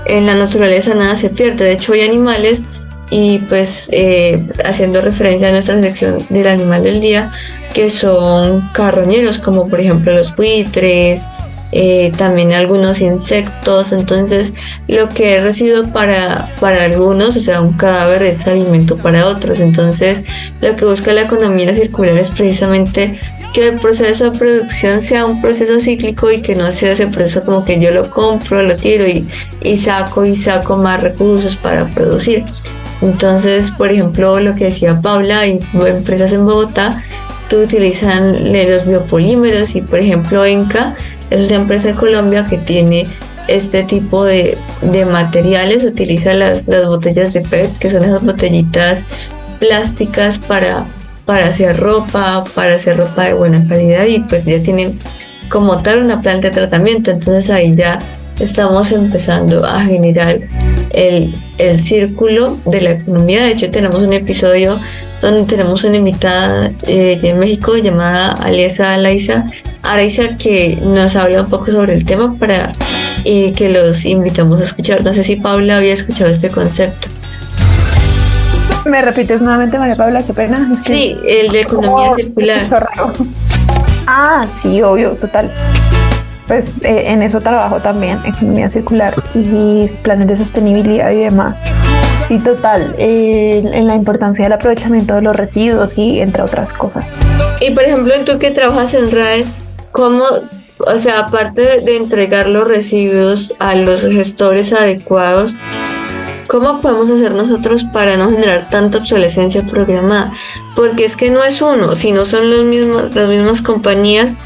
en 0.06 0.26
la 0.26 0.34
naturaleza 0.34 0.94
nada 0.94 1.16
se 1.16 1.30
pierde. 1.30 1.64
De 1.64 1.72
hecho, 1.72 1.92
hay 1.92 2.02
animales 2.02 2.62
y 3.10 3.38
pues 3.40 3.88
eh, 3.92 4.42
haciendo 4.64 5.02
referencia 5.02 5.48
a 5.48 5.52
nuestra 5.52 5.80
sección 5.80 6.24
del 6.30 6.46
animal 6.46 6.82
del 6.82 7.00
día, 7.00 7.30
que 7.72 7.90
son 7.90 8.68
carroñeros, 8.72 9.38
como 9.38 9.68
por 9.68 9.80
ejemplo 9.80 10.12
los 10.12 10.34
buitres, 10.34 11.24
eh, 11.72 12.12
también 12.16 12.52
algunos 12.52 13.00
insectos. 13.00 13.92
Entonces, 13.92 14.52
lo 14.88 15.08
que 15.08 15.36
es 15.36 15.42
residuo 15.42 15.88
para, 15.88 16.48
para 16.60 16.84
algunos, 16.84 17.36
o 17.36 17.40
sea, 17.40 17.62
un 17.62 17.72
cadáver 17.72 18.22
es 18.22 18.46
alimento 18.46 18.96
para 18.96 19.26
otros. 19.26 19.58
Entonces, 19.60 20.24
lo 20.60 20.76
que 20.76 20.84
busca 20.84 21.12
la 21.12 21.22
economía 21.22 21.74
circular 21.74 22.18
es 22.18 22.30
precisamente 22.30 23.18
que 23.54 23.68
el 23.68 23.76
proceso 23.76 24.30
de 24.30 24.38
producción 24.38 25.00
sea 25.02 25.26
un 25.26 25.40
proceso 25.40 25.80
cíclico 25.80 26.30
y 26.30 26.40
que 26.40 26.54
no 26.54 26.72
sea 26.72 26.92
ese 26.92 27.06
proceso 27.06 27.44
como 27.44 27.64
que 27.64 27.78
yo 27.78 27.90
lo 27.90 28.10
compro, 28.10 28.62
lo 28.62 28.76
tiro 28.76 29.06
y, 29.06 29.26
y 29.62 29.76
saco 29.76 30.24
y 30.24 30.36
saco 30.36 30.76
más 30.76 31.00
recursos 31.00 31.56
para 31.56 31.86
producir. 31.86 32.44
Entonces, 33.02 33.70
por 33.72 33.90
ejemplo, 33.90 34.38
lo 34.40 34.54
que 34.54 34.66
decía 34.66 35.00
Paula, 35.00 35.40
hay 35.40 35.58
empresas 35.86 36.32
en 36.32 36.46
Bogotá 36.46 37.02
utilizan 37.56 38.52
los 38.52 38.86
biopolímeros 38.86 39.74
y, 39.74 39.82
por 39.82 39.98
ejemplo, 39.98 40.44
Enca 40.44 40.94
es 41.30 41.48
una 41.48 41.56
empresa 41.56 41.88
de 41.88 41.94
Colombia 41.94 42.46
que 42.46 42.58
tiene 42.58 43.06
este 43.48 43.82
tipo 43.82 44.24
de, 44.24 44.56
materiales, 45.10 45.84
utiliza 45.84 46.34
las, 46.34 46.66
las 46.68 46.86
botellas 46.86 47.32
de 47.32 47.40
PET, 47.40 47.78
que 47.78 47.90
son 47.90 48.04
esas 48.04 48.22
botellitas 48.22 49.02
plásticas 49.58 50.38
para, 50.38 50.86
para 51.24 51.46
hacer 51.46 51.78
ropa, 51.78 52.44
para 52.54 52.74
hacer 52.74 52.98
ropa 52.98 53.24
de 53.24 53.34
buena 53.34 53.66
calidad 53.66 54.06
y 54.06 54.20
pues 54.20 54.44
ya 54.44 54.62
tienen 54.62 54.98
como 55.48 55.82
tal 55.82 56.02
una 56.02 56.20
planta 56.20 56.48
de 56.48 56.54
tratamiento, 56.54 57.10
entonces 57.10 57.50
ahí 57.50 57.74
ya 57.74 57.98
estamos 58.40 58.90
empezando 58.92 59.64
a 59.64 59.82
generar 59.82 60.40
el, 60.90 61.32
círculo 61.78 62.58
de 62.64 62.80
la 62.80 62.90
economía. 62.92 63.44
De 63.44 63.52
hecho, 63.52 63.70
tenemos 63.70 64.00
un 64.00 64.12
episodio 64.12 64.80
donde 65.22 65.44
tenemos 65.44 65.84
una 65.84 65.96
invitada 65.96 66.70
eh, 66.82 67.16
en 67.22 67.38
México 67.38 67.76
llamada 67.76 68.32
Aliesa 68.32 68.92
Alaisa, 68.92 69.46
Araisa, 69.82 70.36
que 70.36 70.78
nos 70.82 71.16
habla 71.16 71.42
un 71.42 71.48
poco 71.48 71.66
sobre 71.66 71.94
el 71.94 72.04
tema 72.04 72.36
para 72.36 72.74
eh, 73.24 73.52
que 73.52 73.68
los 73.68 74.04
invitamos 74.04 74.60
a 74.60 74.64
escuchar. 74.64 75.02
No 75.04 75.14
sé 75.14 75.22
si 75.22 75.36
Paula 75.36 75.78
había 75.78 75.94
escuchado 75.94 76.30
este 76.30 76.50
concepto. 76.50 77.08
¿Me 78.84 79.00
repites 79.00 79.40
nuevamente, 79.40 79.78
María 79.78 79.94
Paula? 79.94 80.24
Qué 80.24 80.34
pena. 80.34 80.76
sí, 80.82 81.16
el 81.26 81.50
de 81.50 81.60
economía 81.60 82.16
circular. 82.16 82.86
Ah, 84.08 84.46
sí, 84.60 84.82
obvio, 84.82 85.12
total 85.12 85.50
pues 86.52 86.70
eh, 86.82 87.04
en 87.06 87.22
eso 87.22 87.40
trabajo 87.40 87.80
también, 87.80 88.18
economía 88.26 88.68
circular 88.68 89.14
y 89.34 89.88
planes 90.02 90.28
de 90.28 90.36
sostenibilidad 90.36 91.10
y 91.10 91.20
demás. 91.20 91.62
Y 92.28 92.38
total, 92.38 92.94
en 92.98 93.86
la 93.86 93.94
importancia 93.94 94.44
del 94.44 94.52
aprovechamiento 94.52 95.14
de 95.14 95.22
los 95.22 95.36
residuos 95.36 95.98
y 95.98 96.20
entre 96.20 96.42
otras 96.42 96.72
cosas. 96.72 97.06
Y 97.60 97.70
por 97.70 97.84
ejemplo, 97.84 98.14
tú 98.24 98.38
que 98.38 98.50
trabajas 98.50 98.94
en 98.94 99.10
RAE, 99.10 99.44
¿cómo, 99.90 100.24
o 100.78 100.98
sea, 100.98 101.20
aparte 101.20 101.80
de 101.80 101.96
entregar 101.96 102.48
los 102.48 102.66
residuos 102.66 103.52
a 103.58 103.74
los 103.74 104.02
gestores 104.02 104.72
adecuados, 104.72 105.54
¿Cómo 106.48 106.82
podemos 106.82 107.08
hacer 107.08 107.32
nosotros 107.32 107.84
para 107.84 108.18
no 108.18 108.28
generar 108.28 108.68
tanta 108.68 108.98
obsolescencia 108.98 109.62
programada? 109.62 110.32
Porque 110.76 111.06
es 111.06 111.16
que 111.16 111.30
no 111.30 111.42
es 111.42 111.62
uno, 111.62 111.94
sino 111.94 112.26
son 112.26 112.50
los 112.50 112.64
mismos, 112.64 113.14
las 113.14 113.26
mismas 113.28 113.62
compañías 113.62 114.36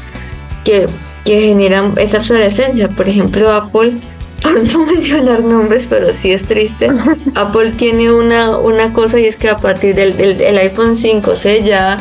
que 0.63 0.87
que 1.27 1.41
generan 1.41 1.93
esa 1.97 2.19
obsolescencia. 2.19 2.87
Por 2.87 3.09
ejemplo, 3.09 3.51
Apple, 3.51 3.95
por 4.41 4.63
no 4.63 4.85
mencionar 4.91 5.41
nombres, 5.41 5.87
pero 5.87 6.13
sí 6.13 6.31
es 6.31 6.43
triste, 6.43 6.89
Apple 7.35 7.71
tiene 7.71 8.11
una, 8.11 8.57
una 8.57 8.93
cosa 8.93 9.19
y 9.19 9.25
es 9.25 9.35
que 9.35 9.49
a 9.49 9.57
partir 9.57 9.95
del, 9.95 10.17
del, 10.17 10.57
iPhone 10.57 10.95
5C 10.95 11.63
ya, 11.63 11.97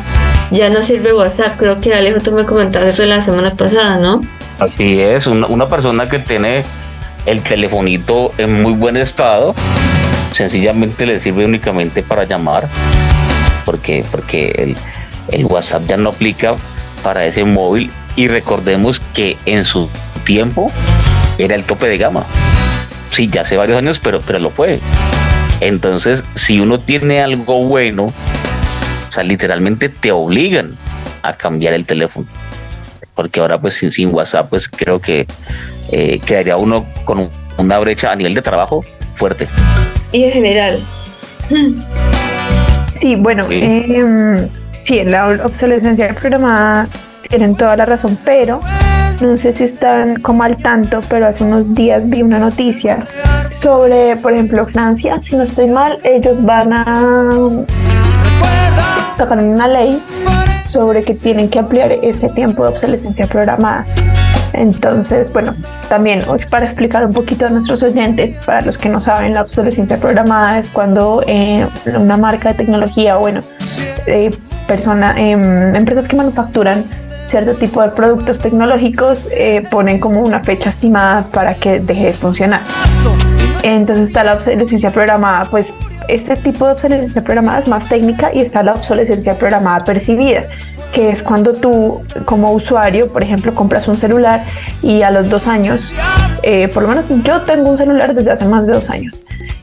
ya 0.50 0.70
no 0.70 0.82
sirve 0.82 1.12
WhatsApp. 1.12 1.56
Creo 1.58 1.80
que 1.80 1.94
Alejo, 1.94 2.20
tú 2.20 2.32
me 2.32 2.44
comentabas 2.44 2.88
eso 2.88 3.04
la 3.06 3.22
semana 3.22 3.54
pasada, 3.54 3.98
¿no? 3.98 4.20
Así 4.58 5.00
es, 5.00 5.26
una, 5.26 5.46
una 5.46 5.68
persona 5.68 6.08
que 6.08 6.18
tiene 6.18 6.64
el 7.26 7.42
telefonito 7.42 8.32
en 8.38 8.62
muy 8.62 8.72
buen 8.72 8.96
estado, 8.96 9.54
sencillamente 10.32 11.04
le 11.06 11.18
sirve 11.18 11.44
únicamente 11.44 12.02
para 12.02 12.24
llamar, 12.24 12.68
porque, 13.64 14.04
porque 14.10 14.50
el, 14.56 14.76
el 15.32 15.44
WhatsApp 15.44 15.82
ya 15.88 15.96
no 15.96 16.10
aplica 16.10 16.54
para 17.02 17.26
ese 17.26 17.44
móvil 17.44 17.90
y 18.14 18.28
recordemos 18.28 19.00
que 19.12 19.36
en 19.44 19.64
su 19.64 19.88
tiempo 20.24 20.70
era 21.38 21.54
el 21.54 21.64
tope 21.64 21.86
de 21.86 21.98
gama. 21.98 22.24
Sí, 23.10 23.28
ya 23.28 23.42
hace 23.42 23.56
varios 23.56 23.78
años, 23.78 23.98
pero, 23.98 24.20
pero 24.20 24.38
lo 24.38 24.50
fue. 24.50 24.80
Entonces, 25.60 26.24
si 26.34 26.60
uno 26.60 26.78
tiene 26.80 27.20
algo 27.20 27.64
bueno, 27.64 28.04
o 28.06 29.12
sea, 29.12 29.22
literalmente 29.22 29.88
te 29.88 30.12
obligan 30.12 30.76
a 31.22 31.32
cambiar 31.32 31.74
el 31.74 31.86
teléfono. 31.86 32.26
Porque 33.14 33.40
ahora, 33.40 33.58
pues 33.60 33.74
sin, 33.74 34.14
WhatsApp, 34.14 34.50
pues 34.50 34.68
creo 34.68 35.00
que 35.00 35.26
eh, 35.90 36.20
quedaría 36.24 36.56
uno 36.56 36.86
con 37.04 37.30
una 37.56 37.78
brecha 37.78 38.12
a 38.12 38.16
nivel 38.16 38.34
de 38.34 38.42
trabajo 38.42 38.84
fuerte. 39.14 39.48
Y 40.12 40.24
en 40.24 40.32
general. 40.32 40.84
Sí, 42.98 43.14
bueno, 43.14 43.42
sí, 43.42 43.60
em, 43.62 44.48
sí 44.82 45.00
en 45.00 45.10
la 45.10 45.28
obsolescencia 45.44 46.14
programada 46.14 46.88
tienen 47.28 47.54
toda 47.54 47.76
la 47.76 47.84
razón, 47.84 48.18
pero 48.24 48.60
no 49.20 49.36
sé 49.36 49.52
si 49.52 49.64
están 49.64 50.20
como 50.20 50.42
al 50.42 50.56
tanto, 50.56 51.00
pero 51.08 51.26
hace 51.26 51.44
unos 51.44 51.74
días 51.74 52.02
vi 52.04 52.22
una 52.22 52.38
noticia 52.38 52.98
sobre, 53.50 54.16
por 54.16 54.32
ejemplo, 54.32 54.66
Francia, 54.66 55.16
si 55.22 55.36
no 55.36 55.44
estoy 55.44 55.68
mal, 55.68 55.98
ellos 56.04 56.44
van 56.44 56.72
a 56.72 57.64
sacar 59.16 59.38
una 59.38 59.68
ley 59.68 60.02
sobre 60.64 61.02
que 61.02 61.14
tienen 61.14 61.48
que 61.48 61.58
ampliar 61.58 61.92
ese 61.92 62.28
tiempo 62.30 62.64
de 62.64 62.70
obsolescencia 62.70 63.26
programada. 63.26 63.86
Entonces, 64.52 65.32
bueno, 65.32 65.54
también 65.88 66.22
para 66.50 66.66
explicar 66.66 67.04
un 67.04 67.12
poquito 67.12 67.46
a 67.46 67.50
nuestros 67.50 67.82
oyentes, 67.82 68.38
para 68.40 68.62
los 68.62 68.78
que 68.78 68.88
no 68.88 69.00
saben, 69.00 69.34
la 69.34 69.42
obsolescencia 69.42 69.98
programada 69.98 70.58
es 70.58 70.70
cuando 70.70 71.22
eh, 71.26 71.66
una 71.94 72.16
marca 72.16 72.50
de 72.50 72.54
tecnología, 72.54 73.16
bueno, 73.16 73.42
eh, 74.06 74.30
persona, 74.66 75.14
em, 75.18 75.74
empresas 75.74 76.08
que 76.08 76.16
manufacturan 76.16 76.84
cierto 77.28 77.54
tipo 77.54 77.82
de 77.82 77.88
productos 77.90 78.38
tecnológicos 78.38 79.26
eh, 79.30 79.66
ponen 79.70 79.98
como 79.98 80.22
una 80.22 80.42
fecha 80.42 80.70
estimada 80.70 81.24
para 81.24 81.54
que 81.54 81.80
deje 81.80 82.06
de 82.06 82.12
funcionar. 82.12 82.62
Entonces 83.62 84.08
está 84.08 84.22
la 84.22 84.34
obsolescencia 84.34 84.90
programada, 84.90 85.46
pues 85.46 85.72
este 86.08 86.36
tipo 86.36 86.66
de 86.66 86.72
obsolescencia 86.72 87.22
programada 87.24 87.60
es 87.60 87.68
más 87.68 87.88
técnica 87.88 88.30
y 88.32 88.40
está 88.40 88.62
la 88.62 88.74
obsolescencia 88.74 89.34
programada 89.34 89.84
percibida, 89.84 90.44
que 90.92 91.10
es 91.10 91.22
cuando 91.22 91.52
tú 91.54 92.02
como 92.24 92.52
usuario, 92.52 93.08
por 93.12 93.22
ejemplo, 93.22 93.54
compras 93.54 93.88
un 93.88 93.96
celular 93.96 94.44
y 94.82 95.02
a 95.02 95.10
los 95.10 95.28
dos 95.28 95.48
años, 95.48 95.90
eh, 96.42 96.68
por 96.68 96.84
lo 96.84 96.90
menos 96.90 97.06
yo 97.24 97.42
tengo 97.42 97.70
un 97.70 97.76
celular 97.76 98.14
desde 98.14 98.30
hace 98.30 98.44
más 98.44 98.66
de 98.66 98.74
dos 98.74 98.88
años 98.88 99.18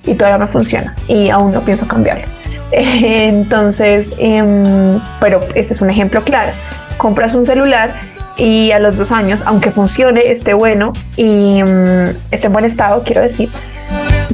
y 0.05 0.15
todavía 0.15 0.45
no 0.45 0.51
funciona 0.51 0.93
y 1.07 1.29
aún 1.29 1.53
no 1.53 1.61
pienso 1.61 1.87
cambiarlo. 1.87 2.25
Entonces, 2.71 4.13
em, 4.17 4.99
pero 5.21 5.39
este 5.55 5.73
es 5.73 5.81
un 5.81 5.89
ejemplo 5.89 6.21
claro 6.21 6.51
compras 7.03 7.33
un 7.33 7.45
celular 7.45 7.93
y 8.37 8.71
a 8.71 8.79
los 8.79 8.95
dos 8.95 9.11
años, 9.11 9.41
aunque 9.45 9.71
funcione, 9.71 10.31
esté 10.31 10.53
bueno 10.53 10.93
y 11.17 11.61
mm, 11.61 12.07
esté 12.31 12.47
en 12.47 12.53
buen 12.53 12.63
estado, 12.63 13.03
quiero 13.03 13.21
decir, 13.21 13.49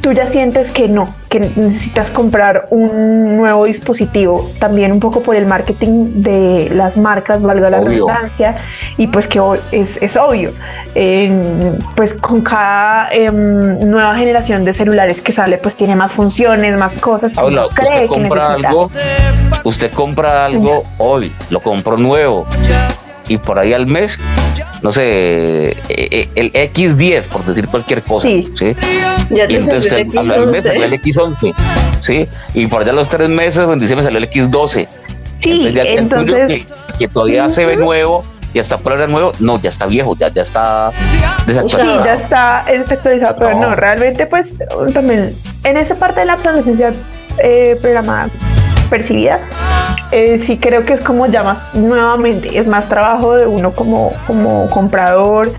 tú 0.01 0.11
ya 0.11 0.27
sientes 0.27 0.71
que 0.71 0.87
no, 0.87 1.13
que 1.29 1.39
necesitas 1.39 2.09
comprar 2.09 2.67
un 2.69 3.37
nuevo 3.37 3.65
dispositivo, 3.65 4.49
también 4.59 4.91
un 4.91 4.99
poco 4.99 5.21
por 5.21 5.35
el 5.35 5.45
marketing 5.45 6.21
de 6.21 6.69
las 6.73 6.97
marcas, 6.97 7.41
valga 7.41 7.69
la 7.69 7.81
redundancia, 7.81 8.57
y 8.97 9.07
pues 9.07 9.27
que 9.27 9.41
es, 9.71 9.97
es 10.01 10.17
obvio, 10.17 10.51
pues 11.95 12.13
con 12.15 12.41
cada 12.41 13.09
em, 13.11 13.79
nueva 13.89 14.15
generación 14.15 14.65
de 14.65 14.73
celulares 14.73 15.21
que 15.21 15.33
sale, 15.33 15.57
pues 15.57 15.75
tiene 15.75 15.95
más 15.95 16.11
funciones, 16.11 16.77
más 16.77 16.97
cosas. 16.99 17.37
Hola, 17.37 17.67
usted 17.67 18.07
compra 18.07 18.53
algo, 18.53 18.91
usted 19.63 19.91
compra 19.91 20.45
algo 20.45 20.83
hoy, 20.97 21.33
lo 21.49 21.59
compro 21.59 21.97
nuevo, 21.97 22.45
y 23.27 23.37
por 23.37 23.59
ahí 23.59 23.73
al 23.73 23.85
mes 23.85 24.19
no 24.81 24.91
sé, 24.91 25.71
eh, 25.71 25.75
eh, 25.89 26.29
el 26.35 26.53
X10, 26.53 27.27
por 27.27 27.45
decir 27.45 27.67
cualquier 27.67 28.01
cosa. 28.01 28.27
Sí. 28.27 28.51
¿sí? 28.55 28.75
Ya 29.29 29.47
te 29.47 29.53
y 29.53 29.55
entonces 29.57 29.91
el, 29.91 30.07
X11. 30.07 30.31
al 30.31 30.47
mes 30.47 30.63
salió 30.63 30.83
el 30.85 30.93
X11, 30.93 31.55
¿sí? 32.01 32.27
Y 32.53 32.67
por 32.67 32.81
allá 32.81 32.93
los 32.93 33.09
tres 33.09 33.29
meses, 33.29 33.65
en 33.67 33.79
diciembre 33.79 34.03
salió 34.03 34.19
el 34.19 34.29
X12. 34.29 34.87
Sí, 35.33 35.73
entonces. 35.75 36.73
Que, 36.97 37.07
todavía 37.07 37.49
se 37.49 37.65
ve 37.65 37.77
nuevo, 37.77 38.23
ya 38.53 38.61
está 38.61 38.77
por 38.77 38.93
ahora 38.93 39.07
nuevo, 39.07 39.31
no, 39.39 39.61
ya 39.61 39.69
está 39.69 39.85
viejo, 39.85 40.15
ya, 40.17 40.29
ya 40.29 40.41
está 40.41 40.91
desactualizado. 41.45 42.03
Sí, 42.03 42.05
ya 42.05 42.13
está 42.15 42.65
desactualizado, 42.67 43.35
pero 43.37 43.59
no, 43.59 43.75
realmente, 43.75 44.25
pues 44.27 44.55
también 44.93 45.33
en 45.63 45.77
esa 45.77 45.95
parte 45.95 46.21
de 46.21 46.25
la 46.25 46.37
planeación 46.37 46.93
eh, 47.37 47.77
programada 47.81 48.29
percibida, 48.89 49.39
eh, 50.11 50.41
sí 50.43 50.57
creo 50.57 50.85
que 50.85 50.93
es 50.93 51.01
como 51.01 51.27
ya 51.27 51.43
más 51.43 51.75
nuevamente, 51.75 52.57
es 52.57 52.67
más 52.67 52.89
trabajo 52.89 53.35
de 53.35 53.45
uno 53.47 53.71
como, 53.71 54.11
como 54.27 54.69
comprador, 54.69 55.51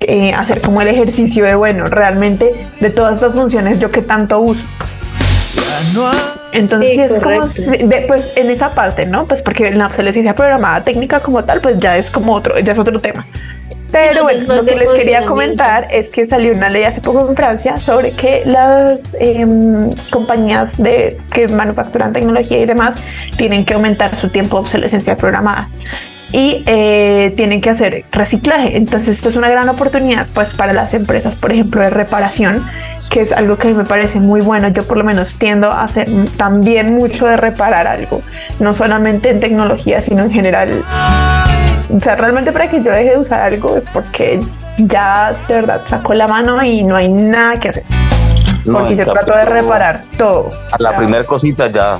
eh, 0.00 0.32
hacer 0.34 0.60
como 0.60 0.82
el 0.82 0.88
ejercicio 0.88 1.44
de, 1.44 1.54
bueno, 1.54 1.86
realmente 1.86 2.52
de 2.80 2.90
todas 2.90 3.14
estas 3.14 3.32
funciones 3.32 3.78
yo 3.78 3.90
que 3.90 4.02
tanto 4.02 4.40
uso. 4.40 4.62
Entonces 6.52 6.90
sí, 6.90 7.00
es 7.00 7.12
como, 7.20 7.48
pues 8.06 8.32
en 8.36 8.50
esa 8.50 8.70
parte, 8.70 9.06
¿no? 9.06 9.26
Pues 9.26 9.42
porque 9.42 9.68
en 9.68 9.78
la 9.78 9.86
obsolescencia 9.86 10.34
programada 10.34 10.84
técnica 10.84 11.20
como 11.20 11.44
tal, 11.44 11.60
pues 11.60 11.78
ya 11.78 11.96
es 11.96 12.10
como 12.10 12.32
otro, 12.34 12.58
ya 12.58 12.72
es 12.72 12.78
otro 12.78 13.00
tema. 13.00 13.26
Pero 13.94 14.24
bueno, 14.24 14.54
lo 14.56 14.64
que 14.64 14.74
les 14.74 14.88
quería 14.88 15.24
comentar 15.24 15.86
es 15.88 16.10
que 16.10 16.26
salió 16.26 16.52
una 16.52 16.68
ley 16.68 16.82
hace 16.82 17.00
poco 17.00 17.28
en 17.28 17.36
Francia 17.36 17.76
sobre 17.76 18.10
que 18.10 18.42
las 18.44 18.98
em, 19.20 19.92
compañías 20.10 20.76
de 20.78 21.16
que 21.32 21.46
manufacturan 21.46 22.12
tecnología 22.12 22.58
y 22.58 22.66
demás 22.66 23.00
tienen 23.36 23.64
que 23.64 23.74
aumentar 23.74 24.16
su 24.16 24.30
tiempo 24.30 24.56
de 24.56 24.62
obsolescencia 24.62 25.16
programada 25.16 25.68
y 26.32 26.64
eh, 26.66 27.32
tienen 27.36 27.60
que 27.60 27.70
hacer 27.70 28.04
reciclaje. 28.10 28.76
Entonces 28.76 29.14
esto 29.14 29.28
es 29.28 29.36
una 29.36 29.48
gran 29.48 29.68
oportunidad 29.68 30.26
pues 30.34 30.54
para 30.54 30.72
las 30.72 30.92
empresas, 30.92 31.36
por 31.36 31.52
ejemplo, 31.52 31.80
de 31.80 31.90
reparación, 31.90 32.66
que 33.10 33.20
es 33.20 33.30
algo 33.30 33.58
que 33.58 33.68
a 33.68 33.70
mí 33.70 33.76
me 33.76 33.84
parece 33.84 34.18
muy 34.18 34.40
bueno. 34.40 34.66
Yo 34.70 34.82
por 34.82 34.96
lo 34.96 35.04
menos 35.04 35.36
tiendo 35.36 35.70
a 35.70 35.84
hacer 35.84 36.08
también 36.36 36.96
mucho 36.96 37.26
de 37.26 37.36
reparar 37.36 37.86
algo, 37.86 38.22
no 38.58 38.74
solamente 38.74 39.30
en 39.30 39.38
tecnología, 39.38 40.02
sino 40.02 40.24
en 40.24 40.32
general. 40.32 40.82
O 41.92 42.00
sea, 42.00 42.16
realmente 42.16 42.52
para 42.52 42.70
que 42.70 42.82
yo 42.82 42.90
deje 42.90 43.10
de 43.10 43.18
usar 43.18 43.40
algo 43.40 43.76
es 43.76 43.84
porque 43.92 44.40
ya 44.78 45.34
de 45.48 45.54
verdad 45.54 45.82
saco 45.86 46.14
la 46.14 46.26
mano 46.26 46.62
y 46.64 46.82
no 46.82 46.96
hay 46.96 47.08
nada 47.08 47.58
que 47.60 47.68
hacer. 47.68 47.84
porque 48.64 48.96
yo 48.96 49.04
trato 49.04 49.36
de 49.36 49.44
reparar 49.44 50.04
todo. 50.16 50.50
A 50.72 50.76
la 50.78 50.96
primera 50.96 51.24
cosita 51.24 51.70
ya 51.70 51.98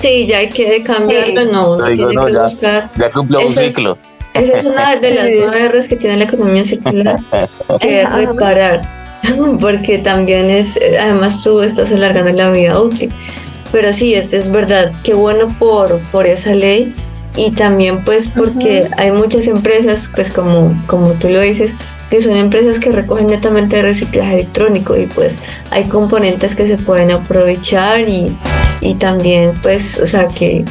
Sí, 0.00 0.26
ya 0.26 0.38
hay 0.38 0.48
que 0.48 0.82
cambiarlo, 0.82 1.44
no, 1.46 1.72
uno 1.72 1.86
tiene 1.86 2.14
que 2.14 2.38
buscar. 2.38 2.88
Ya 2.96 3.10
cumplió 3.10 3.46
un 3.46 3.54
ciclo. 3.54 3.98
esa 4.34 4.58
es 4.58 4.64
una 4.64 4.96
de 4.96 5.14
las 5.14 5.28
nueve 5.36 5.68
R's 5.68 5.88
que 5.88 5.96
tiene 5.96 6.18
la 6.18 6.24
economía 6.24 6.64
circular, 6.64 7.16
que 7.80 8.02
es 8.02 8.12
reparar, 8.12 8.82
porque 9.60 9.98
también 9.98 10.50
es, 10.50 10.78
además 11.00 11.42
tú 11.42 11.60
estás 11.60 11.92
alargando 11.92 12.32
la 12.32 12.50
vida 12.50 12.78
útil. 12.80 13.12
Pero 13.72 13.92
sí, 13.92 14.14
es, 14.14 14.32
es 14.32 14.50
verdad, 14.50 14.92
qué 15.02 15.14
bueno 15.14 15.48
por, 15.58 15.98
por 16.12 16.26
esa 16.26 16.54
ley 16.54 16.94
y 17.36 17.50
también 17.50 18.02
pues 18.02 18.28
porque 18.28 18.88
hay 18.96 19.12
muchas 19.12 19.46
empresas, 19.46 20.08
pues 20.14 20.30
como, 20.30 20.82
como 20.86 21.10
tú 21.12 21.28
lo 21.28 21.40
dices, 21.40 21.74
que 22.10 22.22
son 22.22 22.36
empresas 22.36 22.78
que 22.78 22.90
recogen 22.90 23.26
netamente 23.26 23.82
reciclaje 23.82 24.34
electrónico 24.34 24.96
y 24.96 25.06
pues 25.06 25.38
hay 25.70 25.84
componentes 25.84 26.54
que 26.54 26.66
se 26.66 26.78
pueden 26.78 27.10
aprovechar 27.10 28.08
y, 28.08 28.36
y 28.80 28.94
también 28.94 29.52
pues, 29.60 29.98
o 29.98 30.06
sea, 30.06 30.28
que, 30.28 30.64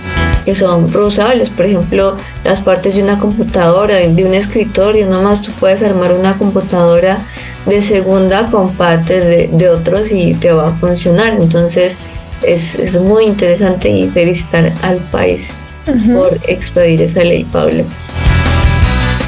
que 0.43 0.55
son 0.55 0.91
reusables, 0.91 1.51
por 1.51 1.65
ejemplo, 1.65 2.17
las 2.43 2.61
partes 2.61 2.95
de 2.95 3.03
una 3.03 3.19
computadora, 3.19 3.95
de 3.95 4.25
un 4.25 4.33
escritorio, 4.33 5.05
nomás 5.07 5.41
tú 5.41 5.51
puedes 5.59 5.83
armar 5.83 6.13
una 6.13 6.37
computadora 6.37 7.19
de 7.67 7.81
segunda 7.81 8.45
con 8.47 8.73
partes 8.73 9.25
de, 9.25 9.49
de 9.51 9.69
otros 9.69 10.11
y 10.11 10.33
te 10.33 10.51
va 10.51 10.69
a 10.69 10.73
funcionar, 10.73 11.37
entonces 11.39 11.95
es, 12.41 12.75
es 12.75 12.99
muy 12.99 13.25
interesante 13.25 13.89
y 13.89 14.09
felicitar 14.09 14.71
al 14.81 14.97
país 14.97 15.53
por 15.85 16.37
expedir 16.47 17.01
esa 17.01 17.23
ley, 17.23 17.43
Pablo. 17.45 17.83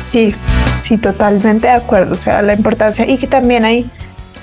Sí, 0.04 0.34
sí, 0.82 0.98
totalmente 0.98 1.68
de 1.68 1.74
acuerdo. 1.74 2.14
O 2.14 2.18
sea, 2.18 2.42
la 2.42 2.54
importancia 2.54 3.06
y 3.08 3.18
que 3.18 3.28
también 3.28 3.66
hay 3.66 3.90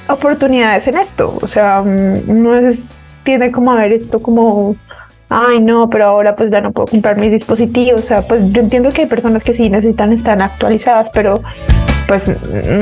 oportunidades 0.08 0.86
en 0.88 0.96
esto. 0.96 1.38
O 1.40 1.46
sea, 1.46 1.82
mm, 1.82 2.42
no 2.42 2.54
es, 2.54 2.88
tiene 3.22 3.50
como 3.50 3.72
a 3.72 3.76
ver 3.76 3.92
esto 3.92 4.20
como, 4.20 4.76
ay, 5.28 5.60
no, 5.60 5.88
pero 5.88 6.04
ahora 6.04 6.36
pues 6.36 6.50
ya 6.50 6.60
no 6.60 6.72
puedo 6.72 6.86
comprar 6.86 7.16
mis 7.16 7.30
dispositivos. 7.30 8.02
O 8.02 8.04
sea, 8.04 8.22
pues 8.22 8.52
yo 8.52 8.60
entiendo 8.60 8.90
que 8.90 9.02
hay 9.02 9.08
personas 9.08 9.42
que 9.42 9.54
sí 9.54 9.70
necesitan 9.70 10.12
estar 10.12 10.40
actualizadas, 10.42 11.10
pero 11.10 11.42
pues 12.06 12.30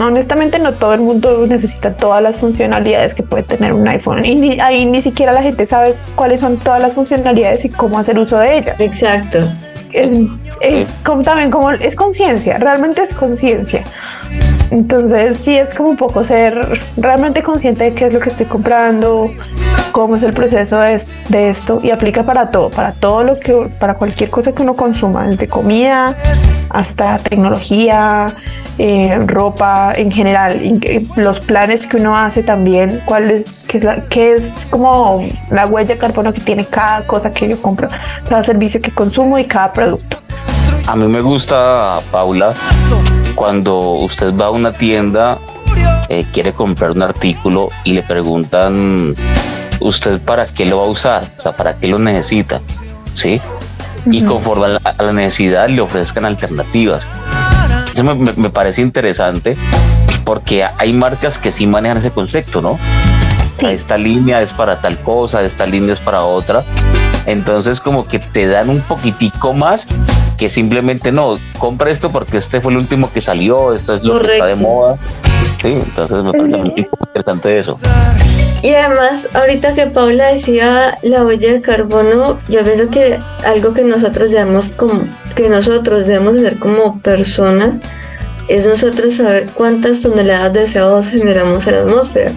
honestamente 0.00 0.58
no 0.58 0.72
todo 0.72 0.94
el 0.94 1.00
mundo 1.00 1.46
necesita 1.46 1.92
todas 1.92 2.22
las 2.22 2.36
funcionalidades 2.36 3.14
que 3.14 3.22
puede 3.22 3.44
tener 3.44 3.72
un 3.72 3.86
iPhone 3.86 4.24
y 4.24 4.34
ni, 4.34 4.60
ahí 4.60 4.84
ni 4.84 5.00
siquiera 5.02 5.32
la 5.32 5.42
gente 5.42 5.64
sabe 5.66 5.94
cuáles 6.14 6.40
son 6.40 6.56
todas 6.56 6.80
las 6.80 6.92
funcionalidades 6.92 7.64
y 7.64 7.68
cómo 7.68 7.98
hacer 7.98 8.18
uso 8.18 8.38
de 8.38 8.58
ellas. 8.58 8.80
Exacto. 8.80 9.38
Es, 9.92 10.10
es 10.60 11.00
como 11.04 11.22
también 11.22 11.50
como 11.50 11.70
es 11.70 11.94
conciencia, 11.94 12.58
realmente 12.58 13.02
es 13.02 13.14
conciencia. 13.14 13.84
Entonces 14.72 15.36
sí 15.36 15.56
es 15.56 15.74
como 15.74 15.90
un 15.90 15.98
poco 15.98 16.24
ser 16.24 16.80
realmente 16.96 17.42
consciente 17.42 17.84
de 17.84 17.94
qué 17.94 18.06
es 18.06 18.12
lo 18.14 18.20
que 18.20 18.30
estoy 18.30 18.46
comprando, 18.46 19.28
cómo 19.92 20.16
es 20.16 20.22
el 20.22 20.32
proceso 20.32 20.78
de, 20.78 21.50
esto 21.50 21.78
y 21.82 21.90
aplica 21.90 22.22
para 22.22 22.50
todo, 22.50 22.70
para 22.70 22.92
todo 22.92 23.22
lo 23.22 23.38
que, 23.38 23.70
para 23.78 23.96
cualquier 23.96 24.30
cosa 24.30 24.52
que 24.52 24.62
uno 24.62 24.74
consuma, 24.74 25.28
desde 25.28 25.46
comida 25.46 26.16
hasta 26.70 27.18
tecnología, 27.18 28.32
eh, 28.78 29.18
ropa 29.26 29.92
en 29.94 30.10
general, 30.10 30.58
los 31.16 31.38
planes 31.40 31.86
que 31.86 31.98
uno 31.98 32.16
hace 32.16 32.42
también, 32.42 33.02
cuál 33.04 33.30
es, 33.30 33.50
qué 33.68 33.76
es, 33.76 33.84
la, 33.84 33.96
qué 34.08 34.36
es 34.36 34.66
como 34.70 35.26
la 35.50 35.66
huella 35.66 35.96
de 35.96 35.98
carbono 35.98 36.32
que 36.32 36.40
tiene 36.40 36.64
cada 36.64 37.06
cosa 37.06 37.30
que 37.30 37.46
yo 37.46 37.60
compro, 37.60 37.88
cada 38.26 38.42
servicio 38.42 38.80
que 38.80 38.90
consumo 38.90 39.38
y 39.38 39.44
cada 39.44 39.70
producto. 39.70 40.16
A 40.86 40.96
mí 40.96 41.06
me 41.08 41.20
gusta, 41.20 42.00
Paula, 42.10 42.54
cuando 43.34 43.92
usted 43.92 44.34
va 44.34 44.46
a 44.46 44.50
una 44.50 44.72
tienda, 44.72 45.38
eh, 46.08 46.26
quiere 46.32 46.52
comprar 46.52 46.90
un 46.92 47.02
artículo 47.02 47.70
y 47.84 47.92
le 47.92 48.02
preguntan, 48.02 49.14
¿usted 49.80 50.20
para 50.20 50.46
qué 50.46 50.66
lo 50.66 50.78
va 50.78 50.84
a 50.84 50.88
usar? 50.88 51.24
O 51.38 51.42
sea, 51.42 51.56
¿para 51.56 51.76
qué 51.78 51.88
lo 51.88 51.98
necesita? 51.98 52.60
¿Sí? 53.14 53.40
Y 54.06 54.22
conforme 54.22 54.78
a 54.84 55.02
la 55.02 55.12
necesidad 55.12 55.68
le 55.68 55.80
ofrezcan 55.80 56.24
alternativas. 56.24 57.06
Eso 57.94 58.04
me, 58.04 58.50
parece 58.50 58.80
interesante 58.80 59.56
porque 60.24 60.64
hay 60.64 60.92
marcas 60.92 61.38
que 61.38 61.52
sí 61.52 61.66
manejan 61.66 61.98
ese 61.98 62.10
concepto, 62.10 62.62
¿no? 62.62 62.78
Esta 63.60 63.96
línea 63.96 64.40
es 64.42 64.52
para 64.52 64.80
tal 64.80 64.98
cosa, 65.00 65.42
esta 65.42 65.66
línea 65.66 65.92
es 65.92 66.00
para 66.00 66.24
otra. 66.24 66.64
Entonces 67.26 67.80
como 67.80 68.04
que 68.04 68.18
te 68.18 68.46
dan 68.46 68.68
un 68.68 68.80
poquitico 68.80 69.52
más 69.54 69.86
que 70.36 70.48
simplemente 70.48 71.12
no, 71.12 71.38
compra 71.58 71.90
esto 71.90 72.10
porque 72.10 72.38
este 72.38 72.60
fue 72.60 72.72
el 72.72 72.78
último 72.78 73.12
que 73.12 73.20
salió, 73.20 73.74
esto 73.74 73.94
es 73.94 74.02
lo 74.02 74.20
que 74.20 74.32
está 74.32 74.46
de 74.46 74.56
moda. 74.56 74.98
Sí, 75.60 75.68
entonces 75.68 76.22
me 76.24 76.32
parece 76.32 76.56
muy 76.56 76.74
interesante 76.76 77.58
eso. 77.58 77.78
Y 78.62 78.74
además, 78.74 79.28
ahorita 79.34 79.74
que 79.74 79.88
Paula 79.88 80.28
decía 80.28 80.96
la 81.02 81.24
huella 81.24 81.52
de 81.52 81.60
carbono, 81.60 82.38
yo 82.48 82.64
pienso 82.64 82.90
que 82.90 83.18
algo 83.44 83.74
que 83.74 83.82
nosotros 83.82 84.30
debemos 84.30 84.70
como 84.72 85.02
que 85.34 85.48
nosotros 85.48 86.06
debemos 86.06 86.36
hacer 86.36 86.58
como 86.58 87.00
personas 87.00 87.80
es 88.52 88.66
nosotros 88.66 89.14
saber 89.14 89.46
cuántas 89.54 90.02
toneladas 90.02 90.52
de 90.52 90.66
CO2 90.66 91.08
generamos 91.08 91.66
en 91.66 91.74
la 91.74 91.80
atmósfera, 91.80 92.32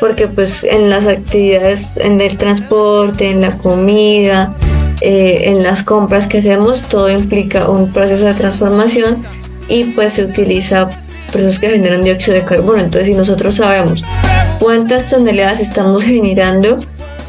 porque 0.00 0.26
pues 0.26 0.64
en 0.64 0.88
las 0.88 1.06
actividades, 1.06 1.98
en 1.98 2.22
el 2.22 2.38
transporte, 2.38 3.28
en 3.28 3.42
la 3.42 3.58
comida, 3.58 4.54
eh, 5.02 5.42
en 5.44 5.62
las 5.62 5.82
compras 5.82 6.26
que 6.26 6.38
hacemos, 6.38 6.82
todo 6.82 7.10
implica 7.10 7.68
un 7.68 7.92
proceso 7.92 8.24
de 8.24 8.32
transformación 8.32 9.22
y 9.68 9.84
pues 9.84 10.14
se 10.14 10.24
utiliza 10.24 10.88
procesos 11.30 11.58
que 11.58 11.68
generan 11.68 12.02
dióxido 12.02 12.36
de 12.36 12.44
carbono. 12.44 12.78
Entonces, 12.78 13.08
si 13.08 13.14
nosotros 13.14 13.56
sabemos 13.56 14.02
cuántas 14.58 15.10
toneladas 15.10 15.60
estamos 15.60 16.02
generando, 16.14 16.78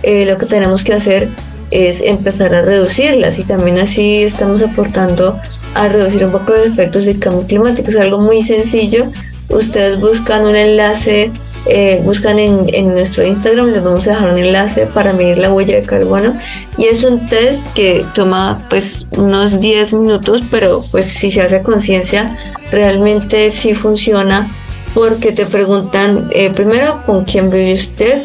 eh, 0.02 0.26
lo 0.26 0.38
que 0.38 0.46
tenemos 0.46 0.86
que 0.86 0.94
hacer 0.94 1.28
es 1.72 2.02
empezar 2.02 2.54
a 2.54 2.62
reducirlas 2.62 3.40
y 3.40 3.44
también 3.44 3.78
así 3.80 4.24
estamos 4.24 4.62
aportando 4.62 5.40
a 5.74 5.88
reducir 5.88 6.26
un 6.26 6.32
poco 6.32 6.54
los 6.54 6.68
efectos 6.68 7.06
del 7.06 7.20
cambio 7.20 7.46
climático. 7.48 7.90
Es 7.90 7.98
algo 7.98 8.20
muy 8.20 8.42
sencillo. 8.44 9.06
Ustedes 9.50 10.00
buscan 10.00 10.46
un 10.46 10.56
enlace 10.56 11.32
eh, 11.66 12.02
buscan 12.04 12.40
en, 12.40 12.74
en, 12.74 12.94
nuestro 12.94 13.26
Instagram, 13.26 13.72
les 13.72 13.84
vamos 13.84 14.08
a 14.08 14.12
dejar 14.12 14.32
un 14.32 14.40
enlace 14.40 14.86
para 14.88 15.12
medir 15.12 15.38
la 15.38 15.52
huella 15.52 15.76
de 15.76 15.84
carbono 15.84 16.34
y 16.78 16.86
es 16.86 17.04
un 17.04 17.28
test 17.28 17.62
que 17.74 18.06
toma 18.16 18.66
pues 18.70 19.06
unos 19.18 19.60
10 19.60 19.94
minutos, 19.94 20.42
pero 20.50 20.84
pues 20.90 21.08
si 21.08 21.30
se 21.30 21.42
hace 21.42 21.62
conciencia 21.62 22.38
realmente 22.72 23.52
sí 23.52 23.74
funciona 23.74 24.50
porque 24.94 25.34
te 25.34 25.46
preguntan 25.46 26.30
eh, 26.32 26.50
primero 26.50 27.04
con 27.06 27.26
quién 27.26 27.50
vive 27.50 27.74
usted, 27.74 28.24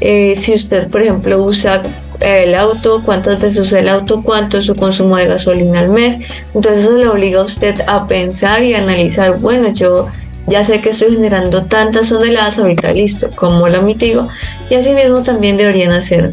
eh, 0.00 0.36
si 0.40 0.54
usted 0.54 0.88
por 0.88 1.02
ejemplo 1.02 1.42
usa 1.42 1.82
el 2.20 2.54
auto, 2.54 3.02
cuántas 3.04 3.40
veces 3.40 3.58
usa 3.58 3.80
el 3.80 3.88
auto, 3.88 4.22
cuánto 4.22 4.58
es 4.58 4.64
su 4.64 4.74
consumo 4.74 5.16
de 5.16 5.26
gasolina 5.26 5.80
al 5.80 5.88
mes. 5.88 6.16
Entonces 6.54 6.84
eso 6.84 6.96
le 6.96 7.08
obliga 7.08 7.40
a 7.40 7.44
usted 7.44 7.80
a 7.86 8.06
pensar 8.06 8.62
y 8.62 8.74
analizar, 8.74 9.38
bueno, 9.38 9.72
yo 9.72 10.08
ya 10.46 10.64
sé 10.64 10.80
que 10.80 10.90
estoy 10.90 11.12
generando 11.12 11.64
tantas 11.64 12.08
toneladas, 12.08 12.58
ahorita 12.58 12.92
listo, 12.92 13.30
¿cómo 13.34 13.68
lo 13.68 13.82
mitigo? 13.82 14.28
Y 14.70 14.74
así 14.74 14.90
mismo 14.90 15.22
también 15.22 15.56
deberían 15.56 15.92
hacer 15.92 16.32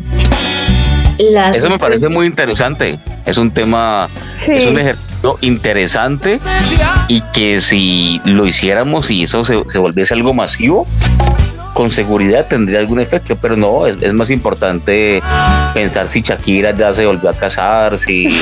las... 1.19 1.55
Eso 1.55 1.69
me 1.69 1.79
parece 1.79 2.09
muy 2.09 2.27
interesante, 2.27 2.99
es 3.25 3.37
un 3.37 3.51
tema, 3.51 4.09
es 4.47 4.65
un 4.65 4.77
ejercicio 4.77 5.37
interesante 5.41 6.39
y 7.07 7.21
que 7.33 7.59
si 7.59 8.21
lo 8.25 8.45
hiciéramos 8.45 9.09
y 9.09 9.23
eso 9.23 9.45
se, 9.45 9.63
se 9.67 9.77
volviese 9.79 10.13
algo 10.13 10.33
masivo, 10.33 10.85
con 11.73 11.89
seguridad 11.89 12.47
tendría 12.47 12.79
algún 12.79 12.99
efecto, 12.99 13.35
pero 13.41 13.55
no, 13.55 13.87
es, 13.87 14.01
es, 14.01 14.13
más 14.13 14.29
importante 14.29 15.21
pensar 15.73 16.07
si 16.07 16.21
Shakira 16.21 16.71
ya 16.71 16.93
se 16.93 17.05
volvió 17.05 17.29
a 17.29 17.33
casar, 17.33 17.97
si, 17.97 18.41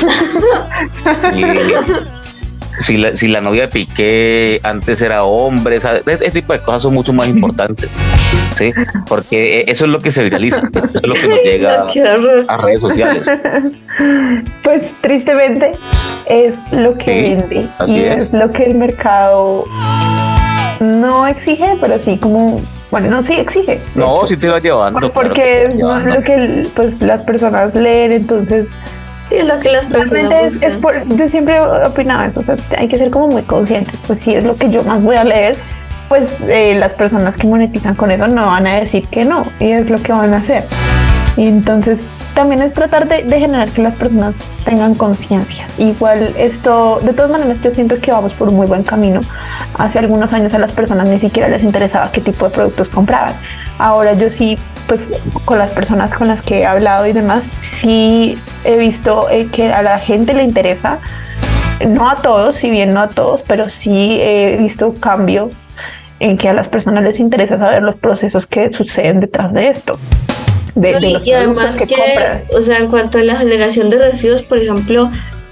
si 2.78 2.96
la, 2.96 3.14
si 3.14 3.28
la 3.28 3.40
novia 3.40 3.62
de 3.62 3.68
Piqué 3.68 4.60
antes 4.62 5.00
era 5.02 5.24
hombre, 5.24 5.76
ese 5.76 6.30
tipo 6.30 6.52
de 6.52 6.60
cosas 6.60 6.82
son 6.82 6.94
mucho 6.94 7.12
más 7.12 7.28
importantes, 7.28 7.90
¿sí? 8.56 8.72
Porque 9.06 9.60
e, 9.60 9.70
eso 9.70 9.84
es 9.84 9.90
lo 9.90 10.00
que 10.00 10.10
se 10.10 10.24
viraliza, 10.24 10.62
eso 10.74 10.86
es 10.94 11.06
lo 11.06 11.14
que 11.14 11.28
nos 11.28 11.38
llega 11.44 11.86
a 12.48 12.56
redes 12.58 12.80
sociales. 12.80 13.26
Pues 14.62 14.94
tristemente, 15.02 15.72
es 16.24 16.54
lo 16.70 16.96
que 16.96 17.36
vende 17.36 17.68
y 17.86 18.00
es. 18.00 18.32
lo 18.32 18.50
que 18.50 18.64
el 18.64 18.76
mercado 18.76 19.66
no 20.80 21.26
exige, 21.26 21.76
pero 21.80 21.98
sí 21.98 22.16
como, 22.16 22.60
bueno, 22.92 23.08
no, 23.08 23.22
sí 23.22 23.32
exige. 23.32 23.80
No, 23.94 24.26
sí 24.28 24.36
te 24.36 24.48
va 24.48 24.60
llevando. 24.60 25.10
Porque 25.12 25.64
es 25.64 25.74
lo 25.76 26.22
que 26.22 26.68
pues, 26.76 27.00
las 27.00 27.22
personas 27.22 27.74
leen, 27.74 28.12
entonces... 28.12 28.66
Sí, 29.24 29.36
es 29.36 29.46
lo 29.46 29.58
que 29.60 29.72
las 29.72 29.86
personas 29.86 30.56
es, 30.60 30.76
por, 30.76 31.08
Yo 31.16 31.26
siempre 31.26 31.58
opinaba 31.58 32.26
eso, 32.26 32.44
hay 32.76 32.88
que 32.88 32.98
ser 32.98 33.10
como 33.10 33.28
muy 33.28 33.42
conscientes, 33.42 33.94
pues 34.06 34.18
si 34.18 34.34
es 34.34 34.44
lo 34.44 34.56
que 34.56 34.68
yo 34.68 34.82
más 34.82 35.02
voy 35.02 35.16
a 35.16 35.24
leer, 35.24 35.56
pues 36.10 36.38
eh, 36.42 36.74
las 36.74 36.92
personas 36.92 37.34
que 37.36 37.46
monetizan 37.46 37.94
con 37.94 38.10
eso 38.10 38.28
no 38.28 38.46
van 38.46 38.66
a 38.66 38.80
decir 38.80 39.06
que 39.08 39.24
no, 39.24 39.46
y 39.58 39.70
es 39.70 39.88
lo 39.88 39.96
que 40.02 40.12
van 40.12 40.34
a 40.34 40.38
hacer. 40.38 40.64
Y 41.38 41.46
entonces 41.46 41.98
también 42.34 42.62
es 42.62 42.72
tratar 42.72 43.08
de, 43.08 43.22
generar 43.38 43.68
que 43.70 43.82
las 43.82 43.94
personas 43.94 44.34
tengan 44.64 44.94
conciencia. 44.94 45.66
Igual 45.78 46.34
esto, 46.38 47.00
de 47.02 47.12
todas 47.12 47.30
maneras, 47.30 47.58
yo 47.62 47.70
siento 47.70 48.00
que 48.00 48.10
vamos 48.10 48.32
por 48.34 48.48
un 48.48 48.56
muy 48.56 48.66
buen 48.66 48.82
camino. 48.82 49.20
Hace 49.78 49.98
algunos 49.98 50.32
años 50.32 50.54
a 50.54 50.58
las 50.58 50.72
personas 50.72 51.08
ni 51.08 51.18
siquiera 51.18 51.48
les 51.48 51.62
interesaba 51.62 52.10
qué 52.10 52.20
tipo 52.20 52.46
de 52.46 52.54
productos 52.54 52.88
compraban. 52.88 53.34
Ahora 53.78 54.14
yo 54.14 54.30
sí, 54.30 54.58
pues 54.86 55.08
con 55.44 55.58
las 55.58 55.70
personas 55.72 56.12
con 56.12 56.28
las 56.28 56.42
que 56.42 56.60
he 56.60 56.66
hablado 56.66 57.06
y 57.06 57.12
demás, 57.12 57.44
sí 57.80 58.38
he 58.64 58.76
visto 58.76 59.28
eh, 59.30 59.48
que 59.52 59.72
a 59.72 59.82
la 59.82 59.98
gente 59.98 60.34
le 60.34 60.42
interesa, 60.42 60.98
no 61.86 62.08
a 62.08 62.16
todos, 62.16 62.56
si 62.56 62.70
bien 62.70 62.94
no 62.94 63.00
a 63.00 63.08
todos, 63.08 63.42
pero 63.42 63.68
sí 63.68 64.18
he 64.20 64.56
visto 64.58 64.94
cambios 65.00 65.52
en 66.20 66.38
que 66.38 66.48
a 66.48 66.52
las 66.52 66.68
personas 66.68 67.02
les 67.02 67.18
interesa 67.18 67.58
saber 67.58 67.82
los 67.82 67.96
procesos 67.96 68.46
que 68.46 68.72
suceden 68.72 69.20
detrás 69.20 69.52
de 69.52 69.68
esto 69.68 69.98
y 70.74 71.32
además 71.32 71.76
que, 71.76 72.46
o 72.56 72.60
sea, 72.60 72.78
en 72.78 72.88
cuanto 72.88 73.18
a 73.18 73.22
la 73.22 73.36
generación 73.36 73.90
de 73.90 73.98
residuos, 73.98 74.42
por 74.42 74.58
ejemplo, 74.58 75.10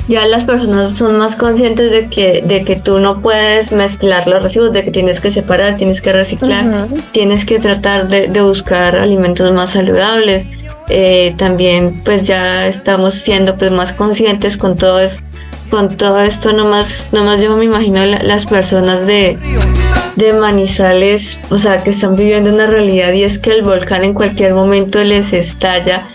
ya 0.08 0.26
las 0.26 0.44
personas 0.44 0.96
son 0.96 1.18
más 1.18 1.36
conscientes 1.36 1.90
de 1.90 2.08
que, 2.08 2.42
de 2.44 2.64
que 2.64 2.76
tú 2.76 3.00
no 3.00 3.20
puedes 3.20 3.72
mezclar 3.72 4.26
los 4.26 4.42
residuos, 4.42 4.72
de 4.72 4.84
que 4.84 4.90
tienes 4.90 5.20
que 5.20 5.30
separar, 5.30 5.76
tienes 5.76 6.00
que 6.00 6.12
reciclar, 6.12 6.88
tienes 7.12 7.44
que 7.44 7.58
tratar 7.58 8.08
de, 8.08 8.28
buscar 8.40 8.96
alimentos 8.96 9.52
más 9.52 9.70
saludables. 9.70 10.48
Eh, 10.88 11.34
también 11.36 12.00
pues 12.04 12.26
ya 12.26 12.66
estamos 12.66 13.14
siendo 13.14 13.56
pues 13.56 13.70
más 13.70 13.92
conscientes 13.92 14.56
con 14.56 14.76
todo 14.76 14.98
eso 14.98 15.20
con 15.70 15.96
todo 15.96 16.20
esto. 16.20 16.52
Nomás 16.52 17.06
nomás 17.12 17.40
yo 17.40 17.56
me 17.56 17.64
imagino 17.64 18.04
las 18.04 18.44
personas 18.46 19.06
de 19.06 19.38
de 20.16 20.32
Manizales, 20.32 21.40
o 21.50 21.58
sea, 21.58 21.82
que 21.82 21.90
están 21.90 22.16
viviendo 22.16 22.50
una 22.52 22.66
realidad 22.66 23.12
y 23.12 23.24
es 23.24 23.38
que 23.38 23.52
el 23.52 23.62
volcán 23.62 24.04
en 24.04 24.14
cualquier 24.14 24.54
momento 24.54 25.02
les 25.02 25.32
estalla. 25.32 26.06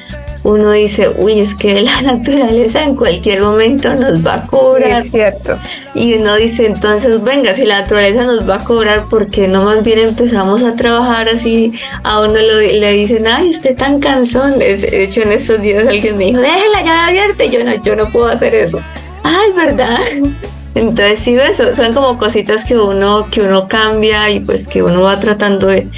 Uno 0.44 0.72
dice, 0.72 1.12
uy, 1.18 1.40
es 1.40 1.56
que 1.56 1.82
la 1.82 2.02
naturaleza 2.04 2.84
en 2.84 2.96
cualquier 2.96 3.42
momento 3.42 3.96
nos 3.96 4.26
va 4.26 4.36
a 4.36 4.48
cobrar. 4.48 5.04
es 5.04 5.12
cierto. 5.12 5.58
Y 5.96 6.14
uno 6.16 6.36
dice, 6.36 6.68
entonces, 6.68 7.24
venga, 7.24 7.56
si 7.56 7.66
la 7.66 7.82
naturaleza 7.82 8.26
nos 8.26 8.48
va 8.48 8.58
a 8.58 8.64
cobrar, 8.64 9.06
porque 9.10 9.48
no 9.48 9.64
más 9.64 9.82
bien 9.82 9.98
empezamos 9.98 10.62
a 10.62 10.76
trabajar 10.76 11.30
así? 11.30 11.74
A 12.04 12.22
uno 12.22 12.36
le 12.36 12.92
dicen, 12.92 13.26
ay, 13.26 13.50
usted 13.50 13.76
tan 13.76 14.00
cansón. 14.00 14.60
de 14.60 15.04
hecho, 15.04 15.22
en 15.22 15.32
estos 15.32 15.62
días 15.62 15.88
alguien 15.88 16.16
me 16.18 16.26
dijo, 16.26 16.42
déjela 16.42 16.84
ya 16.84 17.08
abierta. 17.08 17.44
Y 17.44 17.50
yo 17.50 17.64
no, 17.64 17.84
yo 17.84 17.96
no 17.96 18.12
puedo 18.12 18.28
hacer 18.28 18.54
eso. 18.54 18.80
Ay, 19.24 19.52
¿verdad? 19.56 20.00
Entonces 20.76 21.22
sí, 21.22 21.36
eso 21.36 21.74
son 21.74 21.94
como 21.94 22.18
cositas 22.18 22.66
que 22.66 22.78
uno, 22.78 23.28
que 23.32 23.42
uno 23.42 23.70
cambia 23.70 24.30
y 24.30 24.42
pues 24.42 24.68
que 24.68 24.84
uno 24.84 25.04
va 25.04 25.20
tratando 25.22 25.68
de, 25.68 25.90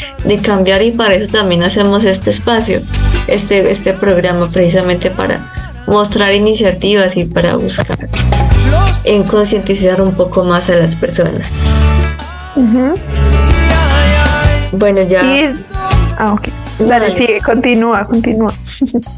cambiar 0.44 0.84
y 0.84 0.92
para 0.92 1.16
eso 1.16 1.32
también 1.32 1.64
hacemos 1.64 2.04
este 2.04 2.30
espacio, 2.30 2.80
este, 3.28 3.72
este 3.72 3.94
programa 3.94 4.48
precisamente 4.48 5.10
para 5.10 5.52
mostrar 5.88 6.34
iniciativas 6.36 7.18
y 7.18 7.26
para 7.26 7.56
buscar 7.56 8.08
en 9.04 9.24
concientizar 9.24 10.00
un 10.00 10.14
poco 10.14 10.44
más 10.44 10.70
a 10.70 10.76
las 10.76 10.96
personas. 10.96 11.50
Bueno, 14.72 15.02
ya. 15.02 15.22
Sí. 15.22 15.50
Ah, 16.20 16.34
ok. 16.34 16.50
Dale, 16.80 17.12
sigue, 17.12 17.42
continúa, 17.42 18.06
continúa. 18.06 18.54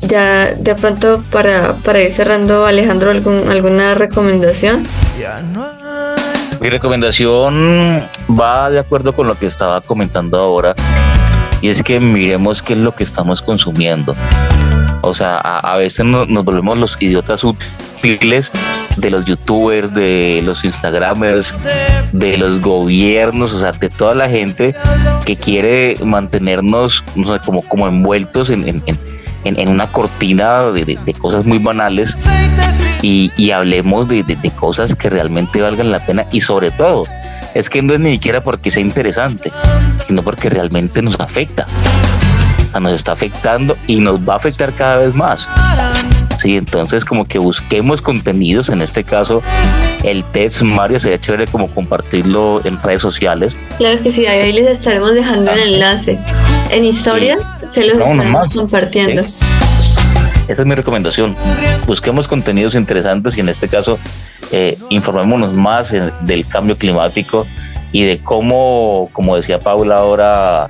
Ya 0.01 0.53
de 0.53 0.75
pronto 0.75 1.21
para, 1.31 1.75
para 1.75 2.01
ir 2.01 2.13
cerrando, 2.13 2.65
Alejandro, 2.65 3.11
¿algún, 3.11 3.49
¿alguna 3.49 3.95
recomendación? 3.95 4.83
Mi 6.59 6.69
recomendación 6.69 8.03
va 8.29 8.69
de 8.69 8.79
acuerdo 8.79 9.13
con 9.13 9.27
lo 9.27 9.35
que 9.35 9.45
estaba 9.45 9.81
comentando 9.81 10.39
ahora 10.39 10.75
y 11.61 11.69
es 11.69 11.83
que 11.83 11.99
miremos 11.99 12.61
qué 12.61 12.73
es 12.73 12.79
lo 12.79 12.95
que 12.95 13.03
estamos 13.03 13.41
consumiendo. 13.41 14.15
O 15.01 15.13
sea, 15.13 15.37
a, 15.37 15.77
veces 15.77 16.05
nos, 16.05 16.27
volvemos 16.27 16.77
los 16.77 16.97
idiotas 16.99 17.43
útiles 17.43 18.51
de 18.97 19.09
los 19.09 19.25
youtubers, 19.25 19.93
de 19.93 20.41
los 20.43 20.63
instagramers, 20.65 21.53
de 22.11 22.37
los 22.37 22.59
gobiernos, 22.59 23.53
o 23.53 23.59
sea, 23.59 23.71
de 23.71 23.89
toda 23.89 24.13
la 24.15 24.29
gente 24.29 24.75
que 25.25 25.37
quiere 25.37 25.97
mantenernos 26.03 27.03
como, 27.45 27.61
como 27.63 27.87
envueltos 27.87 28.49
en, 28.49 28.83
una 29.45 29.91
cortina 29.91 30.63
de, 30.71 31.13
cosas 31.17 31.45
muy 31.45 31.59
banales 31.59 32.15
y, 33.01 33.51
hablemos 33.51 34.07
de, 34.07 34.51
cosas 34.55 34.95
que 34.95 35.09
realmente 35.09 35.61
valgan 35.61 35.91
la 35.91 36.05
pena 36.05 36.25
y 36.31 36.41
sobre 36.41 36.71
todo, 36.71 37.05
es 37.53 37.69
que 37.69 37.81
no 37.81 37.93
es 37.93 37.99
ni 37.99 38.13
siquiera 38.13 38.43
porque 38.43 38.71
sea 38.71 38.81
interesante, 38.81 39.51
sino 40.07 40.23
porque 40.23 40.49
realmente 40.49 41.01
nos 41.01 41.19
afecta. 41.19 41.65
O 42.67 42.71
sea, 42.71 42.79
nos 42.79 42.93
está 42.93 43.13
afectando 43.13 43.75
y 43.87 43.99
nos 43.99 44.19
va 44.19 44.33
a 44.33 44.37
afectar 44.37 44.73
cada 44.73 44.97
vez 44.97 45.15
más. 45.15 45.47
Sí, 46.39 46.55
entonces 46.55 47.03
como 47.03 47.25
que 47.25 47.37
busquemos 47.37 48.01
contenidos, 48.01 48.69
en 48.69 48.81
este 48.81 49.03
caso 49.03 49.43
el 50.03 50.23
test 50.23 50.61
Mario 50.61 50.97
sería 50.97 51.19
chévere 51.19 51.47
como 51.47 51.69
compartirlo 51.69 52.61
en 52.63 52.81
redes 52.81 53.01
sociales. 53.01 53.57
Claro 53.77 54.01
que 54.01 54.09
sí, 54.09 54.25
ahí 54.25 54.53
les 54.53 54.67
estaremos 54.67 55.13
dejando 55.13 55.51
el 55.51 55.73
enlace. 55.73 56.17
En 56.71 56.85
historias 56.85 57.57
se 57.71 57.81
los 57.81 57.97
estaremos 57.97 58.47
compartiendo. 58.53 59.23
Esa 60.47 60.61
es 60.61 60.65
mi 60.65 60.75
recomendación. 60.75 61.35
Busquemos 61.85 62.29
contenidos 62.29 62.73
interesantes 62.73 63.35
y 63.35 63.41
en 63.41 63.49
este 63.49 63.67
caso 63.67 63.99
eh, 64.53 64.77
informémonos 64.87 65.53
más 65.53 65.93
del 66.21 66.47
cambio 66.47 66.77
climático 66.77 67.45
y 67.91 68.03
de 68.03 68.19
cómo, 68.19 69.09
como 69.11 69.35
decía 69.35 69.59
Paula 69.59 69.97
ahora, 69.97 70.67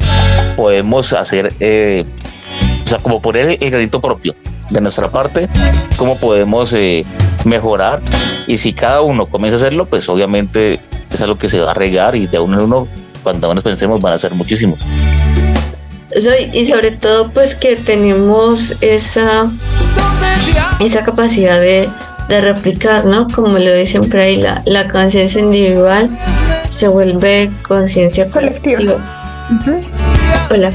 podemos 0.55 1.13
hacer, 1.13 1.53
eh, 1.59 2.05
o 2.84 2.89
sea, 2.89 2.97
como 2.97 3.22
poner 3.22 3.59
el 3.61 3.70
granito 3.70 4.01
propio 4.01 4.34
de 4.70 4.82
nuestra 4.82 5.09
parte, 5.09 5.49
cómo 5.97 6.17
podemos 6.20 6.74
eh, 6.74 7.05
mejorar 7.45 8.01
y 8.47 8.57
si 8.57 8.74
cada 8.74 9.01
uno 9.01 9.26
comienza 9.26 9.57
a 9.57 9.59
hacerlo, 9.59 9.86
pues 9.86 10.07
obviamente 10.09 10.80
es 11.11 11.22
algo 11.22 11.38
que 11.38 11.49
se 11.49 11.59
va 11.59 11.72
a 11.72 11.74
regar 11.74 12.15
y 12.15 12.28
de 12.28 12.39
uno 12.39 12.57
en 12.57 12.65
uno, 12.65 12.88
cuando 13.24 13.53
nos 13.53 13.63
pensemos, 13.63 14.01
van 14.01 14.13
a 14.13 14.17
ser 14.17 14.34
muchísimos. 14.34 14.80
Y 16.53 16.65
sobre 16.65 16.91
todo, 16.91 17.30
pues 17.32 17.53
que 17.53 17.76
tenemos 17.76 18.74
esa, 18.82 19.49
esa 20.80 21.03
capacidad 21.03 21.59
de, 21.59 21.88
de 22.28 22.41
replicar, 22.41 23.05
¿no? 23.05 23.28
Como 23.28 23.59
lo 23.59 23.72
dice 23.74 23.88
siempre 23.88 24.24
ahí, 24.24 24.38
la, 24.38 24.63
la 24.65 24.88
conciencia 24.88 25.39
individual 25.39 26.09
se 26.67 26.88
vuelve 26.88 27.51
conciencia 27.67 28.30
colectiva. 28.30 28.95
Hola. 30.49 30.72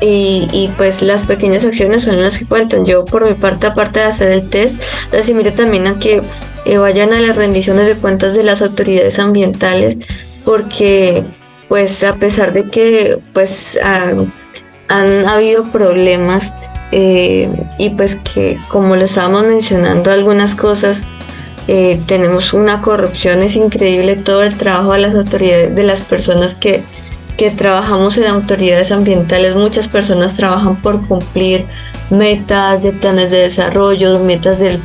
Y, 0.00 0.70
pues 0.76 1.02
las 1.02 1.24
pequeñas 1.24 1.64
acciones 1.64 2.04
son 2.04 2.20
las 2.22 2.38
que 2.38 2.46
cuentan. 2.46 2.84
Yo 2.84 3.04
por 3.04 3.28
mi 3.28 3.34
parte, 3.34 3.66
aparte 3.66 3.98
de 4.00 4.06
hacer 4.06 4.30
el 4.30 4.48
test, 4.48 4.80
les 5.10 5.28
invito 5.28 5.52
también 5.52 5.86
a 5.88 5.98
que 5.98 6.22
eh, 6.64 6.78
vayan 6.78 7.12
a 7.12 7.20
las 7.20 7.34
rendiciones 7.34 7.88
de 7.88 7.96
cuentas 7.96 8.34
de 8.34 8.44
las 8.44 8.62
autoridades 8.62 9.18
ambientales, 9.18 9.98
porque 10.44 11.24
pues 11.68 12.02
a 12.02 12.14
pesar 12.14 12.52
de 12.52 12.64
que 12.64 13.18
pues 13.32 13.78
han, 13.82 14.32
habido 15.28 15.64
problemas 15.70 16.54
eh, 16.92 17.48
y 17.76 17.90
pues 17.90 18.16
que 18.16 18.58
como 18.68 18.96
lo 18.96 19.04
estábamos 19.04 19.44
mencionando 19.44 20.10
algunas 20.10 20.54
cosas 20.54 21.06
eh, 21.66 22.00
tenemos 22.06 22.54
una 22.54 22.80
corrupción 22.80 23.42
es 23.42 23.54
increíble 23.54 24.16
todo 24.16 24.42
el 24.42 24.56
trabajo 24.56 24.94
de 24.94 25.00
las 25.00 25.14
autoridades 25.14 25.74
de 25.74 25.82
las 25.82 26.00
personas 26.00 26.54
que 26.54 26.82
que 27.38 27.52
trabajamos 27.52 28.18
en 28.18 28.24
autoridades 28.24 28.90
ambientales, 28.90 29.54
muchas 29.54 29.86
personas 29.86 30.36
trabajan 30.36 30.74
por 30.82 31.06
cumplir 31.06 31.66
metas 32.10 32.82
de 32.82 32.90
planes 32.90 33.30
de 33.30 33.38
desarrollo, 33.38 34.18
metas 34.18 34.58
de, 34.58 34.80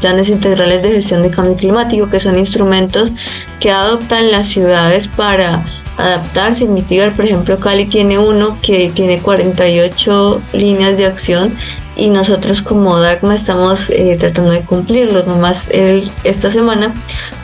planes 0.00 0.28
integrales 0.28 0.82
de 0.82 0.92
gestión 0.92 1.24
de 1.24 1.30
cambio 1.30 1.56
climático, 1.56 2.08
que 2.08 2.20
son 2.20 2.38
instrumentos 2.38 3.12
que 3.58 3.72
adoptan 3.72 4.30
las 4.30 4.46
ciudades 4.46 5.08
para 5.08 5.64
adaptarse 5.96 6.64
y 6.64 6.68
mitigar. 6.68 7.12
Por 7.16 7.24
ejemplo, 7.24 7.58
Cali 7.58 7.86
tiene 7.86 8.18
uno 8.18 8.56
que 8.62 8.88
tiene 8.94 9.18
48 9.18 10.40
líneas 10.52 10.96
de 10.98 11.06
acción 11.06 11.56
y 11.96 12.10
nosotros 12.10 12.62
como 12.62 13.00
DACMA 13.00 13.34
estamos 13.34 13.90
eh, 13.90 14.16
tratando 14.16 14.52
de 14.52 14.60
cumplirlo. 14.60 15.24
Nomás 15.24 15.70
el, 15.70 16.08
esta 16.22 16.52
semana 16.52 16.94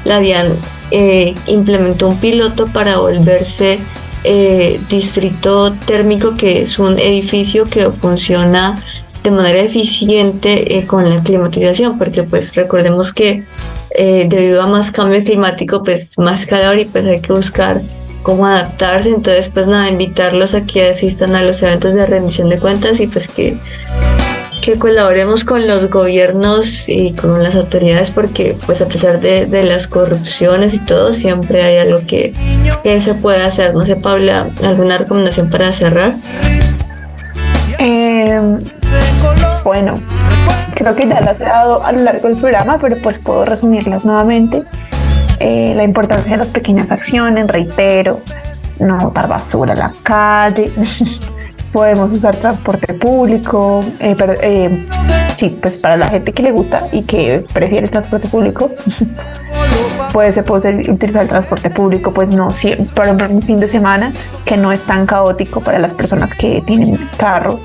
la 0.05 0.21
DIAN 0.21 0.53
eh, 0.93 1.35
implementó 1.49 2.07
un 2.07 2.19
piloto 2.19 2.69
para 2.69 2.99
volverse 2.99 3.81
eh, 4.25 4.81
distrito 4.89 5.73
térmico, 5.73 6.37
que 6.37 6.62
es 6.62 6.79
un 6.79 6.99
edificio 6.99 7.64
que 7.64 7.91
funciona 7.91 8.83
de 9.23 9.31
manera 9.31 9.61
eficiente 9.61 10.79
eh, 10.79 10.87
con 10.87 11.09
la 11.09 11.23
climatización, 11.23 11.99
porque 11.99 12.23
pues 12.25 12.55
recordemos 12.55 13.12
que 13.12 13.45
eh, 13.95 14.27
debido 14.29 14.62
a 14.62 14.66
más 14.66 14.91
cambio 14.91 15.23
climático, 15.23 15.83
pues 15.83 16.18
más 16.18 16.47
calor 16.47 16.79
y 16.79 16.87
pues 16.87 17.05
hay 17.07 17.20
que 17.20 17.33
buscar 17.33 17.81
cómo 18.23 18.47
adaptarse. 18.47 19.11
Entonces, 19.11 19.49
pues 19.49 19.66
nada, 19.66 19.89
invitarlos 19.89 20.55
a 20.55 20.64
que 20.64 20.89
asistan 20.89 21.35
a 21.37 21.43
los 21.43 21.62
eventos 21.62 21.95
de 21.95 22.07
rendición 22.07 22.49
de 22.49 22.59
cuentas 22.59 23.01
y 23.01 23.07
pues 23.07 23.29
que, 23.29 23.57
que 24.63 24.79
colaboremos 24.79 25.45
con 25.45 25.67
los 25.67 25.91
gobiernos 25.91 26.89
y 26.89 27.13
con 27.13 27.43
las 27.43 27.57
autoridades 27.57 28.13
porque 28.13 28.57
pues 28.65 28.81
a 28.81 28.87
pesar 28.87 29.21
de, 29.21 29.47
de 29.47 29.65
las 29.65 29.89
corrupciones 29.89 30.73
y 30.73 30.79
todo, 30.79 31.13
siempre 31.13 31.63
hay 31.63 31.79
algo 31.79 31.99
que, 32.07 32.33
que, 32.83 33.01
se 33.01 33.15
puede 33.15 33.43
hacer. 33.43 33.75
No 33.75 33.81
sé, 33.85 33.97
Paula, 33.97 34.51
¿alguna 34.65 34.99
recomendación 34.99 35.51
para 35.51 35.73
cerrar? 35.73 36.15
Eh, 37.79 38.41
bueno, 39.65 40.01
creo 40.75 40.95
que 40.95 41.09
ya 41.09 41.21
las 41.21 41.41
he 41.41 41.45
dado 41.45 41.85
a 41.85 41.91
lo 41.91 42.01
largo 42.03 42.29
del 42.29 42.37
programa, 42.37 42.79
pero 42.81 42.97
pues 43.03 43.23
puedo 43.23 43.45
resumirlas 43.45 44.05
nuevamente. 44.05 44.63
Eh, 45.41 45.73
la 45.75 45.83
importancia 45.83 46.31
de 46.31 46.39
las 46.39 46.47
pequeñas 46.47 46.93
acciones, 46.93 47.49
reitero, 47.49 48.21
no 48.79 48.97
botar 48.99 49.27
basura 49.27 49.73
en 49.73 49.81
la 49.81 49.93
calle, 50.05 50.71
podemos 51.73 52.12
usar 52.12 52.37
transporte 52.37 52.95
público, 52.95 53.85
eh, 53.99 54.16
eh, 54.43 54.87
sí, 55.37 55.59
pues 55.61 55.77
para 55.79 55.97
la 55.97 56.09
gente 56.09 56.33
que 56.33 56.43
le 56.43 56.53
gusta 56.53 56.87
y 56.93 57.03
que 57.03 57.45
prefiere 57.53 57.85
el 57.85 57.91
transporte 57.91 58.29
público, 58.29 58.70
puede 60.12 60.33
se 60.33 60.43
puede 60.43 60.91
utilizar 60.91 61.23
el 61.23 61.29
transporte 61.29 61.70
público, 61.70 62.12
pues 62.12 62.29
no, 62.29 62.51
si, 62.51 62.75
por 62.95 63.07
ejemplo, 63.07 63.29
un 63.29 63.43
fin 63.43 63.59
de 63.59 63.68
semana 63.68 64.12
que 64.45 64.57
no 64.57 64.70
es 64.70 64.81
tan 64.81 65.07
caótico 65.07 65.61
para 65.61 65.79
las 65.79 65.95
personas 65.95 66.35
que 66.35 66.62
tienen 66.66 66.99
carro. 67.16 67.59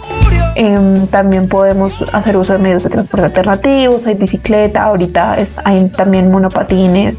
Eh, 0.56 1.08
también 1.12 1.48
podemos 1.48 1.94
hacer 2.14 2.38
uso 2.38 2.54
de 2.54 2.60
medios 2.60 2.84
de 2.84 2.90
transporte 2.90 3.26
alternativos, 3.26 4.08
hay 4.08 4.16
bicicleta, 4.16 4.84
ahorita 4.84 5.36
es, 5.38 5.56
hay 5.64 5.88
también 5.90 6.32
monopatines. 6.32 7.16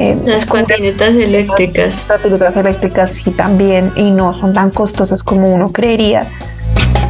Eh, 0.00 0.16
las 0.24 0.46
patinetas 0.46 1.10
eléctricas. 1.10 2.06
Las 2.08 2.20
patinetas 2.20 2.56
eléctricas 2.56 3.12
sí 3.12 3.30
también 3.32 3.92
y 3.96 4.10
no 4.10 4.32
son 4.32 4.54
tan 4.54 4.70
costosas 4.70 5.22
como 5.22 5.52
uno 5.54 5.70
creería. 5.72 6.26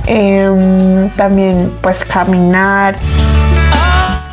Eh, 0.08 1.08
también 1.16 1.70
pues 1.82 2.04
caminar. 2.04 2.96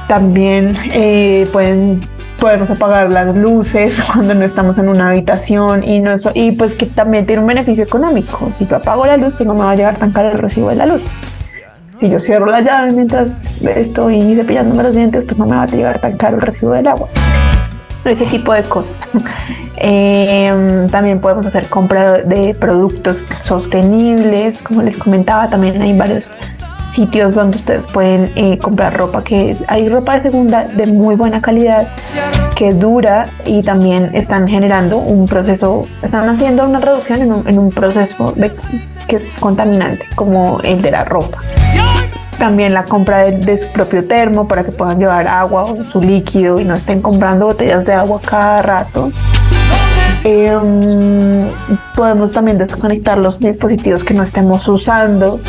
También 0.08 0.76
eh, 0.91 1.47
pueden 1.51 1.99
podemos 2.39 2.68
apagar 2.72 3.12
las 3.12 3.36
luces 3.36 3.93
cuando 4.14 4.34
no 4.34 4.43
estamos 4.43 4.78
en 4.80 4.89
una 4.89 5.10
habitación 5.10 5.84
y 5.84 5.99
no 5.99 6.14
eso 6.14 6.32
y 6.34 6.51
pues 6.51 6.74
que 6.74 6.86
también 6.88 7.26
tiene 7.26 7.41
un 7.41 7.47
beneficio 7.47 7.84
económico 7.84 8.51
si 8.60 8.68
yo 8.68 8.76
apago 8.76 9.08
la 9.08 9.18
luz 9.18 9.34
pues 9.36 9.47
no 9.47 9.55
me 9.55 9.62
va 9.62 9.72
a 9.72 9.76
llegar 9.76 9.97
tan 9.97 10.12
caro 10.12 10.30
el 10.30 10.38
recibo 10.38 10.70
de 10.70 10.76
la 10.76 10.86
luz 10.86 11.01
si 11.99 12.08
yo 12.08 12.20
cierro 12.20 12.45
la 12.45 12.62
llave 12.62 12.91
mientras 12.91 13.32
estoy 13.66 14.36
cepillándome 14.36 14.84
los 14.84 14.95
dientes 14.95 15.24
pues 15.24 15.36
no 15.36 15.47
me 15.47 15.55
va 15.55 15.64
a 15.64 15.66
llegar 15.66 15.99
tan 15.99 16.16
caro 16.16 16.36
el 16.36 16.43
recibo 16.43 16.74
del 16.74 16.86
agua 16.86 17.10
ese 18.10 18.26
tipo 18.26 18.53
de 18.53 18.64
cosas 18.64 18.95
eh, 19.78 20.88
también 20.91 21.20
podemos 21.20 21.45
hacer 21.47 21.68
compra 21.68 22.20
de 22.20 22.53
productos 22.53 23.24
sostenibles 23.43 24.62
como 24.62 24.82
les 24.82 24.97
comentaba 24.97 25.49
también 25.49 25.82
hay 25.82 25.97
varios 25.97 26.32
sitios 26.93 27.36
donde 27.36 27.58
ustedes 27.58 27.86
pueden 27.88 28.32
eh, 28.36 28.58
comprar 28.58 28.97
ropa 28.97 29.24
que 29.24 29.55
hay 29.68 29.88
ropa 29.88 30.16
de 30.16 30.22
segunda 30.22 30.64
de 30.64 30.88
muy 30.88 31.16
buena 31.16 31.41
calidad 31.41 31.88
que 32.58 32.72
dura 32.72 33.26
y 33.45 33.62
también 33.62 34.10
están 34.14 34.47
generando 34.47 34.97
un 34.97 35.28
proceso, 35.28 35.86
están 36.01 36.28
haciendo 36.28 36.66
una 36.66 36.80
reducción 36.80 37.22
en 37.22 37.32
un, 37.32 37.47
en 37.47 37.60
un 37.60 37.70
proceso 37.70 38.32
de, 38.32 38.51
que 39.08 39.18
es 39.18 39.26
contaminante 39.39 40.05
como 40.16 40.60
el 40.62 40.82
de 40.82 40.89
la 40.89 41.03
ropa. 41.03 41.38
También 42.38 42.73
la 42.73 42.85
compra 42.85 43.25
de, 43.25 43.57
su 43.57 43.67
propio 43.67 44.05
termo 44.05 44.47
para 44.47 44.63
que 44.63 44.71
puedan 44.71 44.99
llevar 44.99 45.27
agua 45.27 45.63
o 45.63 45.75
su 45.75 46.01
líquido 46.01 46.59
y 46.59 46.65
no 46.65 46.75
estén 46.75 47.01
comprando 47.01 47.47
botellas 47.47 47.85
de 47.85 47.93
agua 47.93 48.19
cada 48.23 48.61
rato. 48.61 49.11
Eh, 50.23 51.51
podemos 51.95 52.33
también 52.33 52.57
desconectar 52.57 53.17
los 53.17 53.39
dispositivos 53.39 54.03
que 54.03 54.13
no 54.13 54.23
estemos 54.23 54.67
usando 54.67 55.39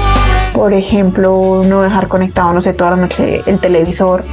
por 0.59 0.73
ejemplo, 0.73 1.63
no 1.65 1.83
dejar 1.83 2.09
conectado, 2.09 2.53
no 2.53 2.63
sé, 2.63 2.73
toda 2.73 2.91
la 2.91 2.97
noche 2.97 3.43
el 3.47 3.61
televisor. 3.61 4.25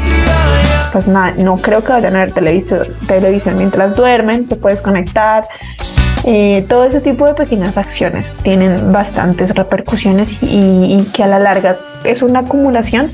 Pues 0.92 1.08
nada, 1.08 1.34
no 1.38 1.58
creo 1.58 1.84
que 1.84 1.92
vayan 1.92 2.16
a 2.16 2.26
ver 2.26 2.34
televisión 2.34 3.56
mientras 3.58 3.96
duermen, 3.96 4.48
se 4.48 4.56
puede 4.56 4.76
desconectar. 4.76 5.46
Eh, 6.24 6.66
todo 6.68 6.86
ese 6.86 7.02
tipo 7.02 7.28
de 7.28 7.36
pequeñas 7.36 7.78
acciones 7.78 8.34
tienen 8.42 8.92
bastantes 8.92 9.54
repercusiones 9.54 10.30
y 10.42 10.98
que 11.14 11.24
a 11.24 11.28
la 11.28 11.38
larga 11.38 11.78
es 12.06 12.22
una 12.22 12.40
acumulación 12.40 13.12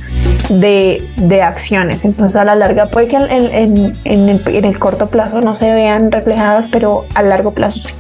de, 0.50 1.04
de, 1.18 1.42
acciones. 1.42 2.04
Entonces 2.06 2.36
a 2.36 2.44
la 2.44 2.56
larga 2.56 2.88
puede 2.88 3.08
que 3.08 3.16
en, 3.16 3.32
en, 3.32 3.96
en, 4.04 4.66
el, 4.66 4.80
corto 4.80 5.08
plazo 5.08 5.42
no 5.42 5.56
se 5.56 5.72
vean 5.74 6.12
reflejadas, 6.12 6.68
pero 6.72 7.06
a 7.16 7.24
largo 7.24 7.54
plazo 7.54 7.80
sí. 7.80 7.94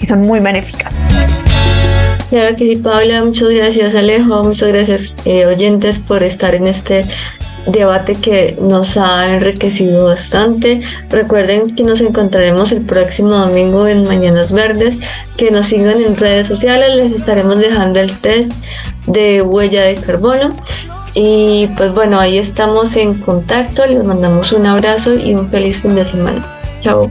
Y 0.00 0.06
son 0.06 0.22
muy 0.22 0.40
benéficas. 0.40 0.92
Claro 2.30 2.56
que 2.56 2.66
sí, 2.66 2.76
Paula, 2.76 3.24
muchas 3.24 3.50
gracias 3.50 3.94
Alejo, 3.94 4.42
muchas 4.42 4.68
gracias 4.70 5.14
eh, 5.24 5.46
oyentes 5.46 6.00
por 6.00 6.22
estar 6.22 6.54
en 6.54 6.66
este 6.66 7.04
debate 7.66 8.14
que 8.14 8.56
nos 8.60 8.96
ha 8.96 9.32
enriquecido 9.32 10.06
bastante. 10.06 10.80
Recuerden 11.10 11.74
que 11.74 11.82
nos 11.82 12.00
encontraremos 12.00 12.72
el 12.72 12.82
próximo 12.82 13.34
domingo 13.34 13.86
en 13.86 14.04
Mañanas 14.04 14.52
Verdes, 14.52 14.98
que 15.36 15.50
nos 15.50 15.66
sigan 15.66 16.00
en 16.00 16.16
redes 16.16 16.46
sociales, 16.46 16.94
les 16.94 17.12
estaremos 17.12 17.58
dejando 17.58 18.00
el 18.00 18.16
test 18.18 18.52
de 19.06 19.42
huella 19.42 19.82
de 19.82 19.94
carbono. 19.96 20.56
Y 21.14 21.68
pues 21.76 21.92
bueno, 21.94 22.18
ahí 22.18 22.38
estamos 22.38 22.96
en 22.96 23.14
contacto, 23.14 23.86
les 23.86 24.02
mandamos 24.02 24.52
un 24.52 24.66
abrazo 24.66 25.14
y 25.14 25.34
un 25.34 25.48
feliz 25.50 25.80
fin 25.80 25.94
de 25.94 26.04
semana. 26.04 26.60
Chao. 26.80 27.10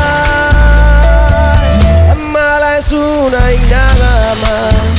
es 2.81 2.91
una 2.93 3.53
y 3.53 3.59
nada 3.69 4.33
más. 4.41 4.90